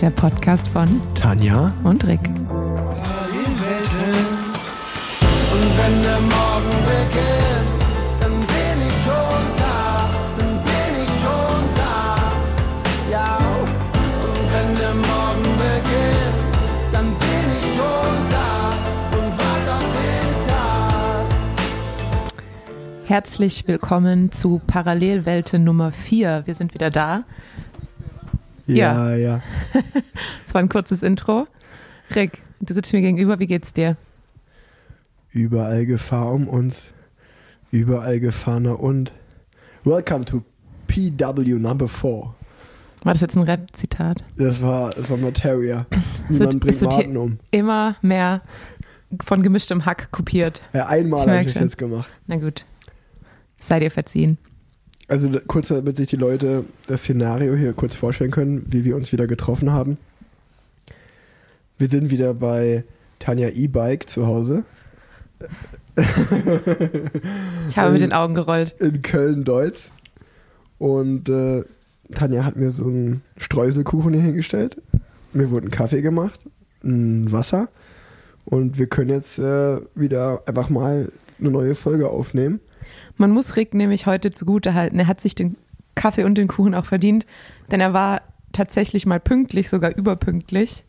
[0.00, 2.20] der Podcast von Tanja und Rick.
[2.20, 2.36] Und
[5.78, 7.84] wenn der Morgen beginnt,
[8.20, 12.32] dann bin ich schon da, dann bin ich schon da.
[13.10, 16.56] Ja, und wenn der Morgen beginnt,
[16.92, 18.74] dann bin ich schon da
[19.16, 21.26] und warte auf den Tag.
[23.06, 26.42] Herzlich willkommen zu Parallelwelten Nummer 4.
[26.44, 27.24] Wir sind wieder da.
[28.66, 29.10] Ja.
[29.10, 29.42] Ja, ja.
[30.46, 31.46] Es war ein kurzes Intro.
[32.14, 33.96] Rick, du sitzt mir gegenüber, wie geht's dir?
[35.32, 36.88] Überall Gefahr um uns.
[37.70, 39.12] Überall Gefahr nach und.
[39.84, 40.42] Welcome to
[40.88, 42.10] PW Number 4.
[43.04, 44.24] War das jetzt ein Rap-Zitat?
[44.36, 45.86] Das war, das war Materia.
[46.28, 47.38] Niemand bringt hier- um.
[47.50, 48.42] Immer mehr
[49.24, 50.60] von gemischtem Hack kopiert.
[50.72, 51.62] Ja, einmal habe ich das schon.
[51.62, 52.08] jetzt gemacht.
[52.26, 52.64] Na gut.
[53.58, 54.38] Sei dir verziehen.
[55.08, 59.12] Also kurz, damit sich die Leute das Szenario hier kurz vorstellen können, wie wir uns
[59.12, 59.98] wieder getroffen haben.
[61.78, 62.84] Wir sind wieder bei
[63.18, 64.64] Tanja E-Bike zu Hause
[67.68, 68.74] Ich habe mit den Augen gerollt.
[68.80, 69.90] in Köln-Deutz.
[70.78, 71.64] Und äh,
[72.14, 74.80] Tanja hat mir so einen Streuselkuchen hier hingestellt.
[75.32, 76.38] Mir wurde ein Kaffee gemacht,
[76.84, 77.68] ein Wasser.
[78.44, 81.10] Und wir können jetzt äh, wieder einfach mal
[81.40, 82.60] eine neue Folge aufnehmen.
[83.16, 84.98] Man muss Rick nämlich heute zugute halten.
[84.98, 85.56] Er hat sich den
[85.94, 87.26] Kaffee und den Kuchen auch verdient,
[87.70, 90.84] denn er war tatsächlich mal pünktlich, sogar überpünktlich.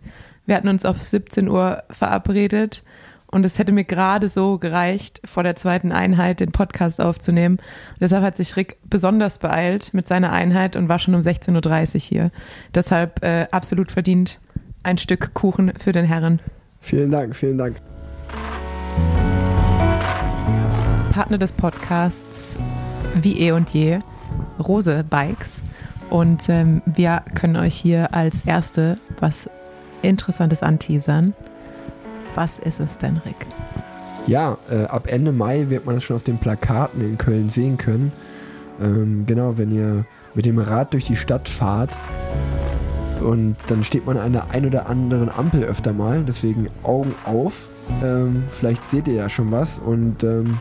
[0.45, 2.84] Wir hatten uns auf 17 Uhr verabredet
[3.30, 7.58] und es hätte mir gerade so gereicht, vor der zweiten Einheit den Podcast aufzunehmen.
[7.58, 11.95] Und deshalb hat sich Rick besonders beeilt mit seiner Einheit und war schon um 16.30
[11.95, 12.31] Uhr hier.
[12.73, 14.39] Deshalb äh, absolut verdient
[14.84, 16.39] ein Stück Kuchen für den Herren.
[16.80, 17.81] Vielen Dank, vielen Dank.
[21.18, 22.60] Partner des Podcasts
[23.16, 24.02] wie eh und je,
[24.60, 25.64] Rose Bikes.
[26.12, 29.50] Und ähm, wir können euch hier als Erste was
[30.03, 31.34] Interessantes anteasern.
[32.36, 33.47] Was ist es denn, Rick?
[34.28, 37.80] Ja, äh, ab Ende Mai wird man das schon auf den Plakaten in Köln sehen
[37.80, 38.12] können.
[38.80, 40.06] Ähm, genau, wenn ihr
[40.36, 41.97] mit dem Rad durch die Stadt fahrt
[43.22, 47.70] und dann steht man an der ein oder anderen Ampel öfter mal, deswegen Augen auf.
[48.03, 50.59] Ähm, vielleicht seht ihr ja schon was und ähm,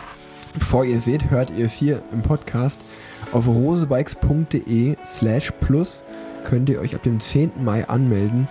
[0.59, 2.85] bevor ihr seht, hört ihr es hier im Podcast.
[3.33, 6.05] Auf rosebikes.de slash plus
[6.45, 7.53] könnt ihr euch ab dem 10.
[7.65, 8.49] Mai anmelden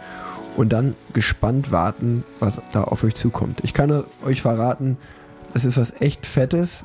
[0.56, 3.62] und dann gespannt warten, was da auf euch zukommt.
[3.64, 4.98] Ich kann euch verraten,
[5.54, 6.84] es ist was echt Fettes.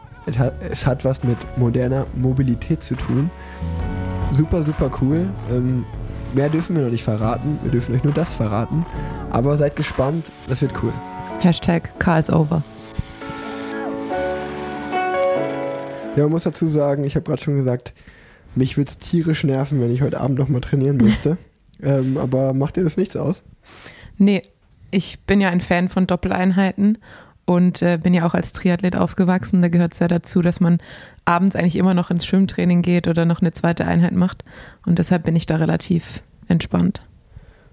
[0.70, 3.30] Es hat, was mit moderner Mobilität zu tun.
[4.30, 5.28] Super, super cool.
[5.50, 5.84] Ähm,
[6.34, 7.58] mehr dürfen wir noch nicht verraten.
[7.62, 8.86] Wir dürfen euch nur das verraten.
[9.30, 10.92] Aber seid gespannt, das wird cool.
[11.40, 12.62] Hashtag Car is over.
[16.16, 17.94] Ja, man muss dazu sagen, ich habe gerade schon gesagt,
[18.56, 21.38] mich würde es tierisch nerven, wenn ich heute Abend nochmal trainieren müsste.
[21.82, 23.44] ähm, aber macht dir das nichts aus?
[24.18, 24.42] Nee,
[24.90, 26.98] ich bin ja ein Fan von Doppeleinheiten
[27.44, 29.62] und äh, bin ja auch als Triathlet aufgewachsen.
[29.62, 30.78] Da gehört es ja dazu, dass man
[31.24, 34.44] abends eigentlich immer noch ins Schwimmtraining geht oder noch eine zweite Einheit macht.
[34.84, 37.02] Und deshalb bin ich da relativ entspannt.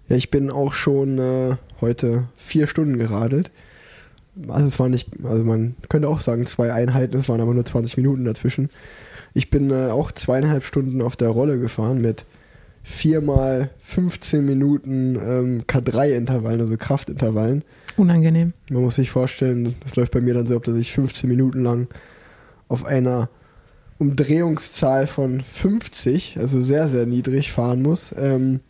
[0.08, 3.52] Ja, ich bin auch schon äh, heute vier Stunden geradelt.
[4.48, 7.66] Also es war nicht, also man könnte auch sagen zwei Einheiten, es waren aber nur
[7.66, 8.70] 20 Minuten dazwischen.
[9.34, 12.26] Ich bin äh, auch zweieinhalb Stunden auf der Rolle gefahren mit
[12.84, 17.64] viermal 15 Minuten ähm, K3-Intervallen, also Kraftintervallen.
[17.98, 18.54] Unangenehm.
[18.72, 21.64] Man muss sich vorstellen, das läuft bei mir dann so ab, dass ich 15 Minuten
[21.64, 21.88] lang
[22.70, 23.30] auf einer
[24.00, 28.14] Umdrehungszahl von 50, also sehr, sehr niedrig fahren muss.
[28.18, 28.62] Ähm,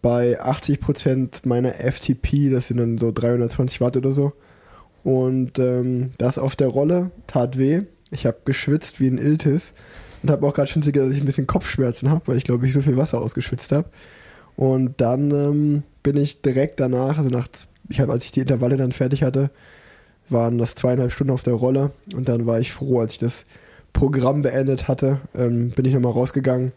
[0.00, 4.32] bei 80% meiner FTP, das sind dann so 320 Watt oder so.
[5.04, 7.82] Und ähm, das auf der Rolle tat weh.
[8.10, 9.74] Ich habe geschwitzt wie ein Iltis
[10.22, 12.66] und habe auch gerade schon gesehen, dass ich ein bisschen Kopfschmerzen habe, weil ich glaube,
[12.66, 13.88] ich so viel Wasser ausgeschwitzt habe.
[14.56, 17.48] Und dann ähm, bin ich direkt danach, also nach,
[17.88, 19.50] ich habe, als ich die Intervalle dann fertig hatte,
[20.28, 23.44] waren das zweieinhalb Stunden auf der Rolle und dann war ich froh, als ich das
[23.92, 26.72] Programm beendet hatte, ähm, bin ich nochmal rausgegangen,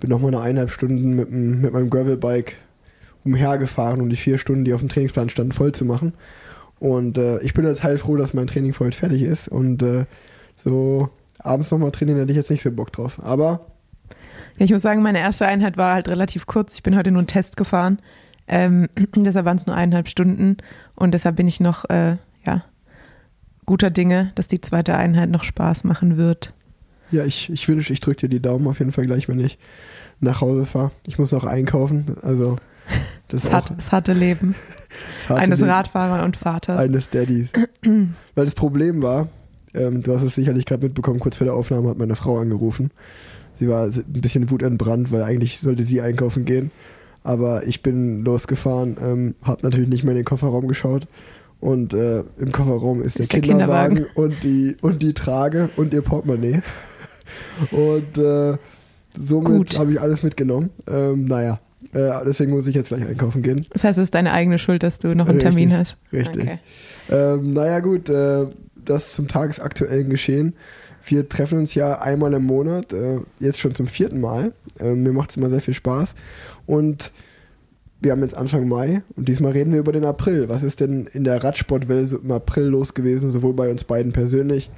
[0.00, 2.56] bin nochmal eine eineinhalb Stunden mit, mit meinem Gravelbike
[3.24, 6.14] umhergefahren, um die vier Stunden, die auf dem Trainingsplan standen, voll zu machen.
[6.80, 10.04] Und äh, ich bin jetzt heilfroh, dass mein Training für heute fertig ist und äh,
[10.64, 11.08] so
[11.38, 13.20] abends nochmal trainieren hätte ich jetzt nicht so Bock drauf.
[13.22, 13.66] Aber
[14.58, 16.74] Ja, ich muss sagen, meine erste Einheit war halt relativ kurz.
[16.74, 17.98] Ich bin heute nur einen Test gefahren.
[18.46, 20.56] Ähm, deshalb waren es nur eineinhalb Stunden.
[20.94, 22.16] Und deshalb bin ich noch, äh,
[22.46, 22.64] ja,
[23.66, 26.54] guter Dinge, dass die zweite Einheit noch Spaß machen wird.
[27.10, 29.58] ja, ich, ich wünsche, ich drücke dir die Daumen auf jeden Fall gleich, wenn ich
[30.20, 30.90] nach Hause fahre.
[31.06, 32.56] Ich muss noch einkaufen, also
[33.28, 34.54] das hat, das harte Leben
[35.18, 35.68] das harte eines Ding.
[35.68, 36.78] Radfahrers und Vaters.
[36.78, 37.48] Eines Daddys.
[38.34, 39.28] Weil das Problem war,
[39.74, 42.90] ähm, du hast es sicherlich gerade mitbekommen, kurz vor der Aufnahme hat meine Frau angerufen.
[43.56, 46.70] Sie war ein bisschen wutentbrannt, weil eigentlich sollte sie einkaufen gehen.
[47.24, 51.06] Aber ich bin losgefahren, ähm, habe natürlich nicht mehr in den Kofferraum geschaut.
[51.60, 54.22] Und äh, im Kofferraum ist, Ist der, der Kinderwagen, Kinderwagen.
[54.22, 56.62] Und, die, und die Trage und ihr Portemonnaie.
[57.72, 58.56] und äh,
[59.18, 60.70] somit habe ich alles mitgenommen.
[60.86, 61.58] Ähm, naja,
[61.92, 63.66] äh, deswegen muss ich jetzt gleich einkaufen gehen.
[63.70, 65.96] Das heißt, es ist deine eigene Schuld, dass du noch einen Termin hast.
[66.12, 66.42] Richtig.
[66.42, 66.58] Okay.
[67.10, 68.46] Ähm, naja gut, äh,
[68.84, 70.54] das zum tagesaktuellen Geschehen.
[71.04, 74.52] Wir treffen uns ja einmal im Monat, äh, jetzt schon zum vierten Mal.
[74.78, 76.14] Äh, mir macht es immer sehr viel Spaß.
[76.66, 77.12] Und
[78.00, 80.48] wir haben jetzt Anfang Mai und diesmal reden wir über den April.
[80.48, 84.12] Was ist denn in der Radsportwelt so im April los gewesen, sowohl bei uns beiden
[84.12, 84.70] persönlich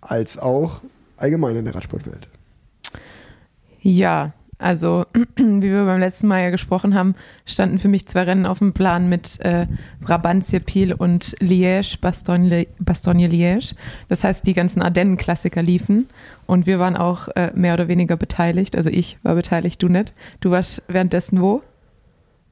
[0.00, 0.82] als auch
[1.16, 2.28] allgemein in der Radsportwelt?
[3.80, 5.06] Ja, also
[5.36, 7.14] wie wir beim letzten Mal ja gesprochen haben,
[7.46, 9.66] standen für mich zwei Rennen auf dem Plan mit äh,
[10.00, 13.74] Brabantse-Pil und Liège, Bastogne- Bastogne-Liège.
[14.08, 16.08] Das heißt, die ganzen Ardennen-Klassiker liefen
[16.46, 18.76] und wir waren auch äh, mehr oder weniger beteiligt.
[18.76, 20.12] Also ich war beteiligt, du nicht.
[20.40, 21.62] Du warst währenddessen wo?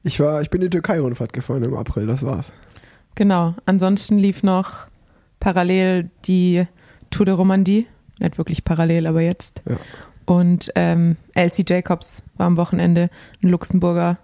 [0.03, 2.53] Ich war, ich bin die Türkei-Rundfahrt gefahren im April, das war's.
[3.15, 3.55] Genau.
[3.65, 4.87] Ansonsten lief noch
[5.39, 6.65] parallel die
[7.09, 7.87] Tour de Romandie.
[8.19, 9.63] Nicht wirklich parallel, aber jetzt.
[9.67, 9.75] Ja.
[10.27, 13.09] Und ähm, Elsie Jacobs war am Wochenende
[13.41, 14.17] ein Luxemburger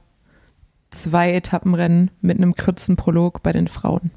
[0.91, 4.11] zwei Etappenrennen mit einem kurzen Prolog bei den Frauen.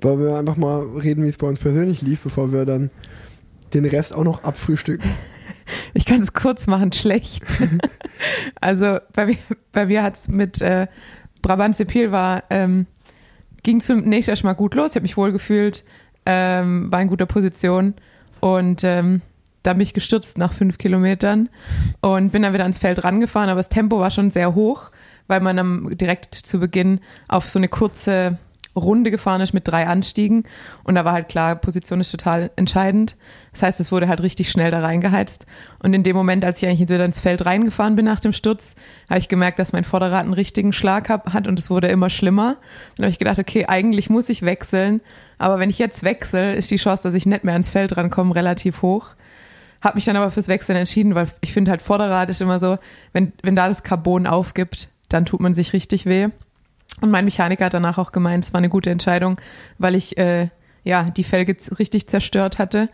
[0.00, 2.90] Wollen wir einfach mal reden, wie es bei uns persönlich lief, bevor wir dann
[3.74, 5.08] den Rest auch noch abfrühstücken?
[5.94, 7.44] Ich kann es kurz machen, schlecht.
[8.60, 9.36] also bei mir,
[9.70, 10.88] bei mir hat es mit äh,
[11.42, 12.86] Brabant Sepil war, ähm,
[13.62, 15.84] ging zunächst erstmal gut los, ich habe mich wohl gefühlt,
[16.26, 17.94] ähm, war in guter Position
[18.40, 19.22] und ähm,
[19.62, 21.48] da bin ich gestürzt nach fünf Kilometern
[22.00, 24.90] und bin dann wieder ans Feld rangefahren, aber das Tempo war schon sehr hoch,
[25.26, 28.38] weil man am, direkt zu Beginn auf so eine kurze
[28.76, 30.44] Runde gefahren ist mit drei Anstiegen
[30.84, 33.16] und da war halt klar, Position ist total entscheidend.
[33.52, 35.44] Das heißt, es wurde halt richtig schnell da reingeheizt
[35.82, 38.76] und in dem Moment, als ich eigentlich wieder ins Feld reingefahren bin nach dem Sturz,
[39.08, 42.10] habe ich gemerkt, dass mein Vorderrad einen richtigen Schlag hab, hat und es wurde immer
[42.10, 42.56] schlimmer.
[42.96, 45.00] Dann habe ich gedacht, okay, eigentlich muss ich wechseln,
[45.38, 48.34] aber wenn ich jetzt wechsle, ist die Chance, dass ich nicht mehr ans Feld rankomme,
[48.34, 49.16] relativ hoch.
[49.80, 52.78] Habe mich dann aber fürs Wechseln entschieden, weil ich finde halt Vorderrad ist immer so,
[53.12, 56.28] wenn, wenn da das Carbon aufgibt, dann tut man sich richtig weh.
[57.00, 59.40] Und mein Mechaniker hat danach auch gemeint, es war eine gute Entscheidung,
[59.78, 60.48] weil ich äh,
[60.84, 62.90] ja die Felge richtig zerstört hatte.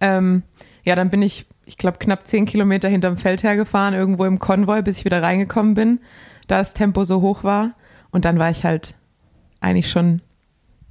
[0.00, 0.42] Ähm,
[0.84, 4.82] ja, dann bin ich, ich glaube, knapp zehn Kilometer hinterm Feld hergefahren, irgendwo im Konvoi,
[4.82, 6.00] bis ich wieder reingekommen bin,
[6.48, 7.72] da das Tempo so hoch war.
[8.10, 8.94] Und dann war ich halt
[9.60, 10.20] eigentlich schon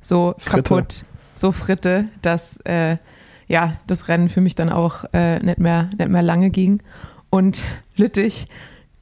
[0.02, 0.70] so Fritte.
[0.70, 1.04] kaputt,
[1.34, 2.98] so fritte, dass äh,
[3.48, 6.82] ja das Rennen für mich dann auch äh, nicht, mehr, nicht mehr lange ging.
[7.30, 7.64] Und
[7.96, 8.48] Lüttich,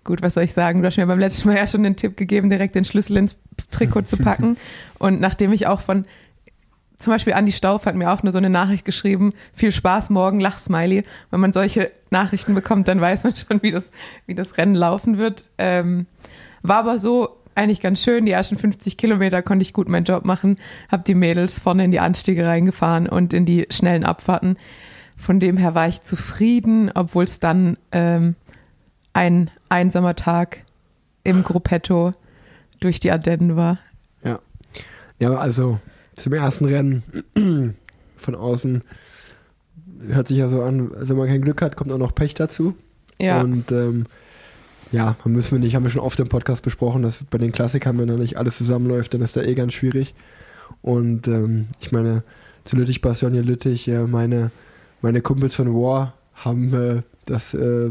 [0.03, 0.81] gut, was soll ich sagen?
[0.81, 3.35] Du hast mir beim letzten Mal ja schon den Tipp gegeben, direkt den Schlüssel ins
[3.71, 4.57] Trikot zu packen.
[4.99, 6.05] Und nachdem ich auch von
[6.99, 10.39] zum Beispiel Andi Stauf hat mir auch nur so eine Nachricht geschrieben, viel Spaß morgen,
[10.39, 11.03] Lachsmiley.
[11.31, 13.91] Wenn man solche Nachrichten bekommt, dann weiß man schon, wie das,
[14.25, 15.49] wie das Rennen laufen wird.
[15.57, 16.05] Ähm,
[16.61, 18.25] war aber so eigentlich ganz schön.
[18.25, 20.57] Die ersten 50 Kilometer konnte ich gut meinen Job machen,
[20.91, 24.57] habe die Mädels vorne in die Anstiege reingefahren und in die schnellen Abfahrten.
[25.17, 28.35] Von dem her war ich zufrieden, obwohl es dann ähm,
[29.13, 30.63] ein einsamer Tag
[31.23, 32.13] im Gruppetto
[32.79, 33.79] durch die Ardennen war.
[34.23, 34.39] Ja.
[35.19, 35.79] Ja, also
[36.13, 37.03] zum ersten Rennen
[38.17, 38.83] von außen
[40.07, 42.75] hört sich ja so an, wenn man kein Glück hat, kommt auch noch Pech dazu.
[43.19, 44.05] Ja, Und ähm,
[44.93, 47.97] ja, müssen wir nicht, haben wir schon oft im Podcast besprochen, dass bei den Klassikern,
[47.97, 50.13] wenn da nicht alles zusammenläuft, dann ist da eh ganz schwierig.
[50.83, 52.23] Und ähm, ich meine,
[52.63, 54.51] zu Lüttich, Bastogne, Lüttich, äh, meine,
[55.01, 57.89] meine Kumpels von War haben äh, das äh,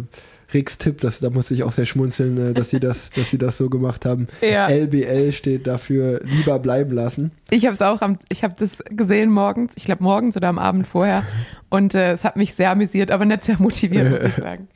[0.54, 3.58] Rix-Tipp, das, da musste ich auch sehr schmunzeln, äh, dass, sie das, dass sie das
[3.58, 4.28] so gemacht haben.
[4.40, 4.68] ja.
[4.68, 7.32] LBL steht dafür lieber bleiben lassen.
[7.50, 10.58] Ich habe es auch, am, ich habe das gesehen morgens, ich glaube morgens oder am
[10.60, 11.24] Abend vorher
[11.68, 14.68] und äh, es hat mich sehr amüsiert, aber nicht sehr motiviert, muss ich sagen.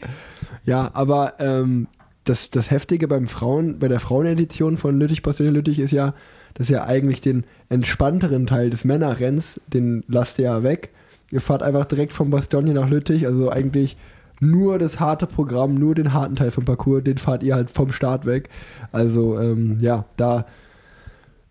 [0.65, 1.87] Ja, aber ähm,
[2.27, 6.13] das, das Heftige beim Frauen, bei der Frauenedition von Lüttich, Bastogne Lüttich ist ja,
[6.55, 10.91] dass ihr eigentlich den entspannteren Teil des Männerrenns, den lasst ihr ja weg.
[11.31, 13.97] Ihr fahrt einfach direkt vom Bastogne nach Lüttich, also eigentlich
[14.41, 17.93] nur das harte Programm, nur den harten Teil vom Parcours, den fahrt ihr halt vom
[17.93, 18.49] Start weg.
[18.93, 20.47] Also ähm, ja, da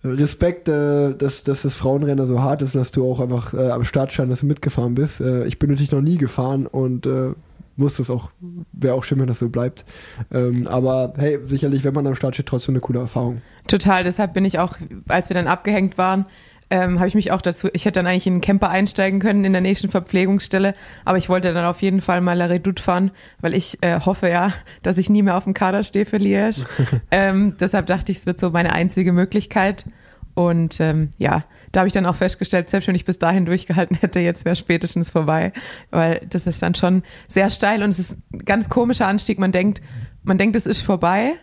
[0.04, 3.86] Respekt, äh, dass, dass das Frauenrennen so hart ist dass du auch einfach äh, am
[3.86, 5.22] Start stand, dass du mitgefahren bist.
[5.22, 7.30] Äh, ich bin natürlich noch nie gefahren und äh,
[7.76, 8.30] muss das auch,
[8.72, 9.86] wäre auch schön, wenn das so bleibt.
[10.32, 13.42] Ähm, aber hey, sicherlich, wenn man am Start steht, trotzdem eine coole Erfahrung.
[13.68, 14.78] Total, deshalb bin ich auch,
[15.08, 16.26] als wir dann abgehängt waren,
[16.70, 19.46] ähm, habe ich mich auch dazu, ich hätte dann eigentlich in einen Camper einsteigen können
[19.46, 23.12] in der nächsten Verpflegungsstelle, aber ich wollte dann auf jeden Fall mal La Redoute fahren,
[23.40, 24.52] weil ich äh, hoffe ja,
[24.82, 26.66] dass ich nie mehr auf dem Kader stehe für Liège.
[27.12, 29.86] ähm, deshalb dachte ich, es wird so meine einzige Möglichkeit.
[30.34, 33.98] Und ähm, ja, da habe ich dann auch festgestellt, selbst wenn ich bis dahin durchgehalten
[34.00, 35.52] hätte, jetzt wäre spätestens vorbei,
[35.92, 39.40] weil das ist dann schon sehr steil und es ist ein ganz komischer Anstieg.
[39.40, 39.82] Man denkt,
[40.24, 41.34] man denkt, es ist vorbei,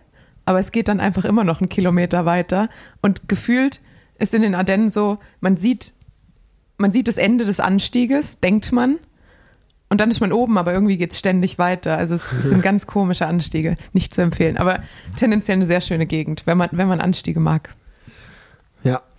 [0.47, 2.71] aber es geht dann einfach immer noch einen Kilometer weiter.
[3.03, 3.81] Und gefühlt
[4.19, 5.93] ist in den Ardennen so, man sieht,
[6.79, 8.97] man sieht das Ende des Anstieges, denkt man.
[9.91, 11.99] Und dann ist man oben, aber irgendwie geht es ständig weiter.
[11.99, 14.57] Also es, es sind ganz komische Anstiege, nicht zu empfehlen.
[14.57, 14.83] Aber
[15.17, 17.75] tendenziell eine sehr schöne Gegend, wenn man, wenn man Anstiege mag.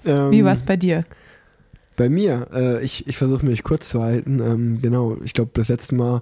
[0.03, 0.27] Ja.
[0.27, 1.05] Ähm, Wie war es bei dir?
[1.95, 4.39] Bei mir, äh, ich, ich versuche mich kurz zu halten.
[4.39, 6.21] Ähm, genau, ich glaube, das letzte Mal,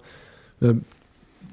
[0.61, 0.73] äh,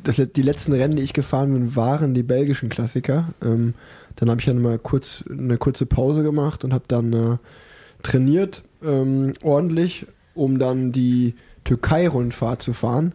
[0.02, 3.28] das, die letzten Rennen, die ich gefahren bin, waren die belgischen Klassiker.
[3.42, 3.74] Ähm,
[4.16, 7.36] dann habe ich dann mal kurz eine kurze Pause gemacht und habe dann äh,
[8.02, 13.12] trainiert ähm, ordentlich, um dann die Türkei-Rundfahrt zu fahren.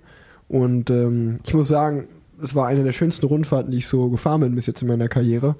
[0.48, 2.08] Und ähm, ich muss sagen,
[2.41, 5.08] es war eine der schönsten Rundfahrten, die ich so gefahren bin bis jetzt in meiner
[5.08, 5.55] Karriere.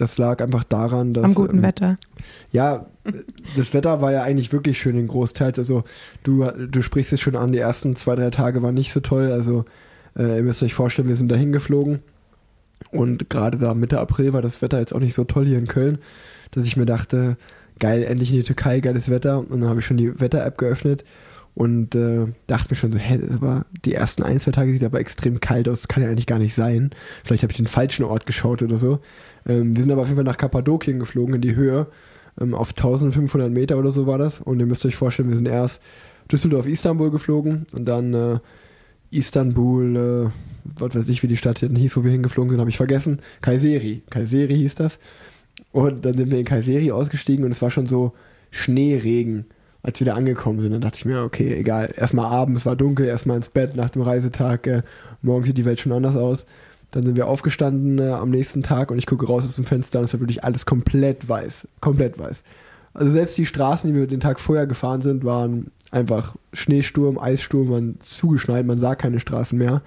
[0.00, 1.24] Das lag einfach daran, dass.
[1.24, 1.98] Am guten ähm, Wetter.
[2.52, 2.86] Ja,
[3.56, 5.58] das Wetter war ja eigentlich wirklich schön in Großteils.
[5.58, 5.84] Also
[6.22, 9.30] du, du sprichst es schon an, die ersten zwei, drei Tage waren nicht so toll.
[9.30, 9.66] Also
[10.16, 12.00] äh, ihr müsst euch vorstellen, wir sind da hingeflogen.
[12.92, 15.66] Und gerade da Mitte April war das Wetter jetzt auch nicht so toll hier in
[15.66, 15.98] Köln,
[16.52, 17.36] dass ich mir dachte,
[17.78, 19.38] geil, endlich in die Türkei, geiles Wetter.
[19.38, 21.04] Und dann habe ich schon die Wetter-App geöffnet
[21.54, 25.00] und äh, dachte mir schon so, hä, aber die ersten ein, zwei Tage sieht aber
[25.00, 26.90] extrem kalt aus, das kann ja eigentlich gar nicht sein.
[27.24, 29.00] Vielleicht habe ich den falschen Ort geschaut oder so.
[29.46, 31.86] Ähm, wir sind aber auf jeden Fall nach Kappadokien geflogen, in die Höhe.
[32.40, 34.40] Ähm, auf 1500 Meter oder so war das.
[34.40, 35.82] Und ihr müsst euch vorstellen, wir sind erst
[36.30, 38.38] Düsseldorf, Istanbul geflogen und dann äh,
[39.10, 40.30] Istanbul, äh,
[40.78, 43.20] was weiß ich, wie die Stadt hieß, wo wir hingeflogen sind, habe ich vergessen.
[43.40, 44.02] Kayseri.
[44.08, 44.98] Kayseri hieß das.
[45.72, 48.12] Und dann sind wir in Kayseri ausgestiegen und es war schon so
[48.50, 49.46] Schneeregen,
[49.82, 50.72] als wir da angekommen sind.
[50.72, 51.92] Dann dachte ich mir, okay, egal.
[51.96, 54.66] Erstmal abends war dunkel, erstmal ins Bett nach dem Reisetag.
[54.66, 54.82] Äh,
[55.22, 56.46] morgen sieht die Welt schon anders aus.
[56.90, 60.00] Dann sind wir aufgestanden äh, am nächsten Tag und ich gucke raus aus dem Fenster
[60.00, 61.68] und es war wirklich alles komplett weiß.
[61.80, 62.42] Komplett weiß.
[62.92, 67.68] Also selbst die Straßen, die wir den Tag vorher gefahren sind, waren einfach Schneesturm, Eissturm,
[67.68, 69.82] man zugeschneit, man sah keine Straßen mehr.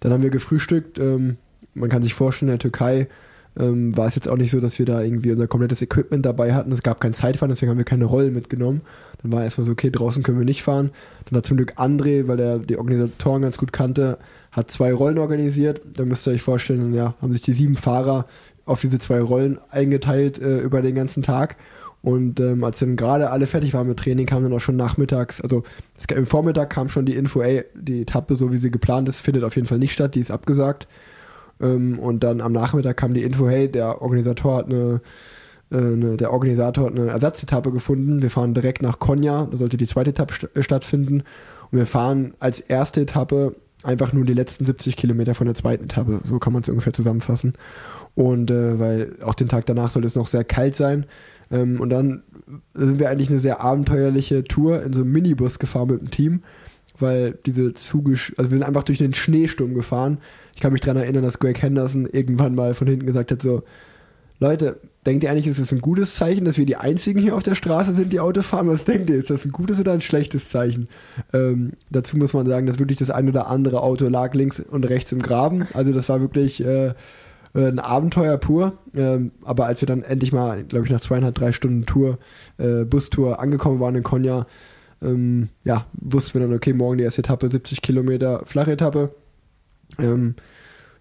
[0.00, 0.98] Dann haben wir gefrühstückt.
[0.98, 1.38] Ähm,
[1.74, 3.08] man kann sich vorstellen, in der Türkei
[3.58, 6.54] ähm, war es jetzt auch nicht so, dass wir da irgendwie unser komplettes Equipment dabei
[6.54, 6.72] hatten.
[6.72, 8.82] Es gab kein Zeitfahren, deswegen haben wir keine Rollen mitgenommen.
[9.22, 10.90] Dann war erstmal so, okay, draußen können wir nicht fahren.
[11.24, 14.18] Dann hat zum Glück André, weil er die Organisatoren ganz gut kannte,
[14.52, 15.80] hat zwei Rollen organisiert.
[15.94, 18.26] Da müsst ihr euch vorstellen, ja, haben sich die sieben Fahrer
[18.66, 21.56] auf diese zwei Rollen eingeteilt äh, über den ganzen Tag.
[22.02, 25.40] Und ähm, als dann gerade alle fertig waren mit Training, kam dann auch schon nachmittags,
[25.40, 25.64] also
[25.98, 29.20] es, im Vormittag kam schon die Info, ey, die Etappe, so wie sie geplant ist,
[29.20, 30.86] findet auf jeden Fall nicht statt, die ist abgesagt.
[31.60, 35.00] Ähm, und dann am Nachmittag kam die Info, hey, der Organisator hat eine,
[35.70, 38.22] äh, eine der Organisator hat eine Ersatzetappe gefunden.
[38.22, 41.22] Wir fahren direkt nach Konya, da sollte die zweite Etappe st äh, stattfinden.
[41.70, 45.84] Und wir fahren als erste Etappe einfach nur die letzten 70 Kilometer von der zweiten
[45.84, 46.20] Etappe.
[46.24, 47.54] So kann man es ungefähr zusammenfassen.
[48.14, 51.06] Und äh, weil auch den Tag danach soll es noch sehr kalt sein.
[51.50, 52.22] Ähm, und dann
[52.74, 56.42] sind wir eigentlich eine sehr abenteuerliche Tour in so einem Minibus gefahren mit dem Team,
[56.98, 60.18] weil diese Zugesch also wir sind einfach durch den Schneesturm gefahren.
[60.56, 63.62] Ich kann mich daran erinnern, dass Greg Henderson irgendwann mal von hinten gesagt hat, so,
[64.40, 67.42] Leute, denkt ihr eigentlich, ist es ein gutes Zeichen, dass wir die einzigen hier auf
[67.42, 68.66] der Straße sind, die Auto fahren?
[68.66, 69.16] Was denkt ihr?
[69.16, 70.88] Ist das ein gutes oder ein schlechtes Zeichen?
[71.34, 74.88] Ähm, dazu muss man sagen, dass wirklich das ein oder andere Auto lag links und
[74.88, 75.68] rechts im Graben.
[75.74, 76.94] Also das war wirklich äh,
[77.54, 78.78] ein Abenteuer pur.
[78.94, 82.18] Ähm, aber als wir dann endlich mal, glaube ich, nach zweieinhalb, drei Stunden Tour,
[82.56, 84.46] äh, Bustour angekommen waren in Konya,
[85.02, 89.10] ähm, ja, wussten wir dann, okay, morgen die erste Etappe, 70 Kilometer Flachetappe.
[89.98, 90.34] Ähm,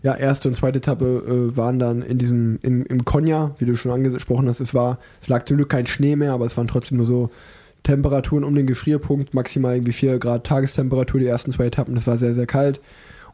[0.03, 3.75] ja, erste und zweite Etappe äh, waren dann in diesem, in, im Konya, wie du
[3.75, 6.67] schon angesprochen hast, es war, es lag zum Glück kein Schnee mehr, aber es waren
[6.67, 7.31] trotzdem nur so
[7.81, 12.17] Temperaturen um den Gefrierpunkt, maximal irgendwie 4 Grad Tagestemperatur, die ersten zwei Etappen, das war
[12.17, 12.81] sehr, sehr kalt.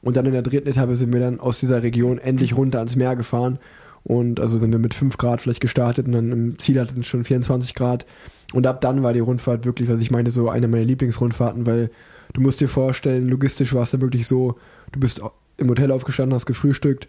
[0.01, 2.95] Und dann in der dritten Etappe sind wir dann aus dieser Region endlich runter ans
[2.95, 3.59] Meer gefahren.
[4.03, 7.07] Und also sind wir mit 5 Grad vielleicht gestartet und dann im Ziel hatten es
[7.07, 8.05] schon 24 Grad.
[8.53, 11.91] Und ab dann war die Rundfahrt wirklich, was ich meinte, so eine meiner Lieblingsrundfahrten, weil
[12.33, 14.57] du musst dir vorstellen, logistisch war es dann wirklich so,
[14.91, 15.21] du bist
[15.61, 17.07] im Hotel aufgestanden, hast gefrühstückt,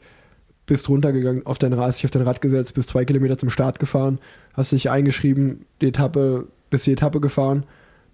[0.67, 3.79] bist runtergegangen, auf dein Rad, dich auf dein Rad gesetzt, bist zwei Kilometer zum Start
[3.79, 4.19] gefahren,
[4.55, 7.65] hast dich eingeschrieben, die Etappe, bist die Etappe gefahren,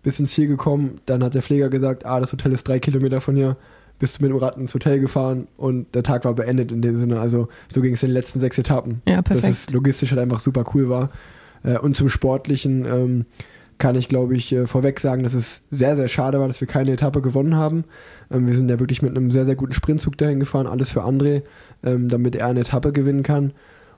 [0.02, 3.21] bist ins Ziel gekommen, dann hat der Pfleger gesagt, ah, das Hotel ist drei Kilometer
[3.21, 3.57] von hier,
[3.99, 6.97] bist du mit dem Rad ins Hotel gefahren und der Tag war beendet in dem
[6.97, 7.21] Sinne.
[7.21, 9.02] Also so ging es in den letzten sechs Etappen.
[9.07, 9.45] Ja, perfekt.
[9.45, 11.11] Dass es logistisch halt einfach super cool war.
[11.64, 13.26] Äh, und zum Sportlichen ähm,
[13.78, 16.68] kann ich, glaube ich, äh, vorweg sagen, dass es sehr, sehr schade war, dass wir
[16.68, 17.85] keine Etappe gewonnen haben.
[18.31, 21.05] Ähm, wir sind ja wirklich mit einem sehr, sehr guten Sprintzug dahin gefahren, alles für
[21.05, 21.43] André,
[21.83, 23.53] ähm, damit er eine Etappe gewinnen kann.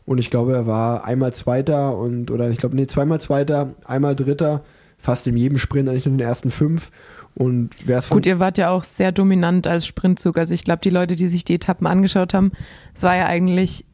[0.07, 4.17] Und ich glaube, er war einmal Zweiter und, oder ich glaube, nee, zweimal Zweiter, einmal
[4.17, 4.65] Dritter,
[4.99, 6.91] fast in jedem Sprint, eigentlich nur in den ersten fünf.
[7.35, 7.71] Und
[8.11, 10.37] Gut, ihr wart ja auch sehr dominant als Sprintzug.
[10.37, 12.53] Also ich glaube, die Leute, die sich die Etappen angeschaut haben,
[12.95, 13.85] es war ja eigentlich,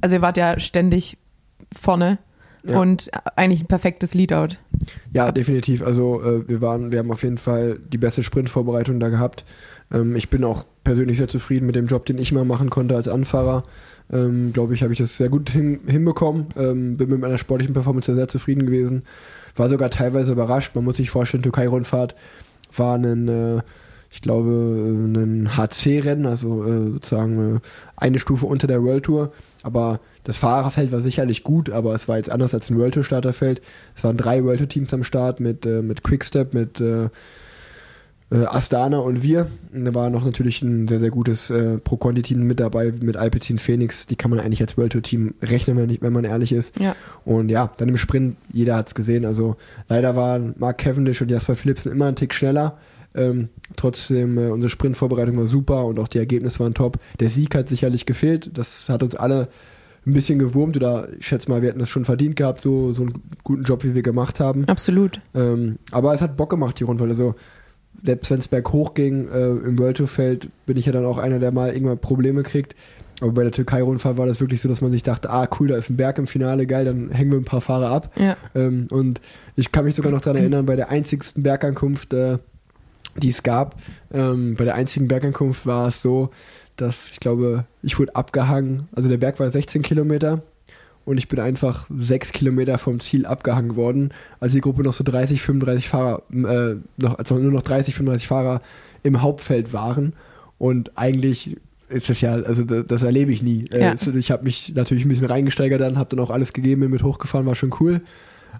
[0.00, 1.16] also ihr wart ja ständig
[1.72, 2.18] vorne.
[2.64, 2.80] Ja.
[2.80, 4.56] und eigentlich ein perfektes Leadout.
[5.12, 5.82] Ja, definitiv.
[5.82, 9.44] Also äh, wir waren, wir haben auf jeden Fall die beste Sprintvorbereitung da gehabt.
[9.92, 12.96] Ähm, ich bin auch persönlich sehr zufrieden mit dem Job, den ich mal machen konnte
[12.96, 13.64] als Anfahrer.
[14.12, 16.46] Ähm, Glaube ich, habe ich das sehr gut hin, hinbekommen.
[16.56, 19.02] Ähm, bin mit meiner sportlichen Performance sehr, sehr zufrieden gewesen.
[19.56, 20.74] War sogar teilweise überrascht.
[20.74, 22.14] Man muss sich vorstellen, Türkei-Rundfahrt
[22.74, 23.62] war ein, äh,
[24.10, 27.60] ich glaube, ein HC-Rennen, also äh, sozusagen äh,
[27.96, 29.32] eine Stufe unter der World Tour.
[29.62, 33.04] Aber das Fahrerfeld war sicherlich gut, aber es war jetzt anders als ein World Tour
[33.04, 33.60] Starterfeld.
[33.96, 37.08] Es waren drei World Tour Teams am Start mit, äh, mit Quickstep, mit äh,
[38.30, 39.48] äh, Astana und wir.
[39.72, 43.58] Und da war noch natürlich ein sehr, sehr gutes äh, Pro-Conti-Team mit dabei, mit Alpecin
[43.58, 44.06] Phoenix.
[44.06, 46.78] Die kann man eigentlich als World Tour Team rechnen, wenn, nicht, wenn man ehrlich ist.
[46.78, 46.94] Ja.
[47.24, 49.24] Und ja, dann im Sprint, jeder hat es gesehen.
[49.24, 49.56] Also
[49.88, 52.76] leider waren Mark Cavendish und Jasper Philipsen immer einen Tick schneller.
[53.18, 56.98] Ähm, trotzdem, äh, unsere Sprintvorbereitung war super und auch die Ergebnisse waren top.
[57.20, 58.50] Der Sieg hat sicherlich gefehlt.
[58.54, 59.48] Das hat uns alle
[60.06, 63.02] ein bisschen gewurmt oder ich schätze mal, wir hätten es schon verdient gehabt, so, so
[63.02, 64.64] einen guten Job, wie wir gemacht haben.
[64.66, 65.20] Absolut.
[65.34, 67.10] Ähm, aber es hat Bock gemacht, die Rundfahrt.
[67.10, 67.34] Also,
[68.02, 71.18] selbst wenn es berghoch ging äh, im World Tour Feld, bin ich ja dann auch
[71.18, 72.74] einer, der mal irgendwann Probleme kriegt.
[73.20, 75.76] Aber bei der Türkei-Rundfahrt war das wirklich so, dass man sich dachte, ah cool, da
[75.76, 78.12] ist ein Berg im Finale, geil, dann hängen wir ein paar Fahrer ab.
[78.16, 78.36] Ja.
[78.54, 79.20] Ähm, und
[79.56, 82.38] ich kann mich sogar noch daran erinnern, bei der einzigsten Bergankunft, äh,
[83.16, 83.76] die es gab,
[84.12, 86.30] ähm, bei der einzigen Bergankunft war es so,
[86.76, 88.88] dass ich glaube, ich wurde abgehangen.
[88.94, 90.42] Also der Berg war 16 Kilometer
[91.04, 95.02] und ich bin einfach sechs Kilometer vom Ziel abgehangen worden, als die Gruppe noch so
[95.04, 98.60] 30, 35 Fahrer, äh, noch, also nur noch 30, 35 Fahrer
[99.02, 100.12] im Hauptfeld waren.
[100.58, 101.56] Und eigentlich
[101.88, 103.64] ist das ja, also das, das erlebe ich nie.
[103.72, 103.94] Äh, Ja.
[103.94, 107.02] Ich habe mich natürlich ein bisschen reingesteigert dann, habe dann auch alles gegeben, bin mit
[107.02, 108.02] hochgefahren, war schon cool.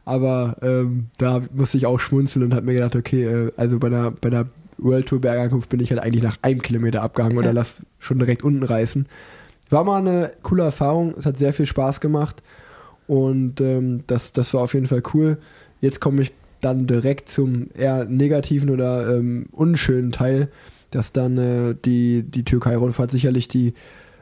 [0.05, 3.89] Aber ähm, da musste ich auch schmunzeln und habe mir gedacht, okay, äh, also bei
[3.89, 4.47] der, bei der
[4.79, 7.43] World Tour Bergankunft bin ich halt eigentlich nach einem Kilometer abgehangen Ja.
[7.43, 9.07] oder lass schon direkt unten reißen.
[9.71, 12.43] War mal eine coole Erfahrung, es hat sehr viel Spaß gemacht
[13.07, 15.39] und ähm, das, das war auf jeden Fall cool.
[15.81, 20.49] Jetzt komme ich dann direkt zum eher negativen oder ähm, unschönen Teil,
[20.91, 23.75] dass dann äh, die, die Türkei-Rundfahrt sicherlich die,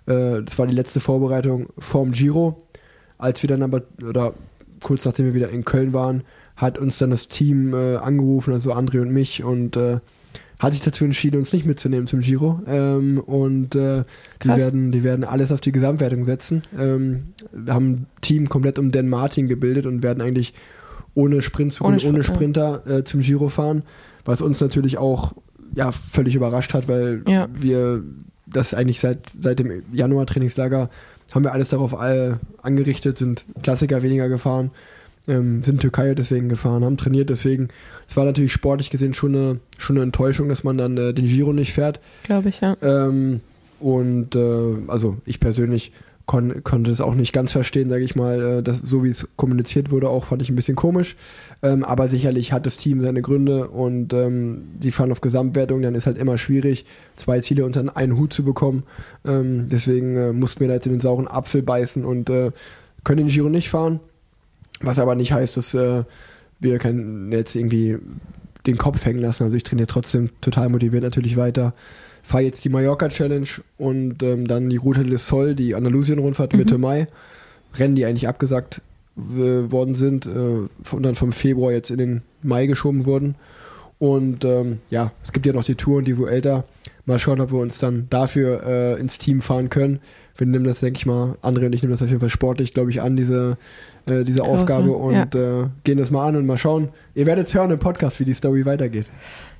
[0.06, 2.62] äh, das war die letzte Vorbereitung vorm Giro.
[3.18, 4.34] Als wir dann aber, oder
[4.82, 6.22] kurz nachdem wir wieder in Köln waren,
[6.56, 9.98] hat uns dann das Team äh, angerufen, also André und mich, und äh,
[10.58, 12.60] hat sich dazu entschieden, uns nicht mitzunehmen zum Giro.
[12.66, 14.04] Ähm, und äh,
[14.42, 16.62] die, werden, die werden alles auf die Gesamtwertung setzen.
[16.78, 20.54] Ähm, wir haben ein Team komplett um Dan Martin gebildet und werden eigentlich
[21.14, 22.34] ohne Sprintzug Ohne ohne Spr- ja.
[22.34, 23.82] Sprinter äh, zum Giro fahren,
[24.24, 25.34] was uns natürlich auch
[25.74, 27.48] ja, völlig überrascht hat, weil Ja.
[27.52, 28.02] wir
[28.46, 30.88] das eigentlich seit, seit dem Januar-Trainingslager
[31.32, 34.70] haben wir alles darauf all, angerichtet, sind Klassiker weniger gefahren,
[35.28, 37.68] ähm, sind Türkei deswegen gefahren, haben trainiert deswegen.
[38.08, 41.26] Es war natürlich sportlich gesehen schon eine, schon eine Enttäuschung, dass man dann äh, den
[41.26, 42.00] Giro nicht fährt.
[42.24, 42.76] Glaube ich, ja.
[42.80, 43.40] Ähm,
[43.80, 45.92] und äh, also ich persönlich
[46.26, 48.58] kon konnte es auch nicht ganz verstehen, sage ich mal.
[48.58, 51.16] Äh, das, so wie es kommuniziert wurde, auch fand ich ein bisschen komisch.
[51.62, 55.94] Ähm, aber sicherlich hat das Team seine Gründe und ähm, die fahren auf Gesamtwertung, dann
[55.94, 56.84] ist halt immer schwierig,
[57.14, 58.82] zwei Ziele unter einen Hut zu bekommen.
[59.24, 62.50] Ähm, deswegen äh, mussten wir da jetzt in den sauren Apfel beißen und äh,
[63.04, 64.00] können den Giro nicht fahren.
[64.80, 66.02] Was aber nicht heißt, dass äh,
[66.58, 67.98] wir können jetzt irgendwie
[68.66, 69.44] den Kopf hängen lassen.
[69.44, 71.72] Also ich trainiere trotzdem total motiviert natürlich weiter.
[72.26, 73.46] Fahre jetzt die Mallorca Challenge
[73.78, 76.58] und ähm, dann die Route del Sol, die Andalusien-Rundfahrt Mhm.
[76.58, 77.06] Mitte Mai.
[77.74, 78.80] Rennen, die eigentlich abgesagt
[79.14, 83.34] worden sind äh, und dann vom Februar jetzt in den Mai geschoben wurden.
[83.98, 86.64] Und ähm, ja, es gibt ja noch die Tour und die Vuelta.
[87.06, 90.00] Mal schauen, ob wir uns dann dafür äh, ins Team fahren können.
[90.36, 92.74] Wir nehmen das, denke ich mal, André und ich nehmen das auf jeden Fall sportlich,
[92.74, 93.56] glaube ich, an, diese,
[94.06, 94.92] äh, diese Groß, Aufgabe ne?
[94.92, 96.88] und äh, gehen das mal an und mal schauen.
[97.14, 99.06] Ihr werdet hören im Podcast, wie die Story weitergeht.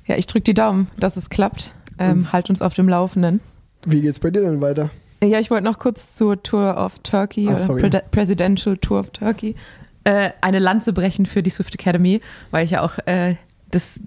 [0.05, 1.73] Ja, ich drücke die Daumen, dass es klappt.
[1.99, 3.41] Ähm, halt uns auf dem Laufenden.
[3.85, 4.89] Wie geht's bei dir denn weiter?
[5.23, 7.89] Ja, ich wollte noch kurz zur Tour of Turkey, oder sorry.
[7.89, 9.55] Pre Presidential Tour of Turkey,
[10.03, 13.35] äh, eine Lanze brechen für die Swift Academy, weil ich ja auch äh,
[13.71, 13.99] das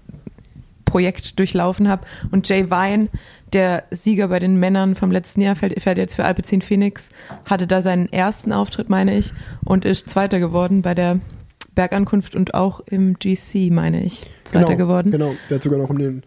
[0.85, 2.07] Projekt durchlaufen habe.
[2.31, 3.09] Und Jay Vine,
[3.53, 7.11] der Sieger bei den Männern vom letzten Jahr, fährt, fährt jetzt für Alpecin Phoenix,
[7.45, 9.33] hatte da seinen ersten Auftritt, meine ich,
[9.65, 11.21] und ist Zweiter geworden bei der
[11.75, 15.11] Bergankunft und auch im GC, meine ich, Zweiter genau, geworden.
[15.13, 16.23] Genau, der hat sogar noch um den,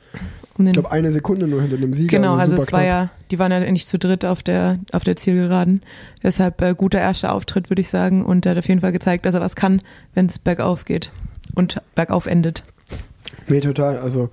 [0.57, 2.17] Um ich glaube, eine Sekunde nur hinter dem Sieger.
[2.17, 5.03] Genau, also super es war ja, die waren ja nicht zu dritt auf der, auf
[5.03, 5.81] der Zielgeraden.
[6.21, 8.23] Deshalb äh, guter erster Auftritt, würde ich sagen.
[8.23, 9.81] Und er hat auf jeden Fall gezeigt, dass er was kann,
[10.13, 11.11] wenn es bergauf geht
[11.55, 12.63] und bergauf endet.
[13.47, 13.97] Nee, total.
[13.97, 14.29] Also,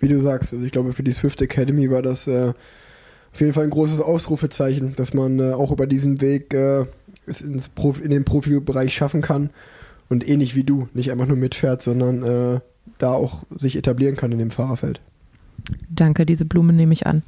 [0.00, 2.52] wie du sagst, also ich glaube, für die Swift Academy war das äh,
[3.32, 6.86] auf jeden Fall ein großes Ausrufezeichen, dass man äh, auch über diesen Weg äh,
[7.26, 9.50] es ins Profi, in den Profibereich schaffen kann
[10.08, 12.60] und ähnlich wie du, nicht einfach nur mitfährt, sondern äh,
[12.98, 15.00] da auch sich etablieren kann in dem Fahrerfeld.
[15.90, 17.22] Danke, diese Blume nehme ich an.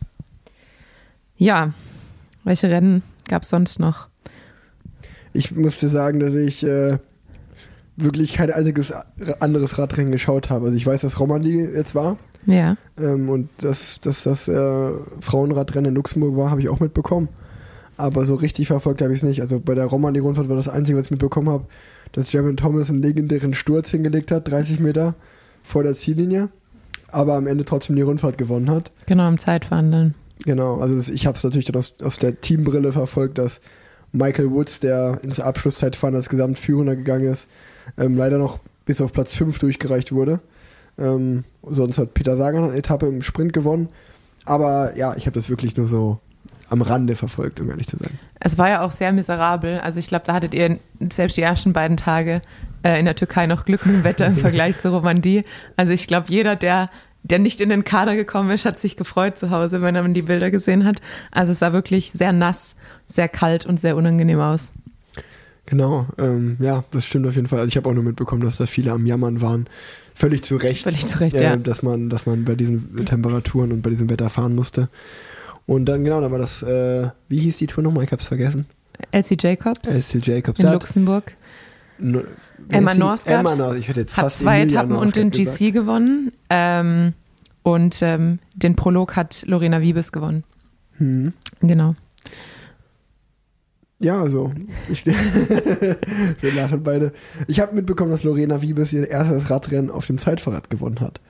[1.37, 1.73] Ja,
[2.45, 4.09] welche Rennen gab es sonst noch?
[5.33, 6.99] Ich musste sagen, dass ich äh,
[7.97, 8.93] wirklich kein einziges
[9.41, 10.67] anderes Radrennen geschaut habe.
[10.67, 12.17] Also ich weiß, dass Romandie jetzt war
[12.47, 12.77] Ja.
[12.99, 14.91] ähm, und dass, dass das äh,
[15.21, 17.29] Frauenradrennen in Luxemburg war, habe ich auch mitbekommen.
[17.97, 19.41] Aber so richtig verfolgt habe ich es nicht.
[19.43, 21.67] Also bei der Romandie-Rundfahrt war das Einzige, was ich mitbekommen habe,
[22.13, 25.15] dass Jeremy Thomas einen legendären Sturz hingelegt hat, 30 Meter
[25.63, 26.49] vor der Ziellinie,
[27.13, 28.91] aber am Ende trotzdem die Rundfahrt gewonnen hat.
[29.07, 30.15] Genau, im Zeitfahren dann.
[30.45, 33.61] Genau, also das, ich habe es natürlich dann aus, aus der Teambrille verfolgt, dass
[34.13, 37.49] Michael Woods, der ins Abschlusszeitfahren als Gesamtführender gegangen ist,
[37.99, 40.41] ähm, leider noch bis auf Platz 5 durchgereicht wurde.
[40.99, 43.89] Ähm, sonst hat Peter Sagan eine Etappe im Sprint gewonnen.
[44.45, 46.19] Aber ja, ich habe das wirklich nur so
[46.71, 48.19] am Rande verfolgt, um ehrlich zu sein.
[48.39, 49.81] Es war ja auch sehr miserabel.
[49.81, 50.79] Also ich glaube, da hattet ihr
[51.13, 52.41] selbst die ersten beiden Tage
[52.83, 55.45] äh, in der Türkei noch Glück mit dem Wetter im Vergleich zu Romandie.
[55.77, 56.89] Also ich glaube, jeder, der,
[57.23, 60.23] der nicht in den Kader gekommen ist, hat sich gefreut zu Hause, wenn er die
[60.23, 61.01] Bilder gesehen hat.
[61.31, 64.73] Also es sah wirklich sehr nass, sehr kalt und sehr unangenehm aus.
[65.67, 67.61] Genau, ähm, ja, das stimmt auf jeden Fall.
[67.61, 69.69] Also ich habe auch nur mitbekommen, dass da viele am Jammern waren.
[70.15, 70.83] Völlig zu Recht.
[70.83, 71.57] Völlig zu Recht, äh, ja.
[71.57, 74.89] Dass man, dass man bei diesen Temperaturen und bei diesem Wetter fahren musste.
[75.71, 78.03] Und dann, genau, dann war das, äh, wie hieß die Tour nochmal?
[78.03, 78.67] Ich hab's vergessen.
[79.13, 80.59] Elsie Jacobs SC Jacobs.
[80.59, 81.37] in Luxemburg.
[82.01, 82.25] No-
[82.71, 82.93] Emma?
[82.93, 85.71] Norsgaard Emma Nors, ich hätte jetzt Hat fast zwei Emilia Etappen und den Norsgaard GC
[85.73, 86.33] gewonnen.
[86.51, 87.13] Ähm,
[87.63, 90.43] und ähm, den Prolog hat Lorena Wiebes gewonnen.
[90.99, 90.99] gesagt.
[90.99, 91.33] Hm.
[91.61, 91.95] Genau.
[94.01, 94.53] Ja, also,
[94.89, 97.13] ich, wir lachen beide.
[97.47, 101.21] Ich habe mitbekommen, dass Lorena Wiebes ihr erstes Radrennen auf dem Zeitfahrrad gewonnen hat.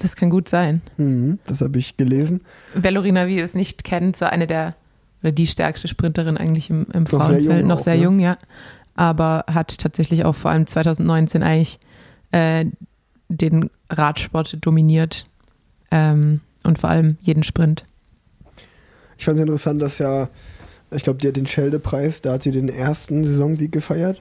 [0.00, 0.80] Das kann gut sein.
[0.96, 2.40] Mhm, das habe ich gelesen.
[2.74, 4.74] Wer Lorena Wiebes nicht kennt, so eine der,
[5.22, 7.44] oder die stärkste Sprinterin eigentlich im, im Noch sehr Frauenfeld.
[7.60, 8.02] jung noch auch, sehr ne?
[8.02, 8.38] jung, ja.
[8.94, 11.78] Aber hat tatsächlich auch vor allem 2019 eigentlich
[12.32, 12.66] äh,
[13.28, 15.26] den Radsport dominiert.
[15.90, 17.84] Ähm, und vor allem jeden Sprint.
[19.18, 20.28] Ich fand es interessant, dass ja,
[20.90, 24.20] ich glaube, die hat den Schelde-Preis, da hat sie den ersten Saisonsieg gefeiert.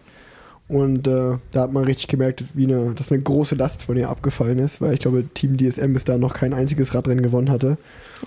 [0.69, 4.07] Und äh, da hat man richtig gemerkt, wie eine, dass eine große Last von ihr
[4.07, 7.77] abgefallen ist, weil ich glaube, Team DSM bis da noch kein einziges Radrennen gewonnen hatte.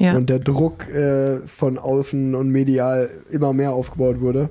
[0.01, 0.17] Ja.
[0.17, 4.51] Und der Druck äh, von außen und medial immer mehr aufgebaut wurde.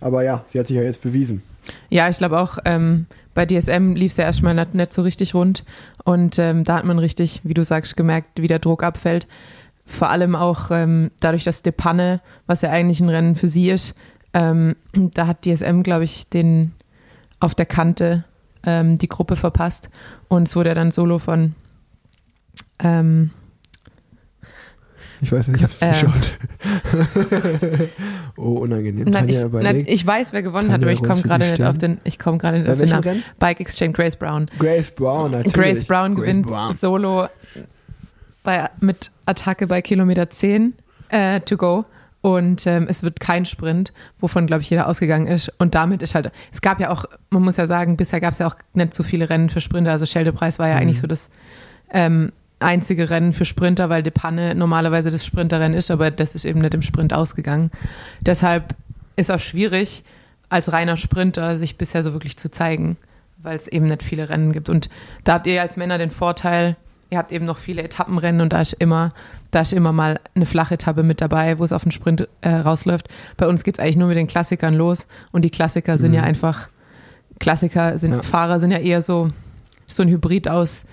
[0.00, 1.42] Aber ja, sie hat sich ja jetzt bewiesen.
[1.90, 5.32] Ja, ich glaube auch, ähm, bei DSM lief es ja erstmal nicht, nicht so richtig
[5.32, 5.64] rund.
[6.04, 9.28] Und ähm, da hat man richtig, wie du sagst, gemerkt, wie der Druck abfällt.
[9.86, 13.70] Vor allem auch ähm, dadurch, dass De Panne, was ja eigentlich ein Rennen für sie
[13.70, 13.94] ist,
[14.34, 16.72] ähm, da hat DSM, glaube ich, den
[17.40, 18.24] auf der Kante
[18.64, 19.90] ähm, die Gruppe verpasst.
[20.28, 21.54] Und es wurde dann solo von
[22.80, 23.30] ähm,
[25.20, 25.90] Ich weiß nicht, ich hab's Ähm.
[25.92, 26.38] geschaut.
[28.36, 29.04] oh, unangenehm.
[29.08, 31.78] nein, ich, nein, ich weiß, wer gewonnen hat, Tanja aber ich komme gerade nicht auf
[31.78, 33.02] den, ich komme gerade nicht auf den Namen.
[33.04, 33.22] Rennen?
[33.38, 34.46] Bike Exchange Grace Brown.
[34.58, 35.52] Grace Brown, natürlich.
[35.52, 36.74] Grace Brown Grace gewinnt Brown.
[36.74, 37.28] solo
[38.42, 40.74] bei, mit Attacke bei Kilometer 10
[41.10, 41.84] äh, to go.
[42.20, 45.52] Und ähm, es wird kein Sprint, wovon, glaube ich, jeder ausgegangen ist.
[45.58, 48.38] Und damit ist halt, es gab ja auch, man muss ja sagen, bisher gab es
[48.40, 49.92] ja auch nicht so viele Rennen für Sprinter.
[49.92, 50.80] Also Schelde-Preis war ja Mhm.
[50.80, 51.30] eigentlich so das
[51.92, 56.44] ähm, einzige Rennen für Sprinter, weil De Panne normalerweise das Sprinterrennen ist, aber das ist
[56.44, 57.70] eben nicht im Sprint ausgegangen.
[58.20, 58.74] Deshalb
[59.14, 60.02] ist auch schwierig,
[60.48, 62.96] als reiner Sprinter sich bisher so wirklich zu zeigen,
[63.36, 64.68] weil es eben nicht viele Rennen gibt.
[64.68, 64.88] Und
[65.22, 66.76] da habt ihr als Männer den Vorteil,
[67.10, 69.12] ihr habt eben noch viele Etappenrennen und da ist immer,
[69.50, 72.50] da ist immer mal eine flache Etappe mit dabei, wo es auf den Sprint äh,
[72.50, 73.08] rausläuft.
[73.36, 76.16] Bei uns geht es eigentlich nur mit den Klassikern los und die Klassiker sind Mhm.
[76.16, 76.68] ja einfach,
[77.40, 78.22] Klassiker sind, Ja.
[78.22, 79.30] Fahrer sind ja eher so,
[79.86, 80.84] so ein Hybrid aus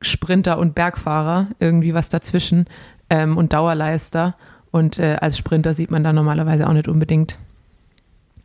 [0.00, 2.66] Sprinter und Bergfahrer, irgendwie was dazwischen
[3.10, 4.36] ähm, und Dauerleister.
[4.70, 7.38] Und äh, als Sprinter sieht man da normalerweise auch nicht unbedingt,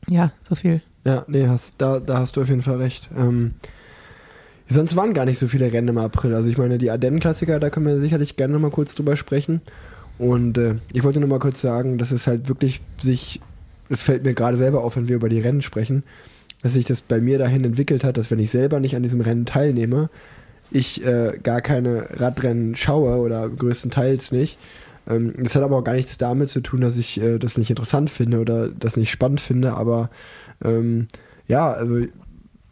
[0.08, 0.82] ja, so viel.
[1.04, 3.10] Ja, nee, hast, da, da hast du auf jeden Fall recht.
[3.18, 3.56] Ähm,
[4.70, 6.34] sonst waren gar nicht so viele Rennen im April.
[6.34, 9.62] Also ich meine, die Ardennen-Klassiker, da können wir sicherlich gerne nochmal kurz drüber sprechen.
[10.18, 13.42] Und äh, ich wollte nur mal kurz sagen, dass es halt wirklich sich,
[13.90, 16.04] es fällt mir gerade selber auf, wenn wir über die Rennen sprechen,
[16.62, 19.22] dass sich das bei mir dahin entwickelt hat, dass wenn ich selber nicht an diesem
[19.22, 20.10] Rennen teilnehme,
[20.72, 24.60] ich äh, gar keine Radrennen schaue oder größtenteils nicht.
[25.08, 27.70] Ähm, das hat aber auch gar nichts damit zu tun, dass ich äh, das nicht
[27.70, 30.10] interessant finde oder das nicht spannend finde, aber
[30.64, 31.08] ähm,
[31.48, 32.00] ja, also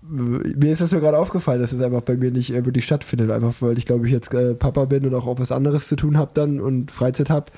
[0.09, 3.31] mir ist das so gerade aufgefallen, dass es einfach bei mir nicht äh, wirklich stattfindet,
[3.31, 5.95] einfach weil ich glaube ich jetzt äh, Papa bin und auch, auch was anderes zu
[5.95, 7.51] tun habe dann und Freizeit habe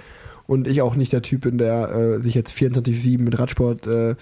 [0.47, 4.15] und ich auch nicht der Typ bin, der äh, sich jetzt 24-7 mit Radsport äh,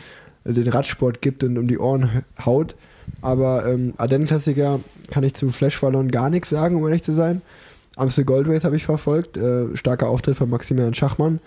[0.46, 2.76] den Radsport gibt und um die Ohren haut.
[3.22, 4.80] Aber ähm, Ardennen-Klassiker
[5.12, 7.42] kann ich zu Flash Wallon gar nichts sagen, um ehrlich zu sein.
[7.98, 9.36] Amstel Gold Race habe ich verfolgt.
[9.36, 11.40] Äh, starker Auftritt von Maximilian Schachmann.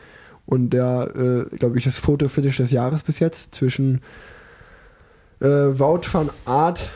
[0.45, 4.01] Und der, glaube ich, das Fotofinish des Jahres bis jetzt zwischen
[5.41, 6.91] äh, Wout van Aert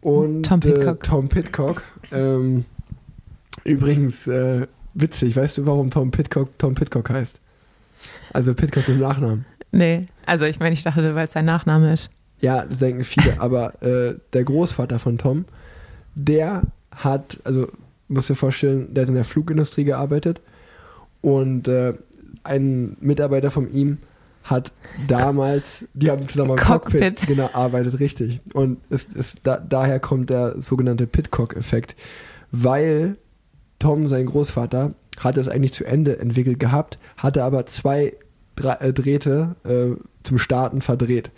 [0.00, 1.04] und Tom Pidcock.
[1.04, 1.82] Äh, Tom Pitcock.
[2.12, 2.64] Ähm,
[3.64, 7.40] übrigens, äh, witzig, weißt du, warum Tom Pitcock Tom Pitcock heißt?
[8.32, 9.44] Also Pitcock im Nachnamen.
[9.70, 12.10] Nee, also ich meine, ich dachte, weil es sein Nachname ist.
[12.40, 15.44] Ja, das denken viele, aber äh, der Großvater von Tom,
[16.14, 17.68] der hat, also
[18.08, 20.40] musst dir vorstellen, der hat in der Flugindustrie gearbeitet
[21.22, 21.94] und äh,
[22.44, 23.98] ein Mitarbeiter von ihm
[24.44, 24.72] hat
[25.08, 27.26] damals, die haben zusammen am Cockpit, Cockpit.
[27.26, 28.40] genau, arbeitet, richtig.
[28.54, 31.96] Und es, es, da, daher kommt der sogenannte Pitcock-Effekt,
[32.50, 33.16] weil
[33.78, 38.14] Tom, sein Großvater, hat es eigentlich zu Ende entwickelt gehabt, hatte aber zwei
[38.62, 41.30] äh, Drähte äh, zum Starten verdreht.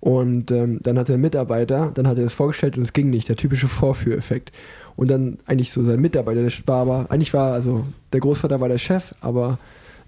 [0.00, 3.28] Und ähm, dann hat der Mitarbeiter, dann hat er das vorgestellt und es ging nicht,
[3.28, 4.50] der typische Vorführeffekt.
[4.96, 8.68] Und dann eigentlich so sein Mitarbeiter, der war aber, eigentlich war, also der Großvater war
[8.68, 9.58] der Chef, aber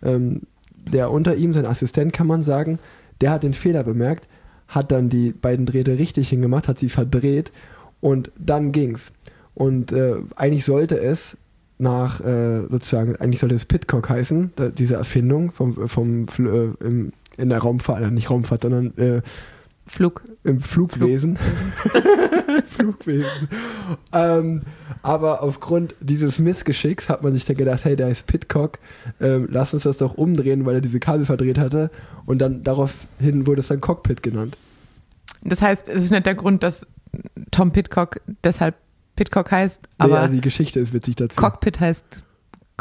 [0.03, 0.42] ähm,
[0.90, 2.79] der unter ihm, sein Assistent kann man sagen,
[3.21, 4.27] der hat den Fehler bemerkt,
[4.68, 7.53] hat dann die beiden Drähte richtig hingemacht, hat sie verdreht
[8.01, 9.12] und dann ging's.
[9.55, 11.37] Und äh, eigentlich sollte es
[11.79, 17.12] nach, äh, sozusagen, eigentlich sollte es Pitcock heißen, da, diese Erfindung vom, vom äh, im,
[17.37, 19.23] in der Raumfahrt, äh, nicht Raumfahrt, sondern äh,
[19.87, 20.23] Flug.
[20.45, 21.38] im Flugwesen.
[22.66, 23.49] Flugwesen.
[24.12, 24.61] Ähm,
[25.03, 28.79] aber aufgrund dieses Missgeschicks hat man sich dann gedacht, hey, da ist Pitcock,
[29.21, 31.90] ähm, lass uns das doch umdrehen, weil er diese Kabel verdreht hatte.
[32.27, 34.57] Und dann daraufhin wurde es dann Cockpit genannt.
[35.42, 36.87] Das heißt, es ist nicht der Grund, dass
[37.51, 38.77] Tom Pitcock deshalb
[39.16, 41.40] Pitcock heißt, Aber aber die Geschichte ist witzig dazu.
[41.40, 42.23] Cockpit heißt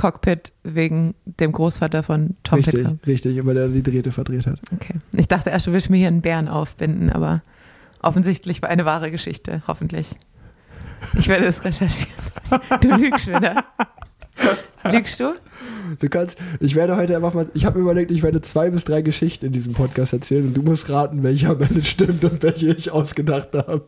[0.02, 2.98] Cockpit wegen dem Großvater von Tom richtig, Pitcock.
[3.06, 4.60] richtig, weil er die Drähte verdreht hat.
[4.74, 4.96] Okay.
[5.16, 7.44] Ich dachte erst, du willst mir hier einen Bären aufbinden, aber
[8.02, 10.10] offensichtlich war eine wahre Geschichte, hoffentlich.
[11.20, 12.16] Ich werde es recherchieren.
[12.82, 13.64] Du lügst wieder.
[14.92, 15.36] Lügst du?
[16.00, 19.04] Du kannst, ich werde heute einfach mal, ich habe überlegt, ich werde zwei bis drei
[19.04, 22.74] Geschichten in diesem Podcast erzählen und du musst raten, welche am Ende stimmt und welche
[22.74, 23.86] ich ausgedacht habe.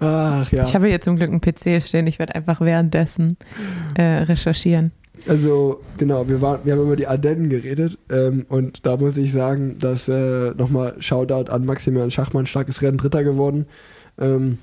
[0.00, 0.64] Ach ja.
[0.64, 2.06] Ich habe hier zum Glück einen PC stehen.
[2.06, 3.36] Ich werde einfach währenddessen
[3.94, 4.92] äh, recherchieren.
[5.26, 9.32] Also, genau, wir, waren, wir haben über die Ardennen geredet ähm, und da muss ich
[9.32, 13.66] sagen, dass äh, nochmal Shoutout an Maximilian Schachmann, starkes Rennen, Dritter geworden.
[14.18, 14.58] Ähm,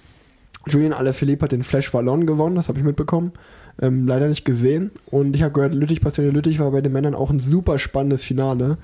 [0.67, 3.31] Julien Alaphilippe hat den Flash Wallon gewonnen, das habe ich mitbekommen.
[3.81, 4.91] Ähm, leider nicht gesehen.
[5.07, 8.23] Und ich habe gehört, Lüttich, Bastogne Lüttich war bei den Männern auch ein super spannendes
[8.23, 8.77] Finale.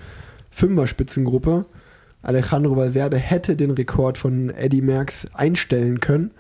[0.50, 1.66] Fünfer-Spitzengruppe.
[2.28, 6.32] Alejandro Valverde hätte den Rekord von Eddie Merckx einstellen können,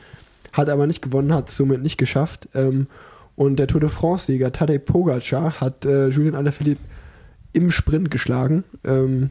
[0.51, 2.49] hat aber nicht gewonnen, hat es somit nicht geschafft.
[2.53, 2.87] Ähm,
[3.37, 6.81] und der Tour de France-Sieger Tadej Pogacar hat äh, Julien Alaphilippe
[7.53, 8.65] im Sprint geschlagen.
[8.83, 9.29] Ähm,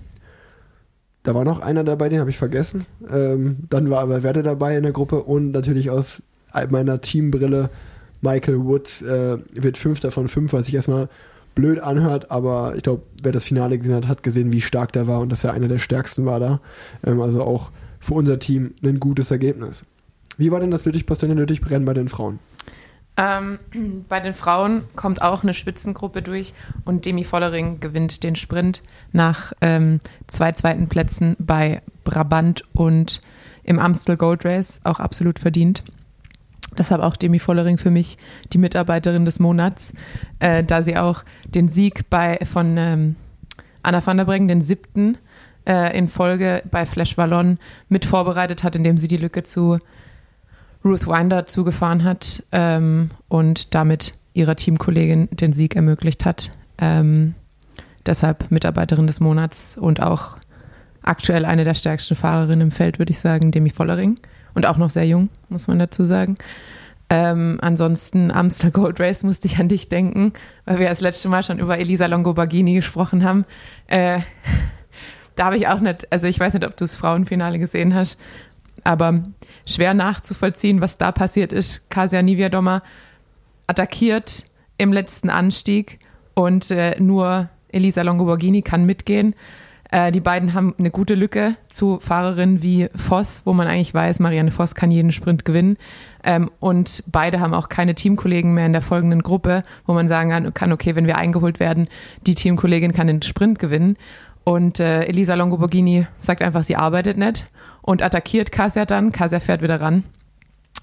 [1.25, 2.87] da war noch einer dabei, den habe ich vergessen.
[3.11, 6.23] Ähm, dann war aber Werde dabei in der Gruppe und natürlich aus
[6.71, 7.69] meiner Teambrille
[8.23, 11.11] Michael Woods äh, wird Fünfter von fünf, was sich erstmal
[11.57, 15.09] blöd anhört, aber ich glaube, wer das Finale gesehen hat, hat gesehen, wie stark der
[15.09, 16.61] war und dass er einer der stärksten war da.
[17.05, 19.85] Ähm, also auch für unser Team ein gutes Ergebnis.
[20.39, 22.39] Wie war denn das Lüttich-Bastogne-Lüttich-Rennen bei den Frauen?
[23.17, 23.59] Ähm,
[24.09, 29.53] bei den Frauen kommt auch eine Spitzengruppe durch und Demi Vollering gewinnt den Sprint nach
[29.61, 33.23] ähm, zwei zweiten Plätzen bei Brabant und
[33.65, 35.83] im Amstel Gold Race auch absolut verdient.
[36.79, 38.19] Deshalb auch Demi Vollering für mich
[38.53, 39.93] die Mitarbeiterin des Monats,
[40.39, 43.17] äh, da sie auch den Sieg bei, von ähm,
[43.83, 45.19] Anna van der Breggen, den siebten
[45.67, 47.59] äh, in Folge bei Flash Wallon
[47.89, 49.79] mit vorbereitet hat, indem sie die Lücke zu
[50.85, 56.53] Ruth Winder zugefahren hat ähm, und damit ihrer Teamkollegin den Sieg ermöglicht hat.
[56.79, 57.35] Ähm,
[58.05, 60.37] deshalb Mitarbeiterin des Monats und auch
[61.03, 64.19] aktuell eine der stärksten Fahrerinnen im Feld, würde ich sagen, Demi Vollering.
[64.57, 66.39] Und auch noch sehr jung, muss man dazu sagen.
[67.11, 70.33] Ähm, ansonsten Amstel Gold Race musste ich an dich denken,
[70.65, 73.45] weil wir das letzte Mal schon über Elisa Longobargini gesprochen haben.
[73.87, 74.21] Äh,
[75.37, 78.19] da habe ich auch nicht, also ich weiß nicht, ob du das Frauenfinale gesehen hast,
[78.83, 79.25] aber
[79.67, 81.91] schwer nachzuvollziehen, was da passiert ist.
[81.91, 82.83] Kasia Niviadoma
[83.67, 84.47] attackiert
[84.79, 85.99] im letzten Anstieg
[86.33, 89.35] und äh, nur Elisa Longoborghini kann mitgehen.
[89.97, 94.21] Äh, die beiden haben eine gute Lücke zu Fahrerinnen wie Voss, wo man eigentlich weiß,
[94.21, 95.79] Marianne Voss kann jeden Sprint gewinnen.
[96.23, 100.53] Ähm, und beide haben auch keine Teamkollegen mehr in der folgenden Gruppe, wo man sagen
[100.53, 101.89] kann, okay, wenn wir eingeholt werden,
[102.27, 103.97] die Teamkollegin kann den Sprint gewinnen.
[104.45, 107.47] Und äh, Elisa Longoborghini sagt einfach, sie arbeitet nicht
[107.81, 109.13] und attackiert Kasia dann.
[109.13, 110.05] Kasia fährt wieder ran.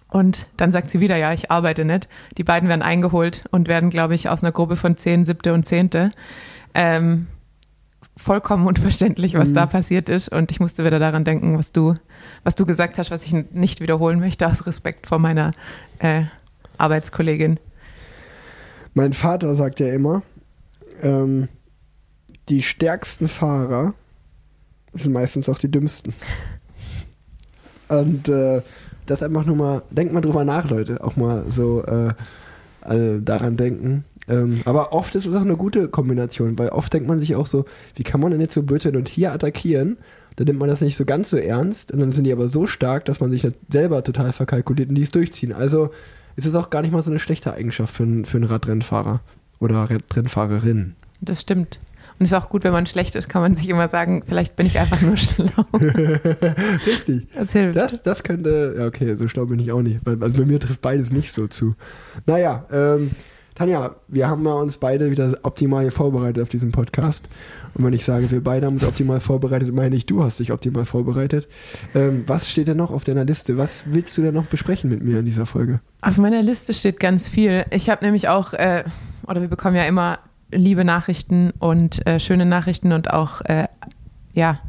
[0.09, 2.09] Und dann sagt sie wieder, ja, ich arbeite nicht.
[2.39, 5.67] Die beiden werden eingeholt und werden, glaube ich, aus einer Gruppe von zehn, siebte und
[5.67, 6.09] zehnte.
[6.73, 7.27] Ähm,
[8.17, 9.53] vollkommen unverständlich, was Mhm.
[9.55, 10.29] da passiert ist.
[10.29, 11.93] Und ich musste wieder daran denken, was du,
[12.43, 15.53] was du gesagt hast, was ich nicht wiederholen möchte, aus Respekt vor meiner
[15.99, 16.23] äh,
[16.77, 17.59] Arbeitskollegin.
[18.93, 20.21] Mein Vater sagt ja immer,
[21.01, 21.47] ähm,
[22.49, 23.93] die stärksten Fahrer
[24.93, 26.13] sind meistens auch die dümmsten.
[27.87, 28.61] Und äh,
[29.05, 31.03] das einfach nur mal, denkt mal drüber nach, Leute.
[31.03, 32.13] Auch mal so äh,
[33.21, 34.05] daran denken.
[34.27, 37.45] Ähm, aber oft ist es auch eine gute Kombination, weil oft denkt man sich auch
[37.47, 39.97] so, wie kann man denn jetzt so blöd sein und hier attackieren,
[40.37, 42.65] da nimmt man das nicht so ganz so ernst und dann sind die aber so
[42.65, 45.51] stark, dass man sich selber total verkalkuliert und die es durchziehen.
[45.53, 45.91] Also
[46.35, 49.21] ist es auch gar nicht mal so eine schlechte Eigenschaft für, einen- für einen Radrennfahrer
[49.59, 50.95] oder Radrennfahrerin.
[51.21, 51.79] Das stimmt.
[52.19, 54.55] Und es ist auch gut, wenn man schlecht ist, kann man sich immer sagen, vielleicht
[54.55, 55.47] bin ich einfach nur schlau.
[56.85, 57.27] Richtig.
[57.33, 57.75] Das hilft.
[57.75, 60.81] Das, das könnte, ja okay, so schlau bin ich auch nicht, also bei mir trifft
[60.81, 61.75] beides nicht so zu.
[62.25, 63.11] Naja, ähm,
[63.55, 67.29] Tanja, wir haben ja uns beide wieder optimal vorbereitet auf diesen Podcast.
[67.75, 70.51] Und wenn ich sage, wir beide haben uns optimal vorbereitet, meine ich, du hast dich
[70.51, 71.47] optimal vorbereitet.
[71.93, 73.57] Ähm, was steht denn noch auf deiner Liste?
[73.57, 75.81] Was willst du denn noch besprechen mit mir in dieser Folge?
[76.01, 77.65] Auf meiner Liste steht ganz viel.
[77.69, 78.83] Ich habe nämlich auch, äh,
[79.27, 80.19] oder wir bekommen ja immer
[80.51, 83.67] liebe Nachrichten und äh, schöne Nachrichten und auch, äh,
[84.33, 84.59] ja,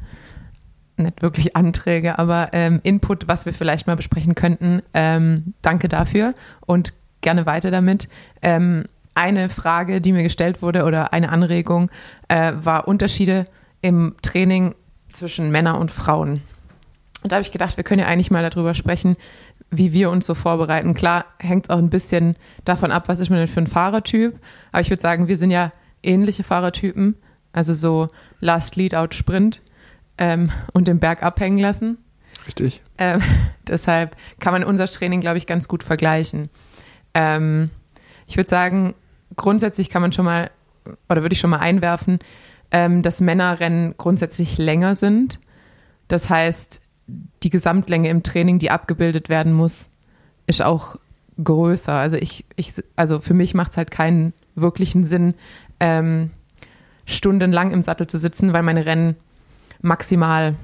[0.96, 4.80] nicht wirklich Anträge, aber ähm, Input, was wir vielleicht mal besprechen könnten.
[4.92, 6.92] Ähm, danke dafür und
[7.24, 8.08] gerne weiter damit.
[8.40, 8.84] Ähm,
[9.14, 11.90] eine Frage, die mir gestellt wurde oder eine Anregung,
[12.28, 13.46] äh, war Unterschiede
[13.80, 14.74] im Training
[15.12, 16.42] zwischen Männern und Frauen.
[17.22, 19.16] Und da habe ich gedacht, wir können ja eigentlich mal darüber sprechen,
[19.70, 20.94] wie wir uns so vorbereiten.
[20.94, 24.38] Klar, hängt es auch ein bisschen davon ab, was ist man denn für ein Fahrertyp.
[24.72, 27.16] Aber ich würde sagen, wir sind ja ähnliche Fahrertypen.
[27.52, 28.08] Also so
[28.40, 29.62] Last Lead Out Sprint
[30.18, 31.98] ähm, und den Berg abhängen lassen.
[32.46, 32.82] Richtig.
[32.98, 33.22] Ähm,
[33.68, 36.50] deshalb kann man unser Training, glaube ich, ganz gut vergleichen.
[37.14, 37.70] Ähm,
[38.26, 38.94] ich würde sagen,
[39.36, 40.50] grundsätzlich kann man schon mal,
[41.08, 42.18] oder würde ich schon mal einwerfen,
[42.70, 45.40] ähm, dass Männerrennen grundsätzlich länger sind.
[46.08, 46.80] Das heißt,
[47.42, 49.88] die Gesamtlänge im Training, die abgebildet werden muss,
[50.46, 50.96] ist auch
[51.42, 51.92] größer.
[51.92, 55.34] Also ich, ich also für mich macht es halt keinen wirklichen Sinn,
[55.80, 56.30] ähm,
[57.06, 59.16] stundenlang im Sattel zu sitzen, weil meine Rennen
[59.82, 60.54] maximal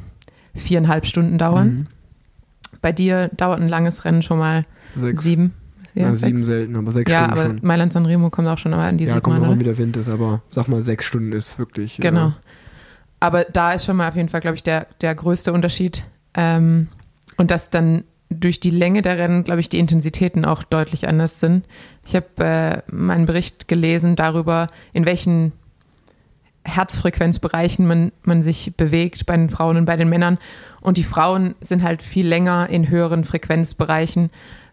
[0.55, 1.69] viereinhalb Stunden dauern.
[1.69, 1.87] Mhm.
[2.81, 4.65] Bei dir dauert ein langes Rennen schon mal
[4.97, 5.23] Sechs.
[5.23, 5.55] sieben.
[5.95, 6.21] Ja, sechs.
[6.21, 7.61] sieben selten, aber sechs Ja, Stunden aber schon.
[7.63, 9.61] Mailand San Remo kommt auch schon mal an die Ja, kommt man, auch an, oder?
[9.61, 11.99] wie der Wind ist, aber sag mal, sechs Stunden ist wirklich.
[11.99, 12.33] äh, Genau.
[13.19, 16.05] Aber da ist schon mal auf jeden Fall, glaube ich, der, der größte Unterschied.
[16.35, 16.89] Ähm,
[17.37, 21.41] und dass dann durch die Länge der Rennen, glaube ich, die Intensitäten auch deutlich anders
[21.41, 21.67] sind.
[22.07, 25.53] Ich habe äh, meinen Bericht gelesen darüber, in welchen
[26.65, 30.39] Herzfrequenzbereichen man, man sich bewegt bei den Frauen und bei den Männern.
[30.81, 34.31] Und die Frauen sind halt viel länger in höheren Frequenzbereichen,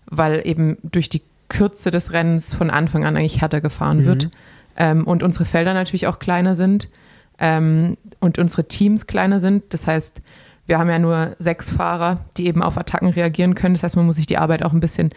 [0.10, 4.06] weil eben durch die Kürze des Rennens von Anfang an eigentlich härter gefahren Mhm.
[4.06, 4.30] wird.
[4.76, 6.89] Ähm, und unsere Felder natürlich auch kleiner sind
[7.39, 9.74] ähm, und unsere Teams kleiner sind.
[9.74, 10.22] Das heißt,
[10.65, 13.74] wir haben ja nur sechs Fahrer, die eben auf Attacken reagieren können.
[13.76, 15.10] Das heißt, man muss sich die Arbeit auch ein bisschen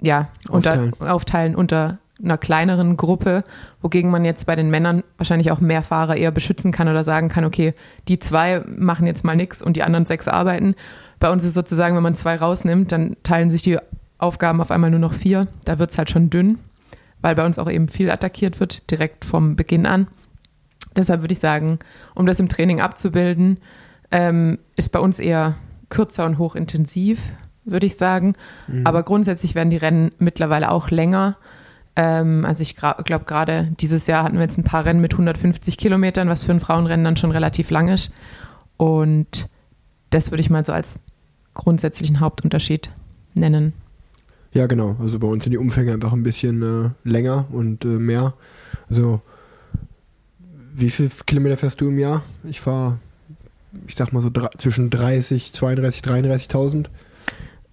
[0.00, 0.94] ja, unter, Aufteilen.
[1.00, 3.44] aufteilen unter einer kleineren Gruppe,
[3.80, 7.28] wogegen man jetzt bei den Männern wahrscheinlich auch mehr Fahrer eher beschützen kann oder sagen
[7.28, 7.74] kann, okay,
[8.08, 10.74] die zwei machen jetzt mal nichts und die anderen sechs arbeiten.
[11.20, 13.78] Bei uns ist sozusagen, wenn man zwei rausnimmt, dann teilen sich die
[14.18, 15.48] Aufgaben auf einmal nur noch vier.
[15.64, 16.58] Da wird es halt schon dünn,
[17.20, 20.06] weil bei uns auch eben viel attackiert wird, direkt vom Beginn an.
[20.96, 21.78] Deshalb würde ich sagen,
[22.14, 23.58] um das im Training abzubilden,
[24.10, 25.54] ähm, ist bei uns eher
[25.90, 27.20] kürzer und hochintensiv,
[27.64, 28.34] würde ich sagen.
[28.66, 28.86] Mhm.
[28.86, 31.36] Aber grundsätzlich werden die Rennen mittlerweile auch länger.
[31.96, 35.78] Ähm, also ich glaube gerade dieses Jahr hatten wir jetzt ein paar Rennen mit 150
[35.78, 38.12] Kilometern, was für ein Frauenrennen dann schon relativ lang ist.
[38.76, 39.48] Und
[40.10, 41.00] das würde ich mal so als
[41.58, 42.88] grundsätzlichen Hauptunterschied
[43.34, 43.74] nennen.
[44.54, 44.96] Ja, genau.
[44.98, 48.32] Also bei uns sind die Umfänge einfach ein bisschen äh, länger und äh, mehr.
[48.88, 49.20] Also,
[50.74, 52.22] wie viel Kilometer fährst du im Jahr?
[52.48, 52.98] Ich fahre,
[53.86, 56.86] ich sag mal so zwischen 30, 32, 33.000.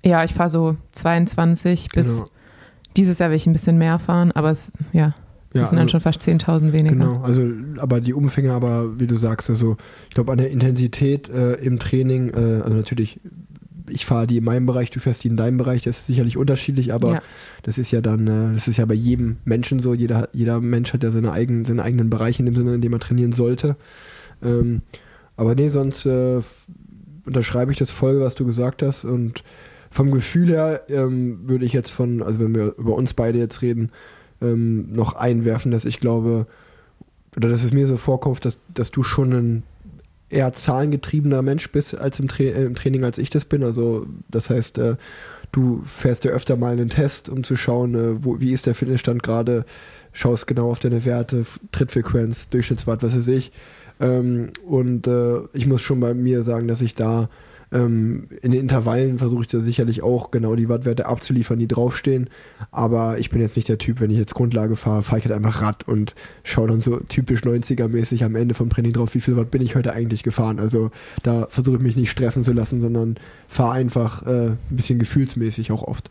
[0.04, 2.30] Ja, ich fahre so 22 bis Genau.
[2.98, 5.13] dieses Jahr will ich ein bisschen mehr fahren, aber es, ja,
[5.54, 6.95] das Ja, sind dann also- schon fast 10.000 weniger.
[6.95, 7.43] Genau, also
[7.78, 9.78] aber die Umfänge, aber wie du sagst, also
[10.10, 13.19] ich glaube an der Intensität äh, im Training, äh, also natürlich,
[13.89, 16.38] ich fahre die in meinem Bereich, du fährst die in deinem Bereich, das ist sicherlich
[16.38, 17.21] unterschiedlich, aber Ja.
[17.63, 20.93] das ist ja dann, äh, das ist ja bei jedem Menschen so, jeder, jeder Mensch
[20.93, 23.76] hat ja seine eigenen, seinen eigenen Bereich in dem Sinne, in dem er trainieren sollte.
[24.43, 24.82] Ähm,
[25.38, 26.41] aber nee, sonst äh,
[27.26, 29.43] unterschreibe ich das voll, was du gesagt hast und
[29.91, 33.62] vom Gefühl her ähm, würde ich jetzt von, also wenn wir über uns beide jetzt
[33.62, 33.91] reden,
[34.41, 36.48] ähm, noch einwerfen, dass ich glaube,
[37.38, 39.63] oder dass es mir so vorkommt, dass, dass du schon ein
[40.30, 43.64] eher zahlengetriebener Mensch bist als im, Tra äh, im Training, als ich das bin.
[43.64, 44.95] Also das heißt, äh,
[45.52, 48.76] du fährst ja öfter mal einen Test, um zu schauen, äh, wo, wie ist der
[48.76, 49.66] Fitnessstand gerade,
[50.12, 53.52] schaust genau auf deine Werte, Trittfrequenz, Durchschnittswatt, was weiß ich.
[53.99, 57.30] Ähm, und äh, ich muss schon bei mir sagen, dass ich da
[57.76, 62.30] ähm, in den Intervallen versuche ich da sicherlich auch genau die Wattwerte abzuliefern, die draufstehen.
[62.71, 65.36] Aber ich bin jetzt nicht der Typ, wenn ich jetzt Grundlage fahre, fahre ich halt
[65.36, 69.36] einfach Rad und schaue dann so typisch 90er-mäßig am Ende vom Training drauf, wie viel
[69.38, 70.59] Watt bin ich heute eigentlich gefahren.
[70.59, 70.89] Also
[71.23, 73.17] da versuche ich mich nicht stressen zu lassen, sondern
[73.47, 76.09] fahre einfach äh, ein bisschen gefühlsmäßig auch oft.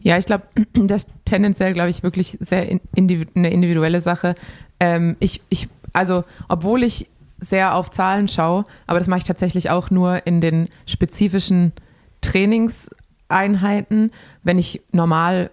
[0.00, 4.34] Ja, ich glaube, das ist tendenziell, glaube ich, wirklich sehr in- individu eine individuelle Sache.
[4.80, 7.06] Ähm, ich, ich, also, obwohl ich
[7.42, 11.72] sehr auf Zahlen schaue, aber das mache ich tatsächlich auch nur in den spezifischen
[12.20, 14.12] Trainingseinheiten.
[14.42, 15.50] Wenn ich normal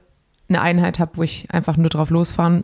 [0.48, 2.64] eine Einheit habe, wo ich einfach nur drauf losfahren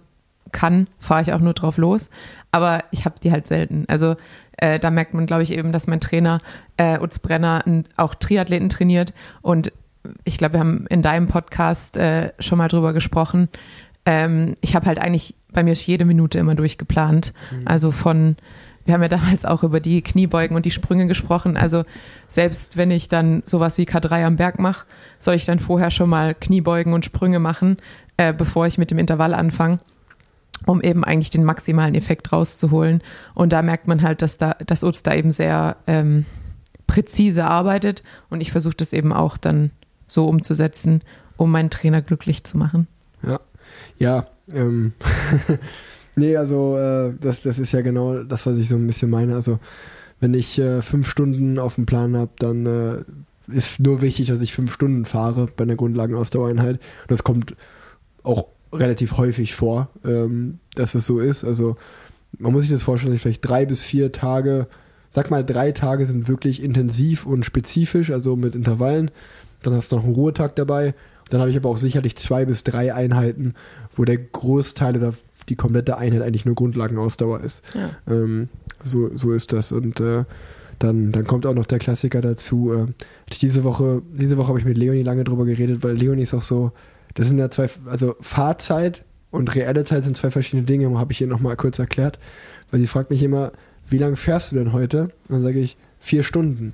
[0.51, 2.09] kann, fahre ich auch nur drauf los.
[2.51, 3.85] Aber ich habe die halt selten.
[3.87, 4.15] Also
[4.57, 6.39] äh, da merkt man, glaube ich, eben, dass mein Trainer
[6.77, 7.63] äh, Utz Brenner
[7.97, 9.13] auch Triathleten trainiert.
[9.41, 9.71] Und
[10.23, 13.49] ich glaube, wir haben in deinem Podcast äh, schon mal drüber gesprochen.
[14.05, 17.33] Ähm, ich habe halt eigentlich, bei mir ist jede Minute immer durchgeplant.
[17.51, 17.61] Mhm.
[17.65, 18.35] Also von
[18.85, 21.57] wir haben ja damals auch über die Kniebeugen und die Sprünge gesprochen.
[21.57, 21.83] Also
[22.29, 24.85] selbst wenn ich dann sowas wie K3 am Berg mache,
[25.19, 27.77] soll ich dann vorher schon mal Kniebeugen und Sprünge machen,
[28.17, 29.79] äh, bevor ich mit dem Intervall anfange,
[30.67, 33.01] um eben eigentlich den maximalen Effekt rauszuholen.
[33.33, 36.25] Und da merkt man halt, dass da, dass Utz da eben sehr ähm,
[36.85, 39.71] präzise arbeitet und ich versuche das eben auch dann
[40.05, 41.01] so umzusetzen,
[41.37, 42.87] um meinen Trainer glücklich zu machen.
[43.23, 43.39] Ja,
[43.97, 44.27] ja.
[44.53, 44.93] Ähm
[46.15, 49.35] Nee, also äh, das, das ist ja genau das, was ich so ein bisschen meine.
[49.35, 49.59] Also
[50.19, 53.03] wenn ich äh, fünf Stunden auf dem Plan habe, dann äh,
[53.51, 56.75] ist nur wichtig, dass ich fünf Stunden fahre bei einer Grundlagenausdauereinheit.
[56.75, 57.55] Und das kommt
[58.23, 61.43] auch relativ häufig vor, ähm, dass es so ist.
[61.43, 61.75] Also
[62.37, 64.67] man muss sich das vorstellen, dass ich vielleicht drei bis vier Tage,
[65.09, 69.11] sag mal drei Tage sind wirklich intensiv und spezifisch, also mit Intervallen.
[69.63, 70.93] Dann hast du noch einen Ruhetag dabei.
[71.29, 73.53] Dann habe ich aber auch sicherlich zwei bis drei Einheiten,
[73.95, 75.13] wo der Großteil oder
[75.49, 77.63] die komplette Einheit eigentlich nur Grundlagenausdauer ist.
[77.73, 77.91] Ja.
[78.07, 78.49] Ähm,
[78.83, 79.71] so, so ist das.
[79.71, 80.25] Und äh,
[80.79, 82.73] dann, dann kommt auch noch der Klassiker dazu.
[82.73, 82.85] Äh,
[83.41, 86.41] diese Woche, diese Woche habe ich mit Leonie lange drüber geredet, weil Leonie ist auch
[86.41, 86.71] so,
[87.13, 91.21] das sind ja zwei, also Fahrzeit und reelle Zeit sind zwei verschiedene Dinge, habe ich
[91.21, 92.19] ihr nochmal kurz erklärt,
[92.71, 93.51] weil sie fragt mich immer,
[93.87, 95.03] wie lange fährst du denn heute?
[95.27, 96.73] Und dann sage ich, vier Stunden.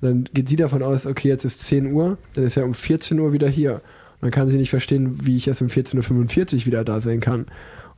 [0.00, 2.74] Und dann geht sie davon aus, okay, jetzt ist 10 Uhr, dann ist er um
[2.74, 3.74] 14 Uhr wieder hier.
[3.74, 7.20] Und dann kann sie nicht verstehen, wie ich erst um 14.45 Uhr wieder da sein
[7.20, 7.46] kann.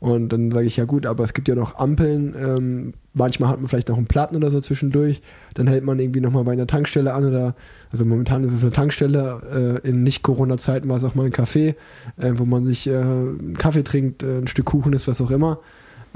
[0.02, 2.34] Und dann sage ich, ja gut, aber es gibt ja noch Ampeln.
[2.36, 5.22] Ähm, manchmal hat man vielleicht noch einen Platten oder so zwischendurch.
[5.54, 7.54] Dann hält man irgendwie nochmal bei einer Tankstelle an oder,
[7.92, 9.80] also momentan ist es eine Tankstelle.
[9.84, 11.76] Äh, in Nicht-Corona-Zeiten war es auch mal ein Café,
[12.16, 15.30] äh, wo man sich äh, einen Kaffee trinkt, äh, ein Stück Kuchen ist, was auch
[15.30, 15.60] immer.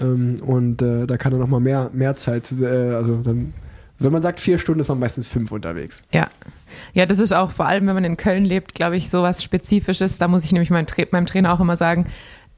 [0.00, 3.54] Ähm, und äh, da kann dann nochmal mehr, mehr Zeit, äh, also dann,
[4.00, 6.02] wenn man sagt vier Stunden, ist man meistens fünf unterwegs.
[6.12, 6.28] Ja.
[6.92, 10.18] Ja, das ist auch vor allem, wenn man in Köln lebt, glaube ich, sowas Spezifisches.
[10.18, 12.06] Da muss ich nämlich meinem, Tra meinem Trainer auch immer sagen,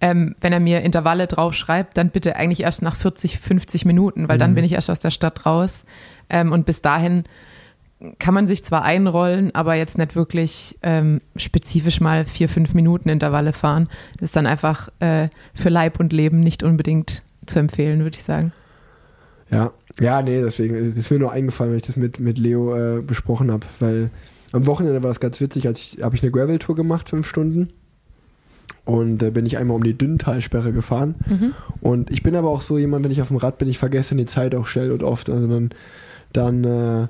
[0.01, 4.37] ähm, wenn er mir Intervalle draufschreibt, dann bitte eigentlich erst nach 40, 50 Minuten, weil
[4.37, 4.41] mhm.
[4.41, 5.85] dann bin ich erst aus der Stadt raus.
[6.31, 7.25] Ähm, und bis dahin
[8.19, 13.09] kann man sich zwar einrollen, aber jetzt nicht wirklich ähm, spezifisch mal vier, fünf Minuten
[13.09, 13.89] Intervalle fahren.
[14.19, 18.25] Das ist dann einfach äh, für Leib und Leben nicht unbedingt zu empfehlen, würde ich
[18.25, 18.53] sagen.
[19.51, 23.03] Ja, ja, nee, deswegen ist mir nur eingefallen, wenn ich das mit, mit Leo äh,
[23.03, 24.11] besprochen habe, weil
[24.53, 27.71] am Wochenende war das ganz witzig, als ich habe ich eine Gravel-Tour gemacht, fünf Stunden.
[28.89, 31.15] Und äh, bin ich einmal um die Dünntalsperre gefahren.
[31.29, 31.53] Mhm.
[31.83, 34.17] Und ich bin aber auch so jemand, wenn ich auf dem Rad bin, ich vergesse
[34.17, 35.29] die Zeit auch schnell und oft.
[35.29, 35.71] Also dann,
[36.33, 37.03] dann äh,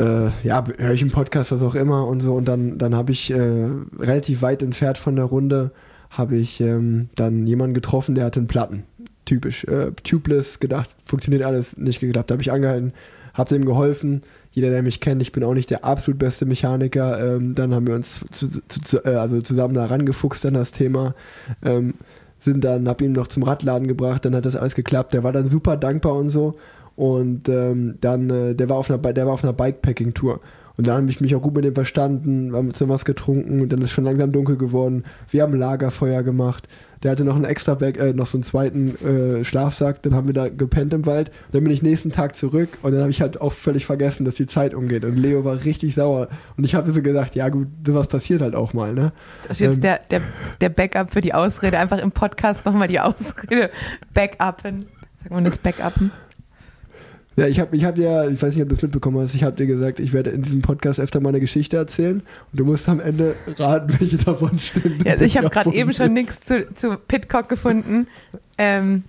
[0.00, 2.34] äh, ja, höre ich einen Podcast, was auch immer und so.
[2.34, 5.72] Und dann, dann habe ich äh, relativ weit entfernt von der Runde,
[6.10, 8.84] habe ich ähm, dann jemanden getroffen, der hatte einen Platten.
[9.24, 9.64] Typisch.
[9.64, 12.30] Äh, tubeless, gedacht, funktioniert alles, nicht geklappt.
[12.30, 12.92] Da habe ich angehalten,
[13.34, 17.36] habe dem geholfen jeder, der mich kennt, ich bin auch nicht der absolut beste Mechaniker.
[17.36, 21.14] Ähm, dann haben wir uns zu, zu, äh, also zusammen da rangefuchst an das Thema.
[21.62, 21.94] Ähm,
[22.38, 25.14] sind dann, hab ihn noch zum Radladen gebracht, dann hat das alles geklappt.
[25.14, 26.56] Der war dann super dankbar und so.
[26.96, 30.40] Und ähm, dann, äh, der war auf einer, der war auf einer Bikepacking-Tour.
[30.76, 33.82] Und dann habe ich mich auch gut mit dem verstanden, haben uns was getrunken dann
[33.82, 35.04] ist schon langsam dunkel geworden.
[35.30, 36.68] Wir haben Lagerfeuer gemacht.
[37.02, 40.28] Der hatte noch einen extra Bag, äh, noch so einen zweiten äh, Schlafsack, dann haben
[40.28, 41.30] wir da gepennt im Wald.
[41.50, 44.36] dann bin ich nächsten Tag zurück und dann habe ich halt auch völlig vergessen, dass
[44.36, 45.04] die Zeit umgeht.
[45.04, 46.28] Und Leo war richtig sauer.
[46.56, 49.12] Und ich habe so gedacht, ja gut, sowas passiert halt auch mal, ne?
[49.42, 50.20] Das ist jetzt ähm, der, der,
[50.60, 53.70] der Backup für die Ausrede, einfach im Podcast nochmal die Ausrede
[54.14, 54.86] backuppen.
[55.18, 56.10] Sagt man das backuppen?
[57.36, 59.42] Ja, ich habe ich hab dir, ich weiß nicht, ob du das mitbekommen hast, ich
[59.42, 62.20] habe dir gesagt, ich werde in diesem Podcast öfter mal eine Geschichte erzählen
[62.52, 65.04] und du musst am Ende raten, welche davon stimmt.
[65.04, 68.06] Ja, also ich habe gerade eben schon nichts zu, zu Pitcock gefunden.
[68.58, 69.04] Ähm,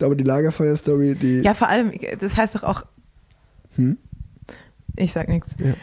[0.00, 1.40] Aber die Lagerfeuer-Story, die.
[1.40, 2.84] Ja, vor allem, das heißt doch auch.
[3.76, 3.96] Hm?
[4.96, 5.54] Ich sag nichts.
[5.58, 5.74] Ja.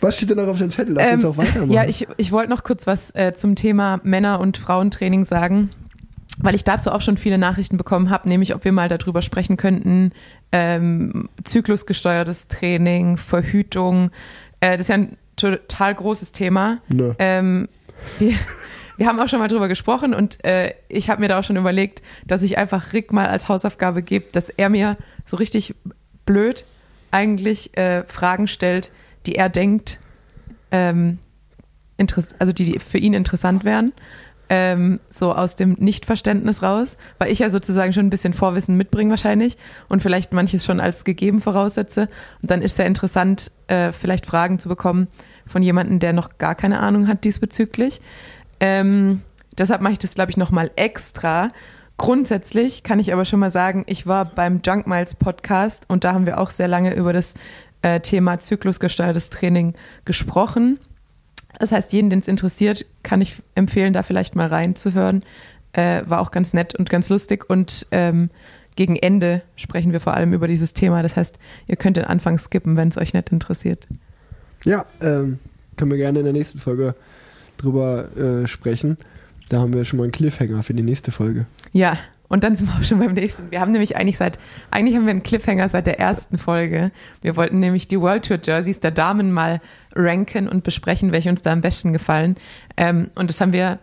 [0.00, 0.94] Was steht denn noch auf dem Zettel?
[0.94, 1.72] Lass ähm, uns auch weitermachen.
[1.72, 5.70] Ja, ich, ich wollte noch kurz was äh, zum Thema Männer- und Frauentraining sagen
[6.38, 9.56] weil ich dazu auch schon viele Nachrichten bekommen habe, nämlich ob wir mal darüber sprechen
[9.56, 10.12] könnten,
[10.52, 14.10] ähm, zyklusgesteuertes Training, Verhütung.
[14.60, 16.78] Äh, das ist ja ein total großes Thema.
[16.88, 17.14] Ne.
[17.18, 17.68] Ähm,
[18.18, 18.34] wir,
[18.96, 21.56] wir haben auch schon mal drüber gesprochen und äh, ich habe mir da auch schon
[21.56, 25.74] überlegt, dass ich einfach Rick mal als Hausaufgabe gebe, dass er mir so richtig
[26.24, 26.64] blöd
[27.10, 28.90] eigentlich äh, Fragen stellt,
[29.26, 30.00] die er denkt,
[30.70, 31.18] ähm,
[32.38, 33.92] also die für ihn interessant wären
[34.48, 39.10] ähm, so aus dem Nichtverständnis raus, weil ich ja sozusagen schon ein bisschen Vorwissen mitbringe
[39.10, 39.56] wahrscheinlich
[39.88, 42.08] und vielleicht manches schon als gegeben voraussetze.
[42.42, 45.08] Und dann ist es ja interessant, äh, vielleicht Fragen zu bekommen
[45.46, 48.00] von jemandem, der noch gar keine Ahnung hat diesbezüglich.
[48.60, 49.22] Ähm,
[49.58, 51.50] deshalb mache ich das, glaube ich, nochmal extra.
[51.98, 56.12] Grundsätzlich kann ich aber schon mal sagen, ich war beim Junk Miles Podcast und da
[56.12, 57.34] haben wir auch sehr lange über das
[57.82, 59.74] äh, Thema zyklusgesteuertes Training
[60.04, 60.78] gesprochen.
[61.58, 65.22] Das heißt, jeden, den es interessiert, kann ich empfehlen, da vielleicht mal reinzuhören.
[65.72, 67.48] Äh, war auch ganz nett und ganz lustig.
[67.48, 68.30] Und ähm,
[68.76, 71.02] gegen Ende sprechen wir vor allem über dieses Thema.
[71.02, 73.86] Das heißt, ihr könnt den Anfang skippen, wenn es euch nicht interessiert.
[74.64, 75.38] Ja, ähm,
[75.76, 76.94] können wir gerne in der nächsten Folge
[77.56, 78.98] drüber äh, sprechen.
[79.48, 81.46] Da haben wir schon mal einen Cliffhanger für die nächste Folge.
[81.72, 81.98] Ja,
[82.28, 83.50] und dann sind wir auch schon beim nächsten.
[83.50, 84.38] Wir haben nämlich eigentlich seit,
[84.70, 86.90] eigentlich haben wir einen Cliffhanger seit der ersten Folge.
[87.22, 89.60] Wir wollten nämlich die World Tour Jerseys der Damen mal
[89.94, 92.36] ranken und besprechen, welche uns da am besten gefallen.
[92.76, 93.78] Ähm, und das haben wir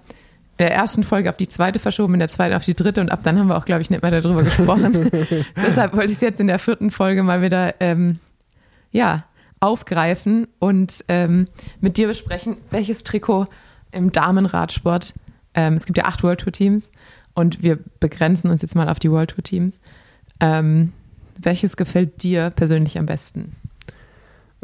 [0.57, 3.11] in der ersten Folge auf die zweite verschoben, in der zweiten auf die dritte und
[3.11, 5.09] ab dann haben wir auch, glaube ich, nicht mehr darüber gesprochen.
[5.55, 8.19] Deshalb wollte ich es jetzt in der vierten Folge mal wieder, ähm,
[8.91, 9.25] ja,
[9.59, 11.47] aufgreifen und ähm,
[11.79, 13.47] mit dir besprechen, welches Trikot
[13.91, 15.13] im Damenradsport,
[15.53, 16.91] ähm, es gibt ja acht World Tour Teams,
[17.33, 19.79] und wir begrenzen uns jetzt mal auf die World Tour Teams.
[20.39, 20.93] Ähm,
[21.41, 23.55] welches gefällt dir persönlich am besten?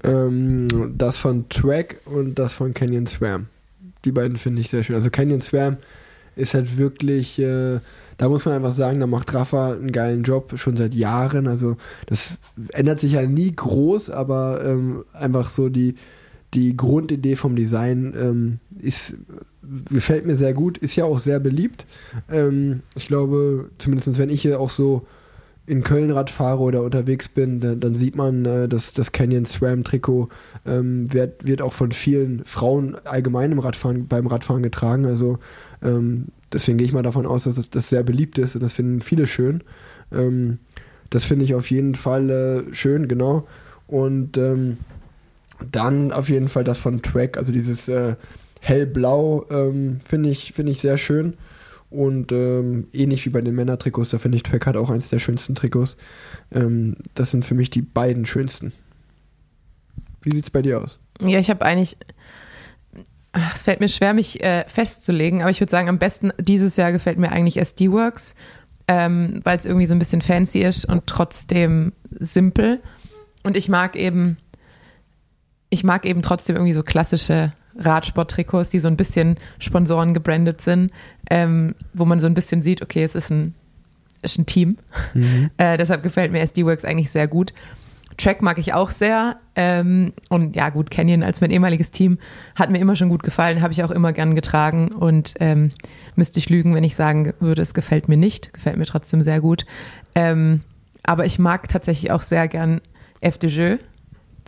[0.03, 3.47] Ähm, das von Track und das von Canyon Swam.
[4.05, 4.95] Die beiden finde ich sehr schön.
[4.95, 5.77] Also Canyon Swam
[6.35, 7.79] ist halt wirklich, äh,
[8.17, 11.47] da muss man einfach sagen, da macht Rafa einen geilen Job schon seit Jahren.
[11.47, 12.33] Also das
[12.71, 15.95] ändert sich ja nie groß, aber ähm, einfach so die,
[16.53, 19.15] die Grundidee vom Design ähm, ist
[19.89, 21.85] gefällt mir sehr gut, ist ja auch sehr beliebt.
[22.29, 25.05] Ähm, ich glaube, zumindest wenn ich hier auch so
[25.65, 29.45] in Köln Rad fahre oder unterwegs bin, dann, dann sieht man, äh, dass das Canyon
[29.45, 30.29] Swam Trikot
[30.65, 35.05] ähm, wird, wird auch von vielen Frauen allgemein im Radfahren, beim Radfahren getragen.
[35.05, 35.37] Also
[35.83, 39.01] ähm, deswegen gehe ich mal davon aus, dass das sehr beliebt ist und das finden
[39.01, 39.61] viele schön.
[40.11, 40.57] Ähm,
[41.11, 43.47] das finde ich auf jeden Fall äh, schön, genau.
[43.85, 44.77] Und ähm,
[45.71, 48.15] dann auf jeden Fall das von Track, also dieses äh,
[48.61, 51.35] hellblau ähm, finde ich, find ich sehr schön.
[51.89, 55.17] Und ähm, ähnlich wie bei den Männertrikots, da finde ich Track hat auch eins der
[55.17, 55.97] schönsten Trikots.
[56.51, 58.73] Ähm, das sind für mich die beiden schönsten.
[60.21, 60.99] Wie sieht es bei dir aus?
[61.21, 61.97] Ja, ich habe eigentlich.
[63.53, 66.91] Es fällt mir schwer, mich äh, festzulegen, aber ich würde sagen, am besten dieses Jahr
[66.91, 68.33] gefällt mir eigentlich SD-Works,
[68.87, 72.81] ähm, weil es irgendwie so ein bisschen fancy ist und trotzdem simpel.
[73.43, 74.37] Und ich mag eben,
[75.69, 80.91] ich mag eben trotzdem irgendwie so klassische Radsport-Trikots, die so ein bisschen Sponsoren gebrandet sind,
[81.29, 83.53] ähm, wo man so ein bisschen sieht, okay, es ist ein,
[84.21, 84.77] ist ein Team.
[85.13, 85.51] Mhm.
[85.57, 87.53] Äh, deshalb gefällt mir SD-Works eigentlich sehr gut.
[88.17, 89.37] Track mag ich auch sehr.
[89.55, 92.17] Ähm, und ja, gut, Canyon als mein ehemaliges Team
[92.55, 95.71] hat mir immer schon gut gefallen, habe ich auch immer gern getragen und ähm,
[96.15, 98.53] müsste ich lügen, wenn ich sagen würde, es gefällt mir nicht.
[98.53, 99.65] Gefällt mir trotzdem sehr gut.
[100.15, 100.61] Ähm,
[101.03, 102.81] aber ich mag tatsächlich auch sehr gern
[103.21, 103.77] F de Jeu.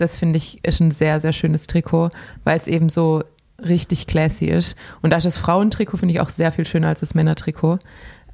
[0.02, 2.10] Das finde ich ist ein sehr, sehr schönes Trikot,
[2.44, 3.24] weil es eben so
[3.60, 4.76] richtig classy ist.
[5.02, 7.80] Und das Frauentrikot finde ich auch sehr viel schöner als das Männertrikot.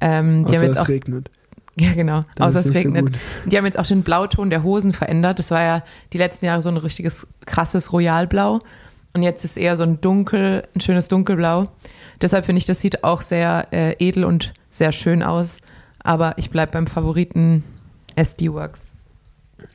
[0.00, 1.30] Ähm, Außer es auch, regnet.
[1.80, 2.24] Ja, genau.
[2.34, 3.10] Dann Außer es regnet.
[3.14, 5.38] So die haben jetzt auch den Blauton der Hosen verändert.
[5.38, 8.58] Das war ja die letzten Jahre so ein richtiges krasses Royalblau.
[9.14, 11.70] Und jetzt ist eher so ein dunkel, ein schönes dunkelblau.
[12.20, 15.60] Deshalb finde ich, das sieht auch sehr äh, edel und sehr schön aus.
[16.02, 17.62] Aber ich bleibe beim Favoriten
[18.16, 18.94] SD Works.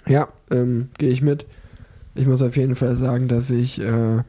[0.05, 1.45] Ja, ähm, gehe ich mit.
[2.15, 4.23] Ich muss auf jeden Fall sagen, dass ich äh,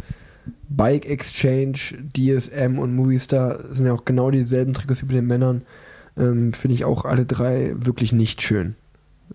[0.68, 1.78] Bike Exchange,
[2.16, 5.62] DSM und Movistar sind ja auch genau dieselben Trikots wie bei den Männern.
[6.16, 8.76] Ähm, Finde ich auch alle drei wirklich nicht schön.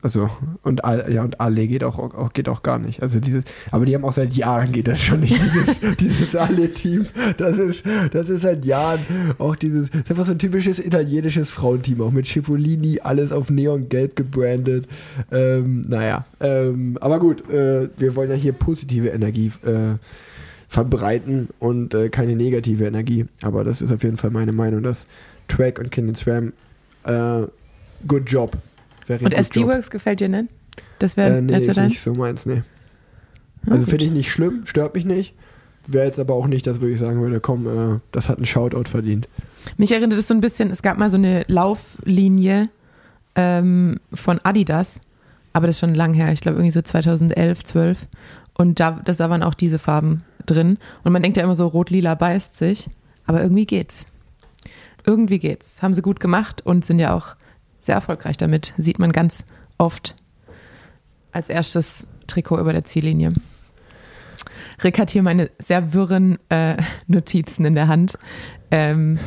[0.02, 0.30] Also,
[0.64, 3.04] und, ja, und alle geht auch, auch, geht auch gar nicht.
[3.04, 7.06] Also dieses, aber die haben auch seit Jahren geht das schon nicht, dieses, dieses alle-Team.
[7.38, 9.02] Das ist, das ist seit Jahren
[9.40, 13.50] auch dieses, das ist einfach so ein typisches italienisches Frauenteam, auch mit Cipollini, alles auf
[13.50, 14.88] Neongelb gebrandet.
[15.32, 19.96] Ähm, naja, ähm, aber gut, äh, wir wollen ja hier positive Energie äh,
[20.70, 23.26] verbreiten und äh, keine negative Energie.
[23.42, 25.08] Aber das ist auf jeden Fall meine Meinung, dass
[25.50, 26.54] Track und Canyon Swam,
[27.04, 27.48] äh,
[28.08, 28.56] good job
[29.10, 30.50] Very Und SD-Works gefällt dir nicht?
[31.00, 32.62] Das wäre äh, nee, ist nicht so meins, nee.
[33.68, 35.34] Also finde ich nicht schlimm, stört mich nicht.
[35.88, 38.88] Wäre jetzt aber auch nicht, dass ich sagen würde, komm, äh, das hat ein Shoutout
[38.88, 39.28] verdient.
[39.78, 42.70] Mich erinnert es so ein bisschen, es gab mal so eine Lauflinie
[43.34, 45.02] ähm, von Adidas,
[45.54, 48.08] aber das ist schon lang her, ich glaube irgendwie so 2011, 12.
[48.54, 50.78] Und da, das, da waren auch diese Farben drin.
[51.04, 52.92] Und man denkt ja immer so, rot-lila beißt sich,
[53.26, 54.06] aber irgendwie geht's.
[55.04, 55.82] Irgendwie geht's.
[55.82, 57.36] Haben sie gut gemacht und sind ja auch
[57.80, 58.74] sehr erfolgreich damit.
[58.78, 59.46] Sieht man ganz
[59.78, 60.16] oft
[61.32, 63.34] als erstes Trikot über der Ziellinie.
[64.84, 66.78] Rick hat hier meine sehr wirren äh,
[67.08, 68.18] Notizen in der Hand.
[68.72, 69.20] Ähm,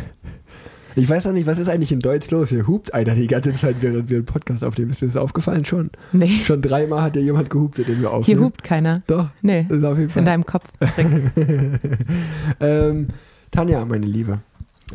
[0.95, 2.49] Ich weiß auch nicht, was ist eigentlich in Deutsch los?
[2.51, 4.91] Hier hupt einer die ganze Zeit, während wir einen Podcast aufnehmen.
[4.91, 5.91] Ist dir das aufgefallen schon?
[6.13, 8.41] Nee, Schon dreimal hat ja jemand gehupt, seitdem wir hier aufnehmen.
[8.45, 9.03] hupt keiner.
[9.07, 10.33] Doch, Nee, das ist auf jeden ist in Fall.
[10.33, 10.69] deinem Kopf.
[12.61, 13.09] ähm,
[13.51, 14.41] Tanja, meine Liebe,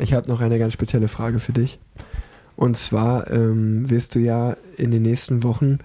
[0.00, 1.78] ich habe noch eine ganz spezielle Frage für dich.
[2.58, 5.78] Und zwar ähm, wirst du ja in den nächsten Wochen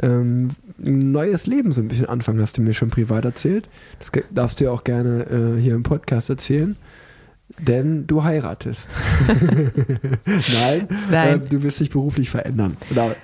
[0.00, 3.68] ähm, ein neues Leben so ein bisschen anfangen, hast du mir schon privat erzählt.
[3.98, 6.76] Das darfst du ja auch gerne äh, hier im Podcast erzählen.
[7.58, 8.90] Denn du heiratest.
[10.54, 11.42] Nein, Nein.
[11.42, 12.76] Äh, du wirst dich beruflich verändern.
[12.92, 13.16] Oder,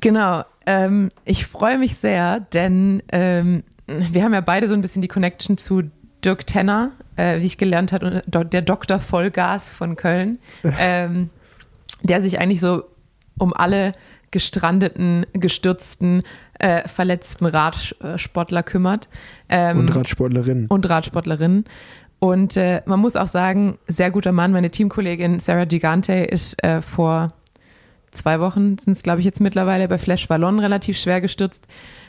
[0.00, 0.42] Genau.
[0.66, 5.08] Ähm, ich freue mich sehr, denn ähm, wir haben ja beide so ein bisschen die
[5.08, 5.84] Connection zu
[6.24, 8.98] Dirk Tenner, äh, wie ich gelernt habe, der Dr.
[8.98, 10.40] Vollgas von Köln,
[10.78, 11.30] ähm,
[12.04, 12.84] der sich eigentlich so
[13.38, 13.92] um alle
[14.30, 16.22] gestrandeten, gestürzten,
[16.58, 19.08] äh, verletzten Radsportler kümmert.
[19.48, 20.66] Ähm, und Radsportlerin.
[20.66, 21.64] und Radsportlerinnen.
[22.18, 24.52] Und äh, man muss auch sagen, sehr guter Mann.
[24.52, 27.32] Meine Teamkollegin Sarah Gigante ist äh, vor
[28.12, 31.66] zwei Wochen, sind es glaube ich jetzt mittlerweile, bei Flash Wallon relativ schwer gestürzt,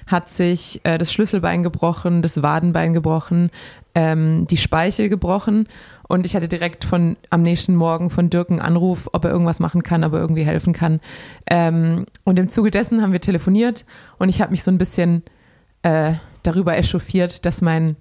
[0.07, 3.49] hat sich äh, das Schlüsselbein gebrochen, das Wadenbein gebrochen,
[3.93, 5.67] ähm, die Speichel gebrochen.
[6.07, 9.59] Und ich hatte direkt von am nächsten Morgen von Dirk einen Anruf, ob er irgendwas
[9.59, 10.99] machen kann, ob er irgendwie helfen kann.
[11.49, 13.85] Ähm, und im Zuge dessen haben wir telefoniert
[14.17, 15.23] und ich habe mich so ein bisschen
[15.81, 17.95] äh, darüber echauffiert, dass mein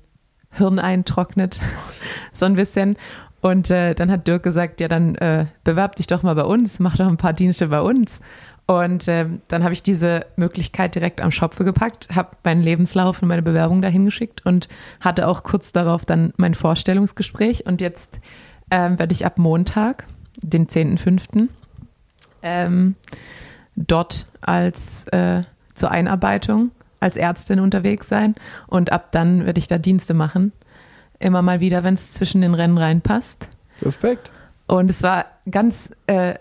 [0.51, 1.59] Hirn eintrocknet,
[2.33, 2.97] so ein bisschen.
[3.41, 6.81] Und äh, dann hat Dirk gesagt, ja, dann äh, bewerb dich doch mal bei uns,
[6.81, 8.21] mach doch ein paar Dienste bei uns.
[8.67, 13.29] Und ähm, dann habe ich diese Möglichkeit direkt am Schopfe gepackt, habe meinen Lebenslauf und
[13.29, 14.69] meine Bewerbung dahin geschickt und
[15.01, 17.67] hatte auch kurz darauf dann mein Vorstellungsgespräch.
[17.67, 18.21] Und jetzt
[18.71, 20.07] ähm, werde ich ab Montag,
[20.43, 21.49] den 10.05.,
[22.43, 22.95] ähm,
[23.77, 25.43] dort als äh,
[25.75, 26.71] zur Einarbeitung
[27.05, 28.35] als Ärztin unterwegs sein.
[28.67, 30.53] Und ab dann werde ich da Dienste machen.
[31.19, 33.49] Immer mal wieder, wenn es zwischen den Rennen reinpasst.
[33.83, 34.33] Respekt.
[34.67, 36.35] Und es war ganz äh,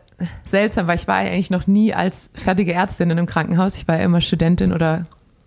[0.46, 3.76] seltsam, weil ich war ja eigentlich noch nie als fertige Ärztin in einem Krankenhaus.
[3.76, 5.06] Ich war ja immer Studentin oder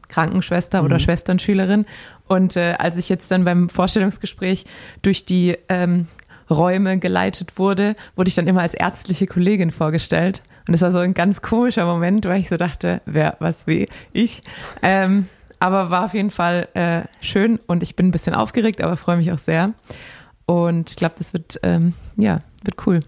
[0.09, 1.85] Krankenschwester oder Schwesternschülerin.
[2.29, 4.65] Und äh, als ich jetzt dann beim Vorstellungsgespräch
[5.03, 6.07] durch die ähm,
[6.49, 10.43] Räume geleitet wurde, wurde ich dann immer als ärztliche Kollegin vorgestellt.
[10.69, 13.89] Und es war so ein ganz komischer Moment, weil ich so dachte, wer, was, wie,
[14.13, 14.43] ich.
[14.83, 18.97] Ähm, aber war auf jeden Fall äh, schön und ich bin ein bisschen aufgeregt, aber
[18.97, 19.73] freue mich auch sehr.
[20.45, 23.01] Und ich glaube, das wird, ähm, ja, wird cool.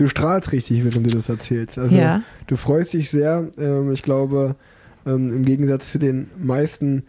[0.00, 1.76] Du strahlst richtig, während du das erzählst.
[1.78, 2.22] Also Ja.
[2.46, 3.48] du freust dich sehr.
[3.58, 4.56] Ähm, ich glaube,
[5.04, 7.02] ähm, im Gegensatz zu den meisten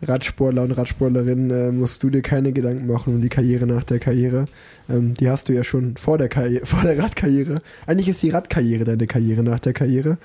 [0.00, 3.98] Radsportler und Radsportlerinnen äh, musst du dir keine Gedanken machen um die Karriere nach der
[3.98, 4.46] Karriere.
[4.88, 7.58] Ähm, die hast du ja schon vor der, Karriere, vor der Radkarriere.
[7.86, 10.16] Eigentlich ist die Radkarriere deine Karriere nach der Karriere.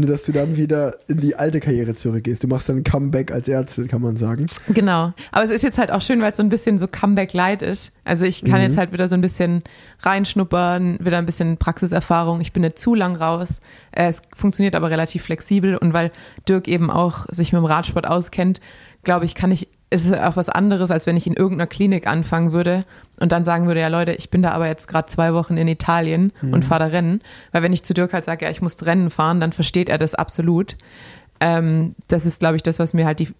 [0.00, 2.42] Nur, dass du dann wieder in die alte Karriere zurückgehst.
[2.42, 4.46] Du machst dann ein Comeback als Ärztin, kann man sagen.
[4.68, 5.12] Genau.
[5.30, 7.92] Aber es ist jetzt halt auch schön, weil es so ein bisschen so Comeback-Light ist.
[8.04, 8.66] Also ich kann Mhm.
[8.66, 9.62] jetzt halt wieder so ein bisschen
[10.00, 12.40] reinschnuppern, wieder ein bisschen Praxiserfahrung.
[12.40, 13.60] Ich bin nicht zu lang raus.
[13.92, 16.10] Äh, Es funktioniert aber relativ flexibel und weil
[16.48, 18.60] Dirk eben auch sich mit dem Radsport auskennt,
[19.04, 22.06] glaube ich, kann ich, ist es auch was anderes, als wenn ich in irgendeiner Klinik
[22.06, 22.84] anfangen würde
[23.18, 25.66] und dann sagen würde, ja Leute, ich bin da aber jetzt gerade zwei Wochen in
[25.66, 27.20] Italien und fahre da Rennen.
[27.50, 29.98] Weil wenn ich zu Dirk halt sage, ja, ich muss Rennen fahren, dann versteht er
[29.98, 30.76] das absolut.
[31.40, 33.30] Ähm, das ist, glaube ich, das, was mir halt die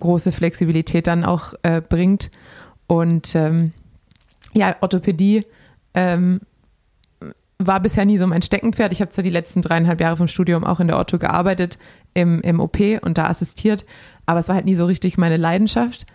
[0.00, 2.30] große Flexibilität dann auch äh, bringt.
[2.88, 3.72] Und ähm,
[4.52, 5.44] ja, Orthopädie
[5.94, 6.40] ähm,
[7.58, 8.90] war bisher nie so mein Steckenpferd.
[8.92, 11.78] Ich habe zwar die letzten dreieinhalb Jahre vom Studium auch in der Ortho gearbeitet,
[12.14, 13.84] im, im OP und da assistiert,
[14.26, 16.06] aber es war halt nie so richtig meine Leidenschaft.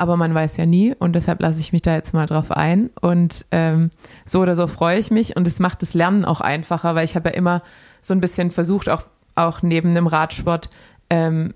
[0.00, 2.90] Aber man weiß ja nie und deshalb lasse ich mich da jetzt mal drauf ein.
[3.00, 3.90] Und ähm,
[4.24, 7.16] so oder so freue ich mich und es macht das Lernen auch einfacher, weil ich
[7.16, 7.62] habe ja immer
[8.00, 9.02] so ein bisschen versucht, auch,
[9.34, 10.70] auch neben dem Radsport
[11.10, 11.52] ähm,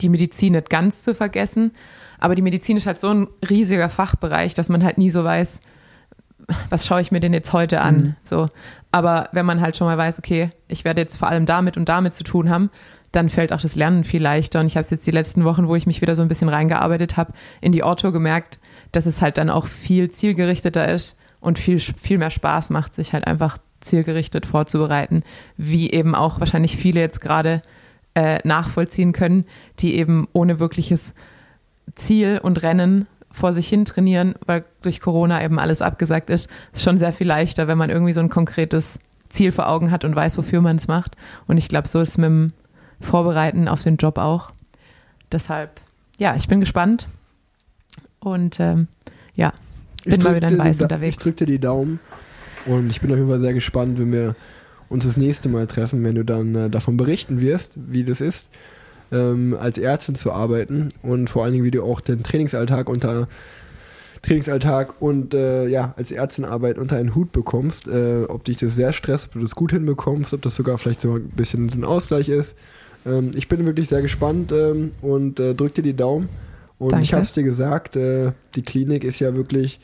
[0.00, 1.72] die Medizin nicht ganz zu vergessen.
[2.18, 5.60] Aber die Medizin ist halt so ein riesiger Fachbereich, dass man halt nie so weiß,
[6.70, 7.96] was schaue ich mir denn jetzt heute an?
[7.96, 8.16] Mhm.
[8.24, 8.48] So.
[8.90, 11.88] Aber wenn man halt schon mal weiß, okay, ich werde jetzt vor allem damit und
[11.88, 12.70] damit zu tun haben,
[13.12, 14.60] dann fällt auch das Lernen viel leichter.
[14.60, 16.48] Und ich habe es jetzt die letzten Wochen, wo ich mich wieder so ein bisschen
[16.48, 18.58] reingearbeitet habe, in die Ortho gemerkt,
[18.92, 23.12] dass es halt dann auch viel zielgerichteter ist und viel, viel mehr Spaß macht, sich
[23.12, 25.22] halt einfach zielgerichtet vorzubereiten,
[25.56, 27.62] wie eben auch wahrscheinlich viele jetzt gerade
[28.14, 29.44] äh, nachvollziehen können,
[29.78, 31.14] die eben ohne wirkliches
[31.94, 33.06] Ziel und Rennen
[33.38, 37.26] vor sich hin trainieren, weil durch Corona eben alles abgesagt ist, ist schon sehr viel
[37.26, 40.76] leichter, wenn man irgendwie so ein konkretes Ziel vor Augen hat und weiß, wofür man
[40.76, 41.16] es macht.
[41.46, 42.52] Und ich glaube, so ist es mit dem
[43.00, 44.52] Vorbereiten auf den Job auch.
[45.30, 45.80] Deshalb,
[46.18, 47.06] ja, ich bin gespannt
[48.20, 48.88] und ähm,
[49.34, 49.52] ja,
[50.04, 51.16] bin mal drück wieder in Weiß unterwegs.
[51.16, 52.00] Ich drücke dir die Daumen
[52.66, 54.34] und ich bin auf jeden Fall sehr gespannt, wenn wir
[54.88, 58.50] uns das nächste Mal treffen, wenn du dann äh, davon berichten wirst, wie das ist,
[59.12, 63.28] ähm, als Ärztin zu arbeiten und vor allen Dingen, wie du auch den Trainingsalltag unter
[64.22, 68.92] Trainingsalltag und äh, ja, als Ärztinarbeit unter einen Hut bekommst, äh, ob dich das sehr
[68.92, 71.84] stresst, ob du das gut hinbekommst, ob das sogar vielleicht so ein bisschen so ein
[71.84, 72.56] Ausgleich ist.
[73.06, 76.28] Ähm, ich bin wirklich sehr gespannt ähm, und äh, drück dir die Daumen.
[76.78, 77.04] Und Danke.
[77.04, 79.80] ich habe es dir gesagt, äh, die Klinik ist ja wirklich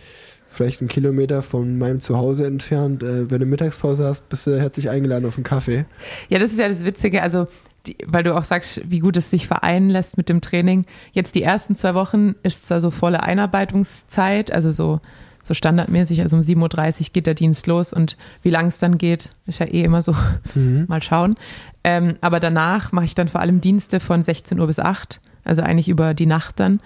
[0.49, 3.03] vielleicht einen Kilometer von meinem Zuhause entfernt.
[3.03, 5.85] Äh, wenn du Mittagspause hast, bist du herzlich eingeladen auf einen Kaffee.
[6.29, 7.49] Ja, das ist ja das Witzige, also
[7.87, 10.87] die, weil du auch sagst, wie gut es sich vereinen lässt mit dem Training.
[11.13, 15.01] Jetzt die ersten zwei Wochen ist zwar so volle Einarbeitungszeit, also so,
[15.43, 18.99] so standardmäßig, also um 7.30 Uhr geht der Dienst los und wie lang es dann
[18.99, 20.15] geht, ist ja eh immer so,
[20.87, 21.37] mal schauen.
[21.83, 25.63] Ähm, aber danach mache ich dann vor allem Dienste von 16 Uhr bis 8, also
[25.63, 26.81] eigentlich über die Nacht dann.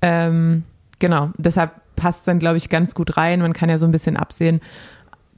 [0.00, 0.64] Ähm,
[0.98, 3.40] genau, deshalb passt dann, glaube ich, ganz gut rein.
[3.40, 4.60] Man kann ja so ein bisschen absehen,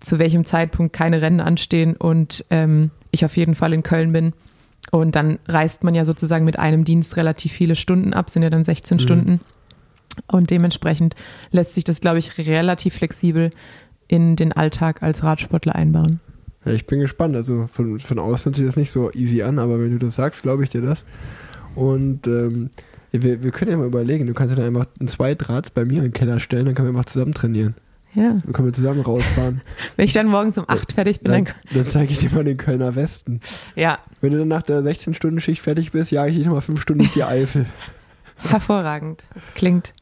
[0.01, 4.33] zu welchem Zeitpunkt keine Rennen anstehen und ähm, ich auf jeden Fall in Köln bin.
[4.91, 8.51] Und dann reist man ja sozusagen mit einem Dienst relativ viele Stunden ab, sind ja
[8.51, 9.41] dann 16 Stunden.
[10.31, 11.15] Und dementsprechend
[11.51, 13.51] lässt sich das, glaube ich, relativ flexibel
[14.07, 16.21] in den Alltag als Radsportler einbauen.
[16.65, 17.35] Ja, ich bin gespannt.
[17.35, 20.15] Also von, von außen hört sich das nicht so easy an, aber wenn du das
[20.15, 21.05] sagst, glaube ich dir das.
[21.75, 22.71] Und ähm,
[23.11, 25.99] wir, wir können ja mal überlegen, du kannst ja dann einfach ein Zweitrad bei mir
[25.99, 27.75] in den Keller stellen, dann können wir einfach zusammen trainieren.
[28.15, 28.41] Ja.
[28.45, 29.61] Dann können wir zusammen rausfahren.
[29.97, 31.55] Wenn ich dann morgens um 8 fertig bin, dann dann.
[31.75, 33.41] dann zeige ich dir mal den Kölner Westen.
[33.75, 37.01] Ja, Wenn du dann nach der 16-Stunden-Schicht fertig bist, jage ich dich nochmal 5 Stunden
[37.01, 37.67] durch die Eifel.
[38.39, 39.25] hervorragend.
[39.35, 39.95] Das klingt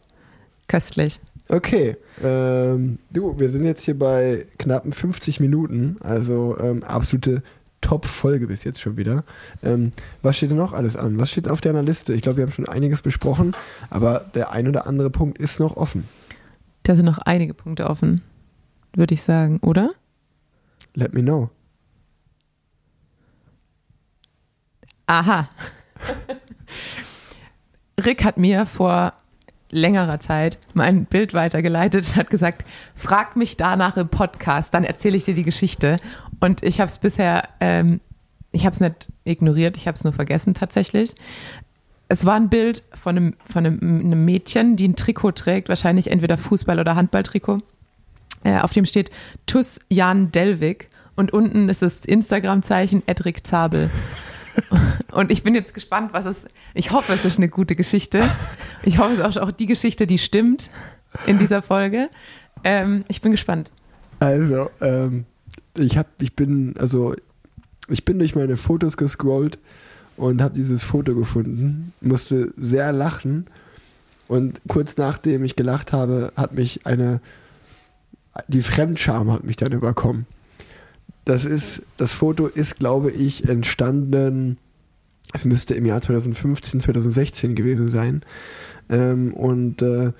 [0.69, 1.21] köstlich.
[1.49, 7.43] Okay, ähm, du, wir sind jetzt hier bei knappen 50 Minuten, also ähm, absolute
[7.83, 9.25] Top-Folge bis jetzt schon wieder.
[9.63, 9.93] Ähm,
[10.23, 11.19] was steht denn noch alles an?
[11.19, 12.15] Was steht auf deiner Liste?
[12.15, 13.55] Ich glaube, wir haben schon einiges besprochen,
[13.91, 16.09] aber der ein oder andere Punkt ist noch offen.
[16.83, 18.23] Da sind noch einige Punkte offen,
[18.95, 19.91] würde ich sagen, oder?
[20.95, 21.51] Let me know.
[25.07, 25.49] Aha.
[28.05, 29.13] Rick hat mir vor
[29.71, 32.65] längerer Zeit mein Bild weitergeleitet und hat gesagt,
[32.95, 35.97] frag mich danach im Podcast, dann erzähle ich dir die Geschichte.
[36.41, 38.01] Und ich habe es bisher, ähm,
[38.53, 41.15] ich habe es nicht ignoriert, ich habe es nur vergessen tatsächlich.
[42.13, 46.37] Es war ein Bild von einem, von einem, Mädchen, die ein Trikot trägt, wahrscheinlich entweder
[46.37, 47.61] Fußball- oder Handballtrikot.
[48.45, 49.11] Äh, auf dem steht
[49.47, 53.89] Tuss Jan Delvig und unten ist das Instagram-Zeichen Edric Zabel.
[55.13, 56.47] Und ich bin jetzt gespannt, was es.
[56.75, 58.23] Ich hoffe, es ist eine gute Geschichte.
[58.83, 60.69] Ich hoffe, es ist auch, auch die Geschichte, die stimmt
[61.25, 62.11] in dieser Folge.
[62.63, 63.71] Ähm, ich bin gespannt.
[64.21, 65.25] Also, ähm,
[65.75, 67.15] ich hab, ich bin, also,
[67.89, 69.59] ich bin durch meine Fotos gescrollt
[70.17, 73.47] und habe dieses Foto gefunden, musste sehr lachen
[74.29, 77.21] und kurz nachdem ich gelacht habe, hat mich eine,
[78.49, 80.27] die Fremdscham hat mich dann überkommen.
[81.25, 84.59] Das ist, das Foto ist, glaube ich, entstanden,
[85.33, 88.23] es müsste im Jahr 2015, 2016 gewesen sein.
[88.89, 90.13] Ähm, und äh,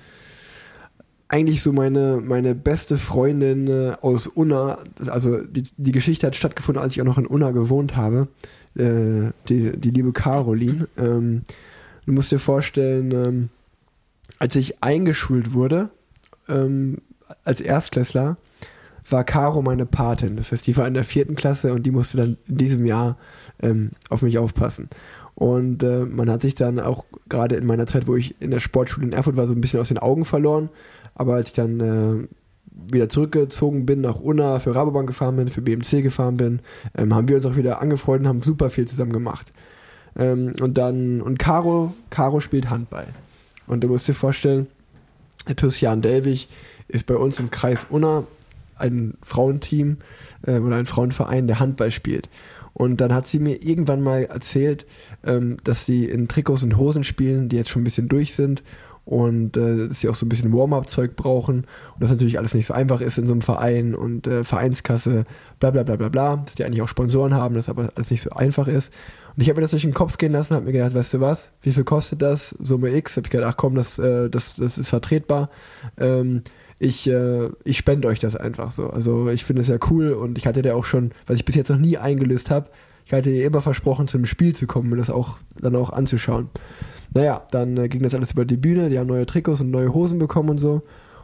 [1.33, 4.77] eigentlich so meine, meine beste Freundin äh, aus Unna,
[5.07, 8.27] also die, die Geschichte hat stattgefunden, als ich auch noch in Unna gewohnt habe,
[8.75, 10.87] äh, die, die liebe Caroline.
[10.95, 11.41] Ähm,
[12.05, 13.49] du musst dir vorstellen, ähm,
[14.37, 15.89] als ich eingeschult wurde,
[16.47, 16.99] ähm,
[17.43, 18.37] als Erstklässler,
[19.09, 20.37] war Caro meine Patin.
[20.37, 23.17] Das heißt, die war in der vierten Klasse und die musste dann in diesem Jahr
[23.59, 24.87] ähm, auf mich aufpassen.
[25.33, 28.59] Und äh, man hat sich dann auch gerade in meiner Zeit, wo ich in der
[28.59, 30.69] Sportschule in Erfurt war, so ein bisschen aus den Augen verloren.
[31.15, 32.27] Aber als ich dann äh,
[32.91, 36.59] wieder zurückgezogen bin nach Unna, für Rabobank gefahren bin, für BMC gefahren bin,
[36.97, 39.51] ähm, haben wir uns auch wieder angefreundet und haben super viel zusammen gemacht.
[40.17, 43.07] Ähm, und dann, und Caro, Caro spielt Handball.
[43.67, 44.67] Und du musst dir vorstellen,
[45.55, 46.49] Tussian Delwig
[46.87, 48.23] ist bei uns im Kreis Unna
[48.77, 49.97] ein Frauenteam
[50.45, 52.29] äh, oder ein Frauenverein, der Handball spielt.
[52.73, 54.85] Und dann hat sie mir irgendwann mal erzählt,
[55.23, 58.63] ähm, dass sie in Trikots und Hosen spielen, die jetzt schon ein bisschen durch sind
[59.05, 62.65] und äh, dass sie auch so ein bisschen Warm-up-Zeug brauchen und das natürlich alles nicht
[62.65, 65.25] so einfach ist in so einem Verein und äh, Vereinskasse,
[65.59, 68.21] bla bla bla bla bla, dass die eigentlich auch Sponsoren haben, dass aber alles nicht
[68.21, 68.93] so einfach ist.
[69.35, 71.19] Und ich habe mir das durch den Kopf gehen lassen habe mir gedacht, weißt du
[71.19, 72.49] was, wie viel kostet das?
[72.59, 75.49] Summe X, habe ich gedacht, ach komm, das, äh, das, das ist vertretbar.
[75.97, 76.43] Ähm,
[76.79, 78.89] ich, äh, ich spende euch das einfach so.
[78.89, 81.55] Also ich finde es ja cool und ich hatte dir auch schon, was ich bis
[81.55, 82.69] jetzt noch nie eingelöst habe,
[83.05, 85.91] ich hatte dir immer versprochen, zu einem Spiel zu kommen und das auch dann auch
[85.91, 86.49] anzuschauen.
[87.13, 89.93] Naja, dann äh, ging das alles über die Bühne, die haben neue Trikots und neue
[89.93, 90.81] Hosen bekommen und so.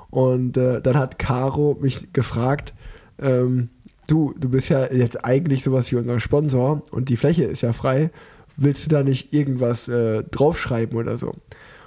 [0.10, 2.74] Und äh, dann hat Caro mich gefragt,
[3.20, 3.70] ähm,
[4.08, 7.74] du, du bist ja jetzt eigentlich sowas wie unser Sponsor und die Fläche ist ja
[7.74, 8.12] frei,
[8.58, 11.36] willst du da nicht irgendwas äh, draufschreiben oder so?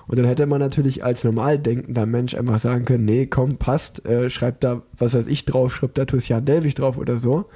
[0.07, 4.05] Und dann hätte man natürlich als normal denkender Mensch einfach sagen können, nee, komm, passt,
[4.05, 7.47] äh, schreibt da, was weiß ich drauf, schreibt da Tussian Delwig drauf oder so.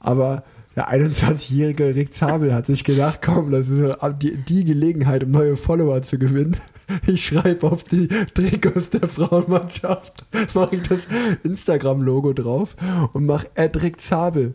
[0.00, 0.44] Aber
[0.76, 3.80] Der 21-jährige Rick Zabel hat sich gedacht, komm, das ist
[4.48, 6.56] die, Gelegenheit, um neue Follower zu gewinnen.
[7.06, 11.00] Ich schreibe auf die Trikots der Frauenmannschaft, mache ich das
[11.42, 12.76] Instagram-Logo drauf
[13.14, 14.52] und mache Rick Zabel.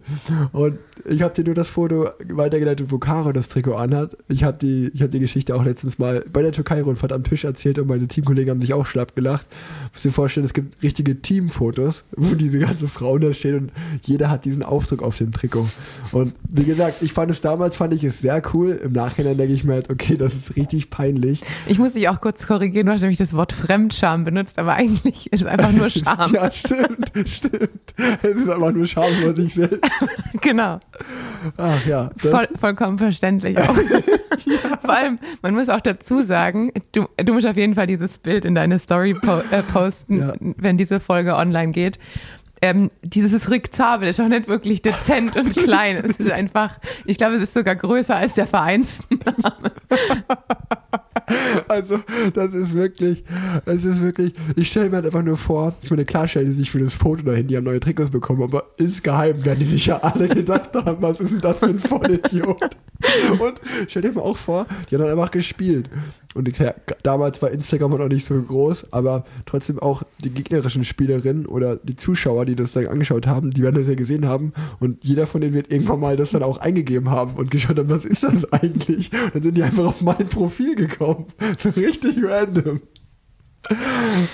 [0.52, 0.78] Und
[1.10, 4.16] ich habe dir nur das Foto weitergeleitet, wo Caro das Trikot anhat.
[4.28, 7.46] Ich habe die, ich hab die Geschichte auch letztens mal bei der Türkei-Rundfahrt am Tisch
[7.46, 9.48] erzählt und meine Teamkollegen haben sich auch schlapp gelacht.
[9.92, 13.72] Muss dir vorstellen, es gibt richtige Teamfotos, wo diese ganzen Frauen da stehen und
[14.04, 15.68] jeder hat diesen Aufdruck auf dem Trikot.
[16.12, 18.72] Und wie gesagt, ich fand es damals, fand ich es sehr cool.
[18.84, 21.42] Im Nachhinein denke ich mir halt, okay, das ist richtig peinlich.
[21.68, 25.32] Ich muss dich auch kurz korrigieren, du hast nämlich das Wort Fremdscham benutzt, aber eigentlich
[25.32, 26.34] ist es einfach nur Scham.
[26.34, 27.94] ja, stimmt, stimmt.
[28.22, 29.82] Es ist einfach nur Scham über sich selbst.
[30.42, 30.80] genau.
[31.58, 32.12] Ach ja.
[32.18, 33.78] Voll, vollkommen verständlich auch.
[33.78, 34.00] ja.
[34.82, 38.46] Vor allem, man muss auch dazu sagen, du, du musst auf jeden Fall dieses Bild
[38.46, 40.34] in deine Story po äh, posten, ja.
[40.40, 42.00] wenn diese Folge online geht.
[42.62, 45.98] Ähm, dieses Rick Zabel ist auch nicht wirklich dezent und klein.
[45.98, 49.72] Es ist einfach, ich glaube, es ist sogar größer als der Vereinsname.
[51.68, 52.00] Also,
[52.34, 53.24] das ist wirklich,
[53.66, 56.54] es ist wirklich, ich stelle mir halt einfach nur vor, ich meine, klar stellen die
[56.54, 59.86] sich für das Foto dahin, die haben neue Trikots bekommen, aber insgeheim werden die sich
[59.88, 62.76] ja alle gedacht haben, was ist denn das für ein Vollidiot?
[63.40, 65.90] Und stell dir mal auch vor, die haben dann einfach gespielt.
[66.36, 71.48] Und klar, damals war Instagram noch nicht so groß, aber trotzdem auch die gegnerischen Spielerinnen
[71.48, 75.04] oder die Zuschauer, die das dann angeschaut haben, die werden das ja gesehen haben und
[75.04, 78.06] jeder von denen wird irgendwann mal das dann auch eingegeben haben und geschaut haben, was
[78.06, 79.12] ist das eigentlich?
[79.12, 81.19] Und dann sind die einfach auf mein Profil gekommen.
[81.58, 82.82] So richtig random.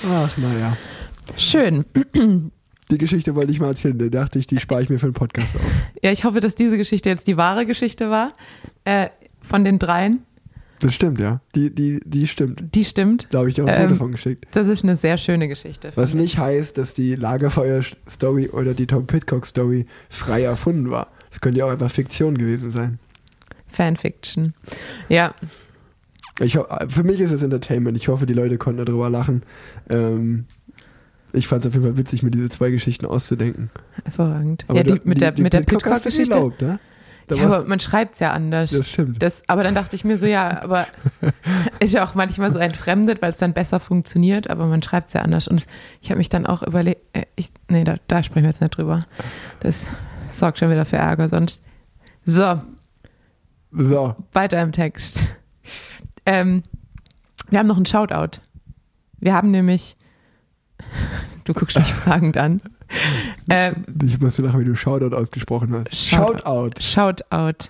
[0.07, 0.77] Ach, naja.
[1.37, 1.85] Schön.
[2.91, 3.97] Die Geschichte wollte ich mal erzählen.
[3.97, 5.61] Da dachte ich, die spare ich mir für den Podcast auf.
[6.03, 8.33] Ja, ich hoffe, dass diese Geschichte jetzt die wahre Geschichte war.
[8.83, 9.09] Äh,
[9.41, 10.23] von den dreien.
[10.79, 11.41] Das stimmt, ja.
[11.55, 12.63] Die, die, die stimmt.
[12.75, 13.27] Die stimmt.
[13.31, 14.45] Da habe ich dir auch ein ähm, Foto von geschickt.
[14.51, 15.91] Das ist eine sehr schöne Geschichte.
[15.95, 21.07] Was nicht heißt, dass die Lagerfeuer-Story oder die Tom Pitcock-Story frei erfunden war.
[21.31, 22.99] Das könnte ja auch einfach Fiktion gewesen sein.
[23.67, 24.53] Fanfiction.
[25.09, 25.33] Ja.
[26.39, 26.59] Ich,
[26.89, 27.95] für mich ist es Entertainment.
[27.97, 29.43] Ich hoffe, die Leute konnten darüber lachen.
[29.89, 30.45] Ähm,
[31.31, 33.69] ich fand es auf jeden Fall witzig, mir diese zwei Geschichten auszudenken.
[34.03, 34.65] Hervorragend.
[34.67, 36.33] Aber ja, die, mit, der, die mit der Pitcock-Geschichte.
[36.33, 36.79] Erlaubt, ne?
[37.27, 38.69] Da ja, aber man schreibt es ja anders.
[38.69, 39.21] Das stimmt.
[39.21, 40.85] Das, aber dann dachte ich mir so, ja, aber
[41.79, 45.13] ist ja auch manchmal so entfremdet, weil es dann besser funktioniert, aber man schreibt es
[45.13, 45.47] ja anders.
[45.47, 45.65] Und
[46.01, 48.77] ich habe mich dann auch überlegt, äh, ich, nee, da, da sprechen wir jetzt nicht
[48.77, 49.05] drüber.
[49.61, 49.89] Das
[50.31, 51.63] sorgt schon wieder für Ärger sonst.
[52.25, 52.61] So.
[53.71, 54.15] So.
[54.31, 55.19] Weiter im Text.
[56.25, 56.63] Ähm,
[57.49, 58.39] wir haben noch einen Shoutout.
[59.19, 59.95] Wir haben nämlich,
[61.45, 62.61] du guckst mich fragend an.
[63.49, 65.95] Ähm, ich musste lachen, wie du Shoutout ausgesprochen hast.
[65.95, 66.79] Shoutout.
[66.79, 67.69] Shoutout.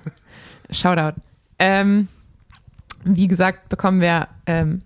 [0.70, 1.20] Shoutout.
[1.60, 2.08] Ähm,
[3.04, 4.82] wie gesagt, bekommen wir, ähm,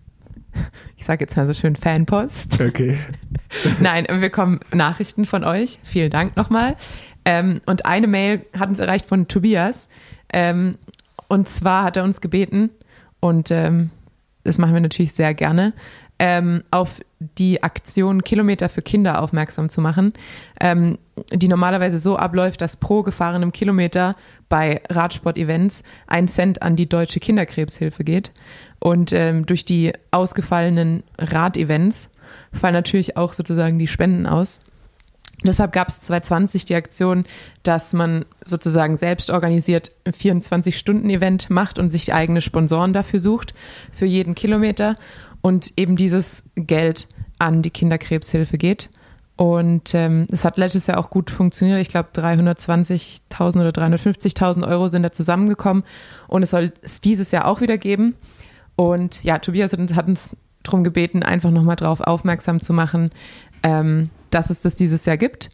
[0.97, 2.59] ich sage jetzt mal so schön, Fanpost.
[2.61, 2.97] Okay.
[3.79, 5.79] Nein, wir bekommen Nachrichten von euch.
[5.83, 6.75] Vielen Dank nochmal.
[7.25, 9.87] Ähm, und eine Mail hat uns erreicht von Tobias.
[10.31, 10.77] Ähm,
[11.27, 12.71] und zwar hat er uns gebeten,
[13.19, 13.89] und ähm,
[14.43, 15.73] das machen wir natürlich sehr gerne,
[16.19, 20.13] ähm, auf die Aktion Kilometer für Kinder aufmerksam zu machen,
[20.59, 20.97] ähm,
[21.33, 24.15] die normalerweise so abläuft, dass pro gefahrenem Kilometer
[24.49, 28.31] bei Radsport-Events ein Cent an die Deutsche Kinderkrebshilfe geht.
[28.79, 32.09] Und ähm, durch die ausgefallenen Radevents
[32.53, 34.59] fallen natürlich auch sozusagen die Spenden aus.
[35.43, 37.25] Deshalb gab es 2020 die Aktion,
[37.63, 43.53] dass man sozusagen selbst organisiert ein 24-Stunden-Event macht und sich eigene Sponsoren dafür sucht,
[43.91, 44.95] für jeden Kilometer
[45.41, 48.89] und eben dieses Geld an die Kinderkrebshilfe geht.
[49.37, 51.79] Und ähm, es hat letztes Jahr auch gut funktioniert.
[51.79, 55.85] Ich glaube, 320.000 oder 350.000 Euro sind da zusammengekommen.
[56.27, 58.17] Und es soll es dieses Jahr auch wieder geben.
[58.75, 63.11] Und ja, Tobias hat uns darum gebeten, einfach nochmal drauf aufmerksam zu machen,
[63.63, 65.51] ähm, dass es das dieses Jahr gibt.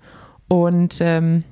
[0.47, 1.43] Und ähm,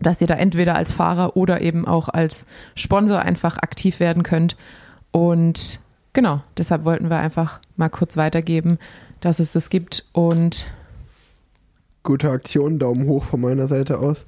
[0.00, 4.56] dass ihr da entweder als Fahrer oder eben auch als Sponsor einfach aktiv werden könnt.
[5.10, 5.80] Und
[6.12, 8.78] genau, deshalb wollten wir einfach mal kurz weitergeben,
[9.20, 10.72] dass es das gibt und
[12.02, 14.26] gute Aktion, Daumen hoch von meiner Seite aus.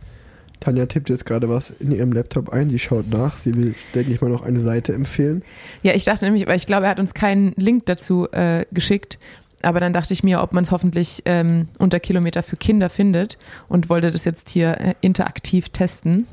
[0.61, 4.13] Tanja tippt jetzt gerade was in ihrem Laptop ein, sie schaut nach, sie will, denke
[4.13, 5.43] ich mal, noch eine Seite empfehlen.
[5.83, 9.19] Ja, ich dachte nämlich, weil ich glaube, er hat uns keinen Link dazu äh, geschickt,
[9.65, 13.39] aber dann dachte ich mir, ob man es hoffentlich ähm, unter Kilometer für Kinder findet
[13.69, 16.27] und wollte das jetzt hier äh, interaktiv testen.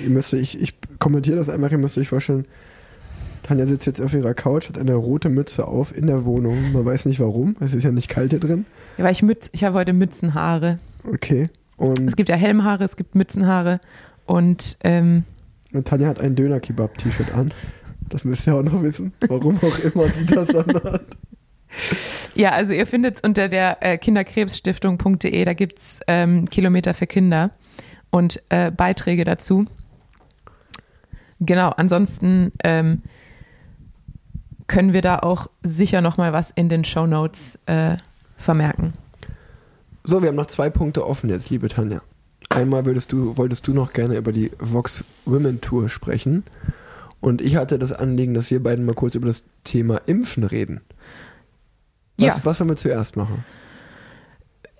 [0.00, 2.46] Ihr müsst, ich, ich kommentiere das einfach, ihr müsst euch vorstellen,
[3.42, 6.72] Tanja sitzt jetzt auf ihrer Couch, hat eine rote Mütze auf in der Wohnung.
[6.72, 7.56] Man weiß nicht warum.
[7.60, 8.64] Es ist ja nicht kalt hier drin.
[8.96, 10.78] Ja, weil ich Mütz, ich habe heute Mützenhaare.
[11.06, 11.50] Okay.
[11.76, 13.80] Und es gibt ja Helmhaare, es gibt Mützenhaare
[14.26, 15.24] und, ähm,
[15.72, 17.52] und Tanja hat ein Döner-Kebab-T-Shirt an.
[18.08, 19.12] Das müsst ihr auch noch wissen.
[19.28, 21.02] Warum auch immer sie das anhat.
[22.34, 27.06] Ja, also ihr findet es unter der äh, kinderkrebsstiftung.de, da gibt es ähm, Kilometer für
[27.06, 27.50] Kinder.
[28.10, 29.66] und äh, Beiträge dazu.
[31.40, 33.02] Genau, ansonsten ähm,
[34.68, 37.96] können wir da auch sicher nochmal was in den Show Notes äh,
[38.36, 38.92] vermerken.
[40.04, 42.02] So, wir haben noch zwei Punkte offen jetzt, liebe Tanja.
[42.50, 46.44] Einmal würdest du, wolltest du noch gerne über die Vox Women Tour sprechen.
[47.20, 50.82] Und ich hatte das Anliegen, dass wir beiden mal kurz über das Thema Impfen reden.
[52.16, 52.40] Was, Ja.
[52.44, 53.44] was wollen wir zuerst machen?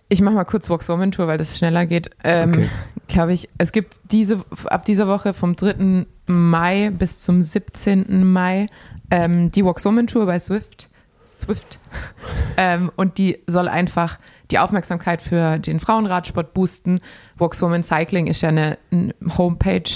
[0.09, 2.11] Ich mache mal kurz Vox Woman Tour, weil das schneller geht.
[2.23, 2.69] Ähm, Okay.
[3.09, 6.07] Glaube ich, es gibt diese ab dieser Woche vom 3.
[6.27, 8.25] Mai bis zum 17.
[8.25, 8.67] Mai
[9.11, 10.89] ähm, die Vox Woman Tour bei Swift.
[11.23, 11.79] Swift.
[12.57, 14.19] ähm, und die soll einfach
[14.51, 17.01] die Aufmerksamkeit für den Frauenradsport boosten.
[17.37, 19.91] Vox Woman Cycling ist ja eine, eine Homepage,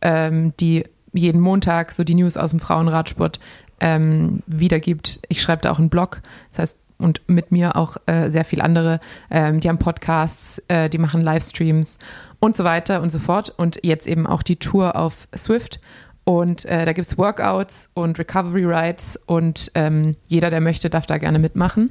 [0.00, 3.38] ähm, die jeden Montag so die News aus dem Frauenradsport
[3.80, 5.20] ähm, wiedergibt.
[5.28, 6.20] Ich schreibe da auch einen Blog.
[6.50, 9.00] Das heißt, und mit mir auch äh, sehr viel andere.
[9.30, 11.98] Ähm, die haben Podcasts, äh, die machen Livestreams
[12.40, 13.52] und so weiter und so fort.
[13.56, 15.80] Und jetzt eben auch die Tour auf Swift.
[16.24, 21.06] Und äh, da gibt es Workouts und Recovery Rides und ähm, jeder, der möchte, darf
[21.06, 21.90] da gerne mitmachen.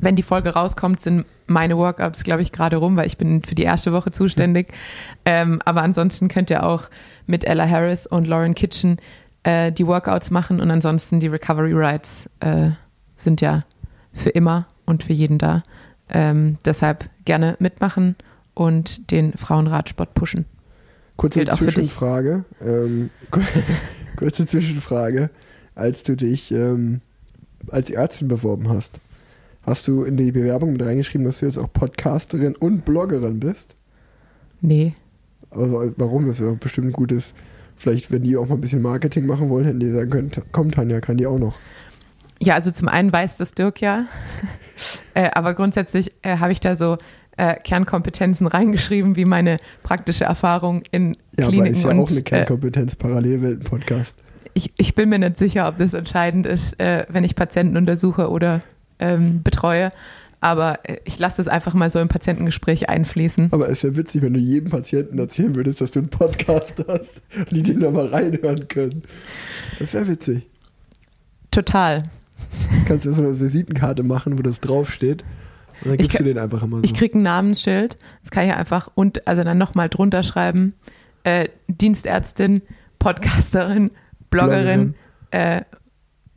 [0.00, 3.54] Wenn die Folge rauskommt, sind meine Workouts, glaube ich, gerade rum, weil ich bin für
[3.54, 4.72] die erste Woche zuständig.
[5.24, 6.90] Ähm, aber ansonsten könnt ihr auch
[7.26, 8.96] mit Ella Harris und Lauren Kitchen
[9.44, 12.70] äh, die Workouts machen und ansonsten die Recovery Rides äh,
[13.14, 13.62] sind ja
[14.12, 15.62] für immer und für jeden da.
[16.08, 18.16] Ähm, deshalb gerne mitmachen
[18.54, 20.44] und den Frauenradsport pushen.
[21.16, 21.44] Kurze.
[21.44, 22.44] Zwischenfrage.
[22.60, 23.10] Ähm,
[24.16, 25.30] kurze Zwischenfrage.
[25.74, 27.00] Als du dich ähm,
[27.68, 29.00] als Ärztin beworben hast,
[29.62, 33.76] hast du in die Bewerbung mit reingeschrieben, dass du jetzt auch Podcasterin und Bloggerin bist?
[34.60, 34.94] Nee.
[35.50, 36.26] Also warum?
[36.26, 37.34] Das ist ja bestimmt ein gutes.
[37.76, 40.70] Vielleicht, wenn die auch mal ein bisschen Marketing machen wollen, hätten die sagen können, komm
[40.70, 41.58] Tanja, kann die auch noch.
[42.42, 44.06] Ja, also zum einen weiß das Dirk ja,
[45.14, 46.98] äh, aber grundsätzlich äh, habe ich da so
[47.36, 52.10] äh, Kernkompetenzen reingeschrieben, wie meine praktische Erfahrung in Ja, aber Kliniken ist ja und auch
[52.10, 54.16] eine äh, Kernkompetenz, Parallelwelten-Podcast.
[54.54, 58.28] ich, ich bin mir nicht sicher, ob das entscheidend ist, äh, wenn ich Patienten untersuche
[58.28, 58.60] oder
[58.98, 59.92] ähm, betreue.
[60.40, 63.52] Aber äh, ich lasse das einfach mal so im Patientengespräch einfließen.
[63.52, 67.22] Aber es wäre witzig, wenn du jedem Patienten erzählen würdest, dass du einen Podcast hast
[67.38, 69.04] und die den da mal reinhören können.
[69.78, 70.42] Das wäre witzig.
[71.52, 72.10] Total.
[72.86, 75.22] Kannst du so eine Visitenkarte machen, wo das draufsteht.
[75.82, 76.84] Und dann Ich gibst du kann- den einfach immer so.
[76.84, 77.98] Ich kriege ein Namensschild.
[78.22, 80.74] Das kann ich einfach und also dann nochmal drunter schreiben.
[81.24, 82.62] Äh, Dienstärztin,
[82.98, 83.90] Podcasterin,
[84.30, 84.94] Bloggerin
[85.30, 85.62] äh,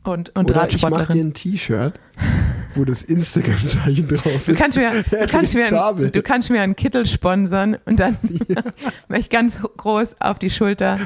[0.04, 1.28] und, und Oder ich mach dir Radsportlerin.
[1.28, 2.00] ein T-Shirt,
[2.76, 4.58] wo das Instagram-Zeichen drauf Du ist.
[4.58, 6.06] kannst, mir, du, kannst mir Zabel.
[6.06, 8.16] ein, du kannst mir einen Kittel sponsern und dann
[9.08, 10.98] mache ich ganz groß auf die Schulter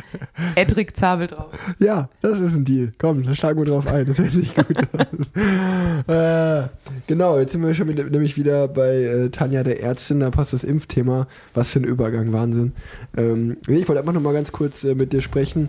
[0.55, 1.53] Edric Zabel drauf.
[1.79, 2.93] Ja, das ist ein Deal.
[2.99, 4.07] Komm, da schlagen wir drauf ein.
[4.07, 6.07] Das hört sich gut an.
[6.15, 6.69] äh,
[7.07, 10.21] genau, jetzt sind wir schon mit, nämlich wieder bei äh, Tanja der Ärztin.
[10.21, 11.27] Da passt das Impfthema.
[11.55, 12.73] Was für ein Übergang, Wahnsinn.
[13.17, 15.69] Ähm, ich wollte einfach noch mal ganz kurz äh, mit dir sprechen,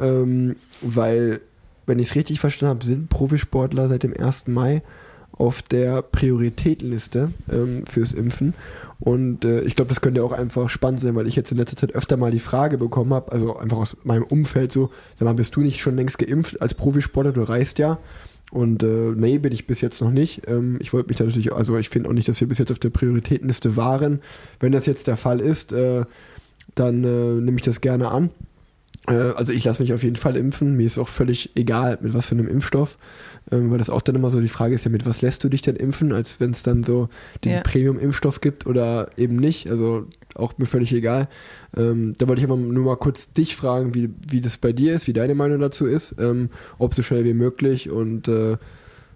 [0.00, 1.40] ähm, weil,
[1.86, 4.46] wenn ich es richtig verstanden habe, sind Profisportler seit dem 1.
[4.48, 4.82] Mai
[5.38, 8.54] auf der Prioritätenliste ähm, fürs Impfen.
[9.00, 11.76] Und äh, ich glaube, das könnte auch einfach spannend sein, weil ich jetzt in letzter
[11.76, 15.34] Zeit öfter mal die Frage bekommen habe, also einfach aus meinem Umfeld so, sag mal,
[15.34, 17.32] bist du nicht schon längst geimpft als Profisportler?
[17.32, 17.98] Du reist ja.
[18.50, 20.42] Und äh, nee, bin ich bis jetzt noch nicht.
[20.48, 22.72] Ähm, ich wollte mich da natürlich, also ich finde auch nicht, dass wir bis jetzt
[22.72, 24.20] auf der Prioritätenliste waren.
[24.58, 26.04] Wenn das jetzt der Fall ist, äh,
[26.74, 28.30] dann äh, nehme ich das gerne an.
[29.06, 30.76] Äh, also ich lasse mich auf jeden Fall impfen.
[30.76, 32.96] Mir ist auch völlig egal, mit was für einem Impfstoff.
[33.50, 35.48] Ähm, weil das auch dann immer so die Frage ist ja, mit was lässt du
[35.48, 37.08] dich denn impfen, als wenn es dann so
[37.44, 37.60] den Ja.
[37.62, 39.70] Premium-Impfstoff gibt oder eben nicht.
[39.70, 41.28] Also auch mir völlig egal.
[41.76, 44.94] Ähm, da wollte ich aber nur mal kurz dich fragen, wie, wie das bei dir
[44.94, 48.56] ist, wie deine Meinung dazu ist, ähm, ob so schnell wie möglich und äh,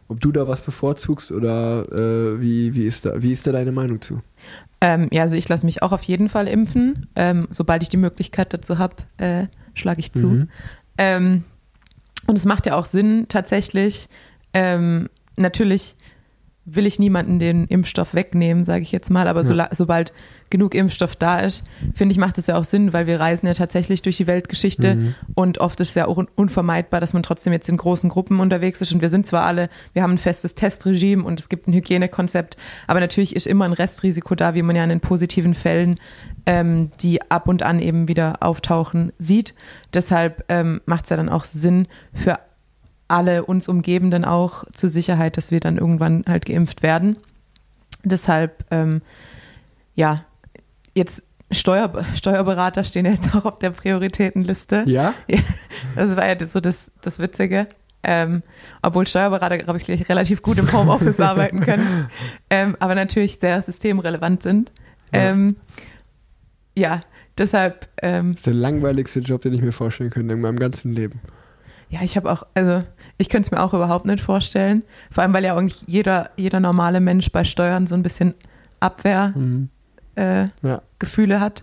[0.08, 3.72] ob du da was bevorzugst oder äh, wie, wie, ist da, wie ist da deine
[3.72, 4.20] Meinung zu?
[4.80, 7.06] Ähm, ja, also ich lasse mich auch auf jeden Fall impfen.
[7.16, 10.26] Ähm, sobald ich die Möglichkeit dazu habe, äh, schlage ich zu.
[10.26, 10.48] Mhm.
[10.98, 11.44] Ähm,
[12.32, 14.08] und es macht ja auch Sinn, tatsächlich.
[14.54, 15.96] Ähm, natürlich
[16.64, 19.46] will ich niemanden den Impfstoff wegnehmen, sage ich jetzt mal, aber Ja.
[19.46, 20.12] sola- sobald
[20.48, 23.54] genug Impfstoff da ist, finde ich, macht es ja auch Sinn, weil wir reisen ja
[23.54, 25.14] tatsächlich durch die Weltgeschichte Mhm.
[25.34, 28.38] und oft ist es ja auch un unvermeidbar, dass man trotzdem jetzt in großen Gruppen
[28.38, 31.66] unterwegs ist und wir sind zwar alle, wir haben ein festes Testregime und es gibt
[31.66, 32.56] ein Hygienekonzept,
[32.86, 35.98] aber natürlich ist immer ein Restrisiko da, wie man ja an den positiven Fällen,
[36.46, 39.54] ähm, die ab und an eben wieder auftauchen, sieht.
[39.94, 42.38] Deshalb ähm, macht es ja dann auch Sinn für
[43.12, 47.18] alle uns Umgebenden auch zur Sicherheit, dass wir dann irgendwann halt geimpft werden.
[48.04, 49.02] Deshalb, ähm,
[49.94, 50.24] ja,
[50.94, 54.84] jetzt Steuer, Steuerberater stehen jetzt auch auf der Prioritätenliste.
[54.86, 55.14] Ja?
[55.94, 57.68] Das war ja so das, das Witzige.
[58.02, 58.42] Ähm,
[58.80, 62.08] obwohl Steuerberater, glaube ich, relativ gut im Homeoffice arbeiten können,
[62.50, 64.72] ähm, aber natürlich sehr systemrelevant sind.
[65.12, 65.20] Ja.
[65.20, 65.56] Ähm,
[66.76, 67.00] ja,
[67.38, 70.92] Deshalb, ähm, Das ist der langweiligste Job, den ich mir vorstellen könnte in meinem ganzen
[70.92, 71.20] Leben.
[71.88, 72.84] ja, ich habe auch, also
[73.22, 74.82] ich könnte es mir auch überhaupt nicht vorstellen.
[75.10, 78.34] Vor allem, weil ja eigentlich jeder, jeder normale Mensch bei Steuern so ein bisschen
[78.80, 79.68] Abwehrgefühle
[80.16, 81.40] äh, Ja.
[81.40, 81.62] Hat.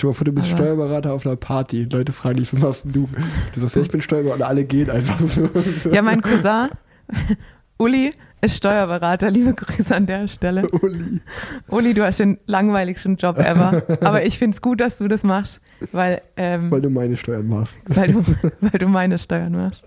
[0.00, 1.84] Dir mal vor, du bist Aber- Steuerberater auf einer Party.
[1.90, 3.08] Leute fragen dich, was machst du?
[3.52, 5.48] Du sagst, ja, ich bin Steuerberater und alle gehen einfach so.
[5.90, 6.68] Ja, mein Cousin
[7.78, 9.30] Uli ist Steuerberater.
[9.30, 10.68] Liebe Grüße an der Stelle.
[10.70, 11.20] Uli.
[11.68, 13.82] Uli, du hast den langweiligsten Job ever.
[14.02, 15.60] Aber ich finde es gut, dass du das machst,
[15.92, 17.76] weil, ähm, Weil du meine Steuern machst.
[17.86, 18.22] weil, du,
[18.60, 19.84] weil du meine Steuern machst.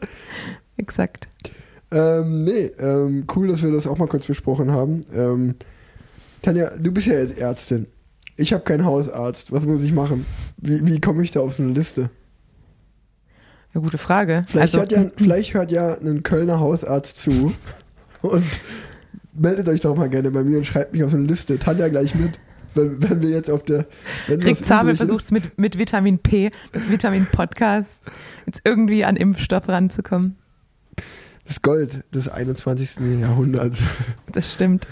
[0.81, 1.27] Exakt.
[1.91, 5.01] Ähm, nee, ähm, cool, dass wir das auch mal kurz besprochen haben.
[5.13, 5.55] Ähm,
[6.41, 7.85] Tanja, du bist ja jetzt Ärztin.
[8.35, 9.51] Ich habe keinen Hausarzt.
[9.51, 10.25] Was muss ich machen?
[10.57, 12.09] Wie, wie komme ich da auf so eine Liste?
[13.73, 14.45] Eine gute Frage.
[14.47, 17.53] Vielleicht, also, hört ja, vielleicht hört ja ein Kölner Hausarzt zu
[18.21, 18.43] und
[19.33, 21.59] meldet euch doch mal gerne bei mir und schreibt mich auf so eine Liste.
[21.59, 22.39] Tanja gleich mit.
[22.73, 23.85] Wenn, wenn wir jetzt auf der.
[24.29, 28.01] Rick Zabel versucht es mit, mit Vitamin P, das Vitamin Podcast,
[28.45, 30.37] jetzt irgendwie an Impfstoff ranzukommen.
[31.45, 33.19] Das Gold des 21.
[33.19, 33.83] Jahrhunderts.
[34.31, 34.87] Das stimmt.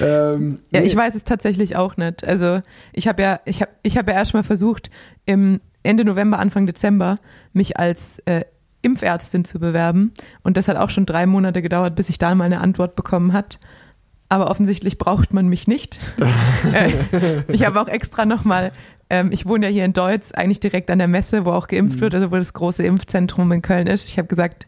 [0.00, 2.24] ähm, Ja, nee, ich weiß es tatsächlich auch nicht.
[2.24, 2.60] Also
[2.92, 4.90] ich habe ja, ich habe, ich habe ja erst mal versucht,
[5.24, 7.18] im Ende November, Anfang Dezember
[7.52, 8.44] mich als äh,
[8.82, 10.12] Impfärztin zu bewerben.
[10.42, 13.32] Und das hat auch schon drei Monate gedauert, bis ich da mal eine Antwort bekommen
[13.32, 13.58] hat.
[14.28, 15.98] Aber offensichtlich braucht man mich nicht.
[16.72, 16.90] äh,
[17.48, 18.72] ich habe auch extra nochmal,
[19.10, 22.00] ähm, ich wohne ja hier in Deutz, eigentlich direkt an der Messe, wo auch geimpft
[22.00, 24.08] wird, also wo das große Impfzentrum in Köln ist.
[24.08, 24.66] Ich habe gesagt,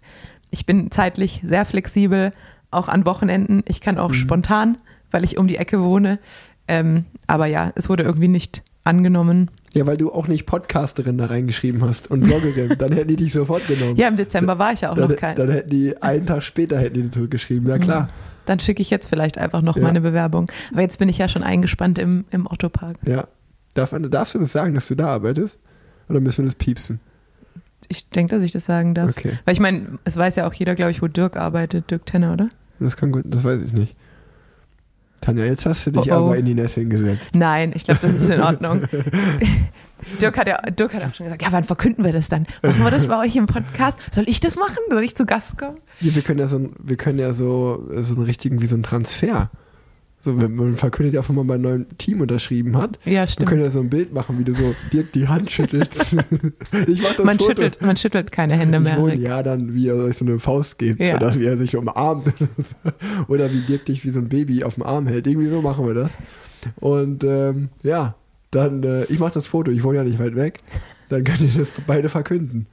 [0.55, 2.30] ich bin zeitlich sehr flexibel,
[2.70, 3.64] auch an Wochenenden.
[3.66, 4.78] Ich kann auch spontan,
[5.11, 6.20] weil ich um die Ecke wohne.
[6.68, 9.50] Ähm, aber ja, es wurde irgendwie nicht angenommen.
[9.74, 12.76] Ja, weil du auch nicht Podcasterin da reingeschrieben hast und Bloggerin.
[12.78, 13.96] dann hätten die dich sofort genommen.
[13.96, 15.34] Ja, im Dezember war ich ja auch dann, noch kein.
[15.36, 17.68] dann hätten die einen Tag später hätten die zurückgeschrieben.
[17.68, 18.09] Ja klar.
[18.46, 19.82] Dann schicke ich jetzt vielleicht einfach noch Ja.
[19.82, 20.52] meine Bewerbung.
[20.70, 22.98] Aber jetzt bin ich ja schon eingespannt im, im Otto-Park.
[23.07, 23.26] Ja.
[23.74, 25.59] Darf, darfst du das sagen, dass du da arbeitest?
[26.09, 27.00] Oder müssen wir das piepsen?
[27.89, 29.11] Ich denke, dass ich das sagen darf.
[29.11, 29.32] Okay.
[29.45, 32.32] Weil ich meine, es weiß ja auch jeder, glaube ich, wo Dirk arbeitet, Dirk Tenner,
[32.32, 32.49] oder?
[32.80, 33.95] Das kann gut, das weiß ich nicht.
[35.20, 36.26] Tanja, jetzt hast du dich Oh, oh.
[36.26, 37.35] aber in die Nesseln gesetzt.
[37.35, 38.82] Nein, ich glaube, das ist in Ordnung.
[40.20, 42.47] Dirk hat ja Dirk hat auch schon gesagt, ja, wann verkünden wir das dann?
[42.62, 43.99] Machen wir das bei euch im Podcast?
[44.11, 44.76] Soll ich das machen?
[44.91, 45.78] Soll ich zu Gast kommen?
[46.01, 48.82] Ja, wir können ja so, wir können ja so, so einen richtigen, wie so einen
[48.82, 49.51] Transfer.
[50.25, 52.99] So, wenn man verkündet ja, wenn man bei einem neuen Team unterschrieben hat.
[53.05, 53.49] Ja, Wir stimmt.
[53.51, 56.16] können ja so ein Bild machen, wie du so Dirk die Hand schüttelst.
[56.89, 57.51] ich mach das Man Foto.
[57.51, 59.05] schüttelt, man schüttelt keine Hände mehr.
[59.05, 59.20] Rick.
[59.20, 61.16] ja, dann wie er euch so eine Faust gibt Ja.
[61.16, 62.33] oder wie er sich umarmt
[63.29, 65.27] oder wie Dirk dich wie so ein Baby auf dem Arm hält.
[65.27, 66.16] Irgendwie so machen wir das.
[66.77, 68.14] Und ähm, ja,
[68.51, 70.61] dann, äh, ich mache das Foto, ich wohne ja nicht weit weg.
[71.11, 72.66] Dann könnt ihr das beide verkünden.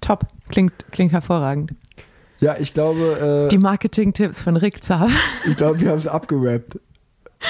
[0.00, 0.26] Top.
[0.48, 1.72] Klingt, klingt hervorragend.
[2.38, 5.08] Ja, ich glaube, Die äh, Marketing-Tipps von Rick Zaber.
[5.48, 6.78] ich glaube, wir haben es abgerappt.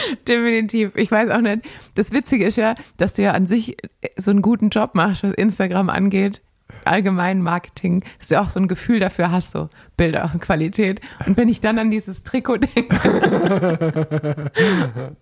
[0.28, 0.97] Definitiv.
[0.97, 1.62] Ich weiß auch nicht.
[1.94, 3.76] Das Witzige ist ja, dass du ja an sich
[4.16, 6.42] so einen guten Job machst, was Instagram angeht.
[6.84, 11.01] Allgemein Marketing, dass du auch so ein Gefühl dafür hast, so Bilder und Qualität.
[11.26, 14.51] Und wenn ich dann an dieses Trikot denke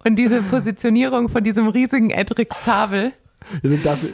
[0.04, 3.12] und diese Positionierung von diesem riesigen Edric Zabel,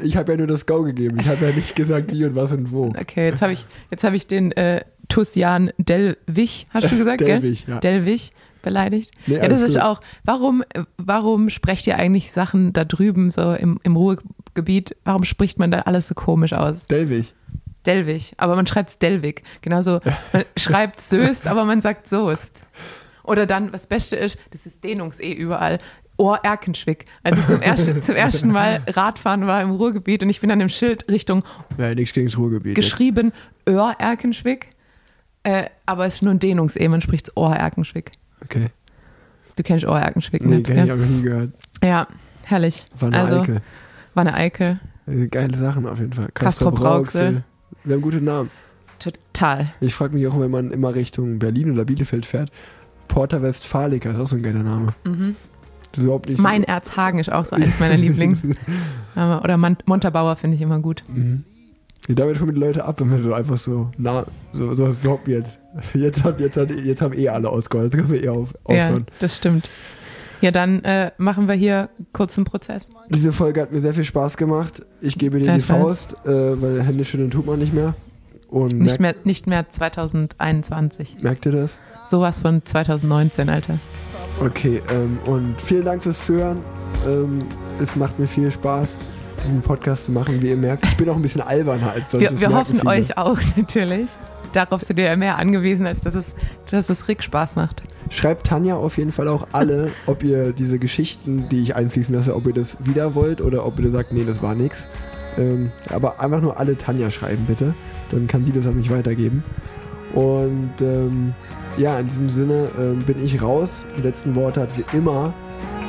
[0.02, 1.18] ich habe ja nur das Go gegeben.
[1.20, 2.86] Ich habe ja nicht gesagt, wie und was und wo.
[2.86, 7.66] okay, jetzt habe ich, jetzt habe ich den äh, Tussian Delwig, hast du gesagt, Delwig,
[7.66, 7.74] gell?
[7.74, 7.80] ja.
[7.80, 8.32] Delwig
[8.62, 9.10] beleidigt.
[9.26, 9.82] Nee, ja, das ist gut.
[9.82, 10.62] auch, warum,
[10.96, 15.80] warum sprecht ihr eigentlich Sachen da drüben, so im, im Ruhrgebiet, warum spricht man da
[15.80, 16.86] alles so komisch aus?
[16.86, 17.34] Delwig.
[17.86, 19.42] Delwig, aber man schreibt es Delwig.
[19.62, 20.00] Genauso,
[20.32, 22.54] man schreibt Söst, aber man sagt Soest.
[23.24, 25.78] Oder dann, was Beste ist, das ist Dehnungs-E überall.
[26.18, 27.06] Ohr Erkenschwick.
[27.22, 30.58] Als ich zum, ersten, zum ersten Mal Radfahren war im Ruhrgebiet und ich bin an
[30.58, 31.42] dem Schild Richtung
[31.78, 32.74] Ja, nichts gegen das Ruhrgebiet.
[32.74, 33.32] geschrieben
[33.66, 34.72] Ohr Erkenschwick.
[35.42, 38.12] Äh, aber es ist nur ein Dehnungs-E, man spricht Ohr Erkenschwick.
[38.44, 38.68] Okay.
[39.56, 40.92] Du kennst Ohr Erkenschwick Nee, nicht, kenn ich, ja?
[40.92, 41.52] habe ich nie gehört.
[41.84, 42.06] ja,
[42.44, 42.86] herrlich.
[42.98, 43.60] War eine also, Eikel.
[44.14, 44.80] War eine Eikel.
[45.06, 46.28] Äh, Geile Sachen auf jeden Fall.
[46.34, 47.44] Castrop Rauxel.
[47.84, 48.50] Wir haben gute Namen.
[48.98, 49.72] Total.
[49.80, 52.50] Ich frage mich auch, wenn man immer Richtung Berlin oder Bielefeld fährt,
[53.08, 54.94] Porta Westfalica ist auch so ein geiler Name.
[55.04, 55.36] Mhm.
[55.96, 58.38] Überhaupt nicht Mein Erzhagen ist auch so eins meiner Lieblings.
[59.16, 61.02] Oder Mon Montabaur finde ich immer gut.
[61.08, 61.44] Mhm.
[62.10, 65.00] Ja, damit kommen die Leute ab, wenn wir so einfach so, na, so, so was
[65.00, 65.58] glaubt jetzt.
[65.94, 68.86] Jetzt, hat, jetzt, hat, jetzt haben eh alle ausgeholt, jetzt können wir eh auf, Ja,
[68.86, 69.06] aufhören.
[69.20, 69.70] das stimmt.
[70.40, 72.88] Ja, dann äh, machen wir hier kurz einen Prozess.
[73.10, 74.82] Diese Folge hat mir sehr viel Spaß gemacht.
[75.00, 75.60] Ich gebe dir die.
[75.60, 77.94] Faust, äh, weil Hände schütteln tut man nicht mehr.
[78.48, 81.18] Und Nicht mehr, nicht mehr 2021.
[81.22, 81.78] merkt ihr das?
[82.06, 83.78] Sowas von 2019, Alter.
[84.40, 86.58] Okay, ähm, und vielen Dank fürs Zuhören.
[87.06, 87.38] Ähm,
[87.80, 88.98] es macht mir viel Spaß,
[89.44, 90.42] diesen Podcast zu machen.
[90.42, 92.04] Wie ihr merkt, ich bin auch ein bisschen albern halt.
[92.12, 92.90] Wir, wir hoffen viele.
[92.90, 94.10] euch auch natürlich.
[94.52, 96.34] Darauf sind wir ja mehr angewiesen, als dass es,
[96.70, 97.82] dass es Rick Spaß macht.
[98.08, 102.34] Schreibt Tanja auf jeden Fall auch alle, ob ihr diese Geschichten, die ich einfließen lasse,
[102.34, 104.88] ob ihr das wieder wollt oder ob ihr sagt, nee, das war nix.
[105.38, 107.74] Ähm, aber einfach nur alle Tanja schreiben, bitte.
[108.10, 109.44] Dann kann die das an mich weitergeben.
[110.14, 111.34] Und ähm,
[111.76, 113.84] ja, in diesem Sinne ähm, bin ich raus.
[113.96, 115.32] Die letzten Worte hat wie immer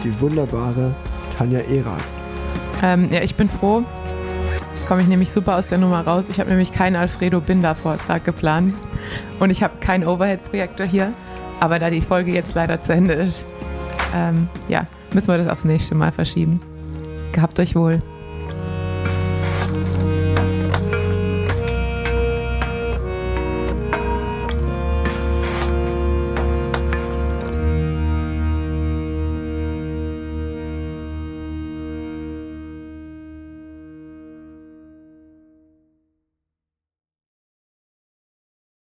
[0.03, 0.93] die wunderbare
[1.35, 2.20] Tanja Erath.
[2.81, 3.83] Ähm, ja, ich bin froh.
[4.73, 6.29] Jetzt komme ich nämlich super aus der Nummer raus.
[6.29, 8.73] Ich habe nämlich keinen Alfredo Binder-Vortrag geplant
[9.39, 11.13] und ich habe keinen Overhead-Projektor hier.
[11.59, 13.45] Aber da die Folge jetzt leider zu Ende ist,
[14.15, 16.61] ähm, ja, müssen wir das aufs nächste Mal verschieben.
[17.31, 18.01] Gehabt euch wohl.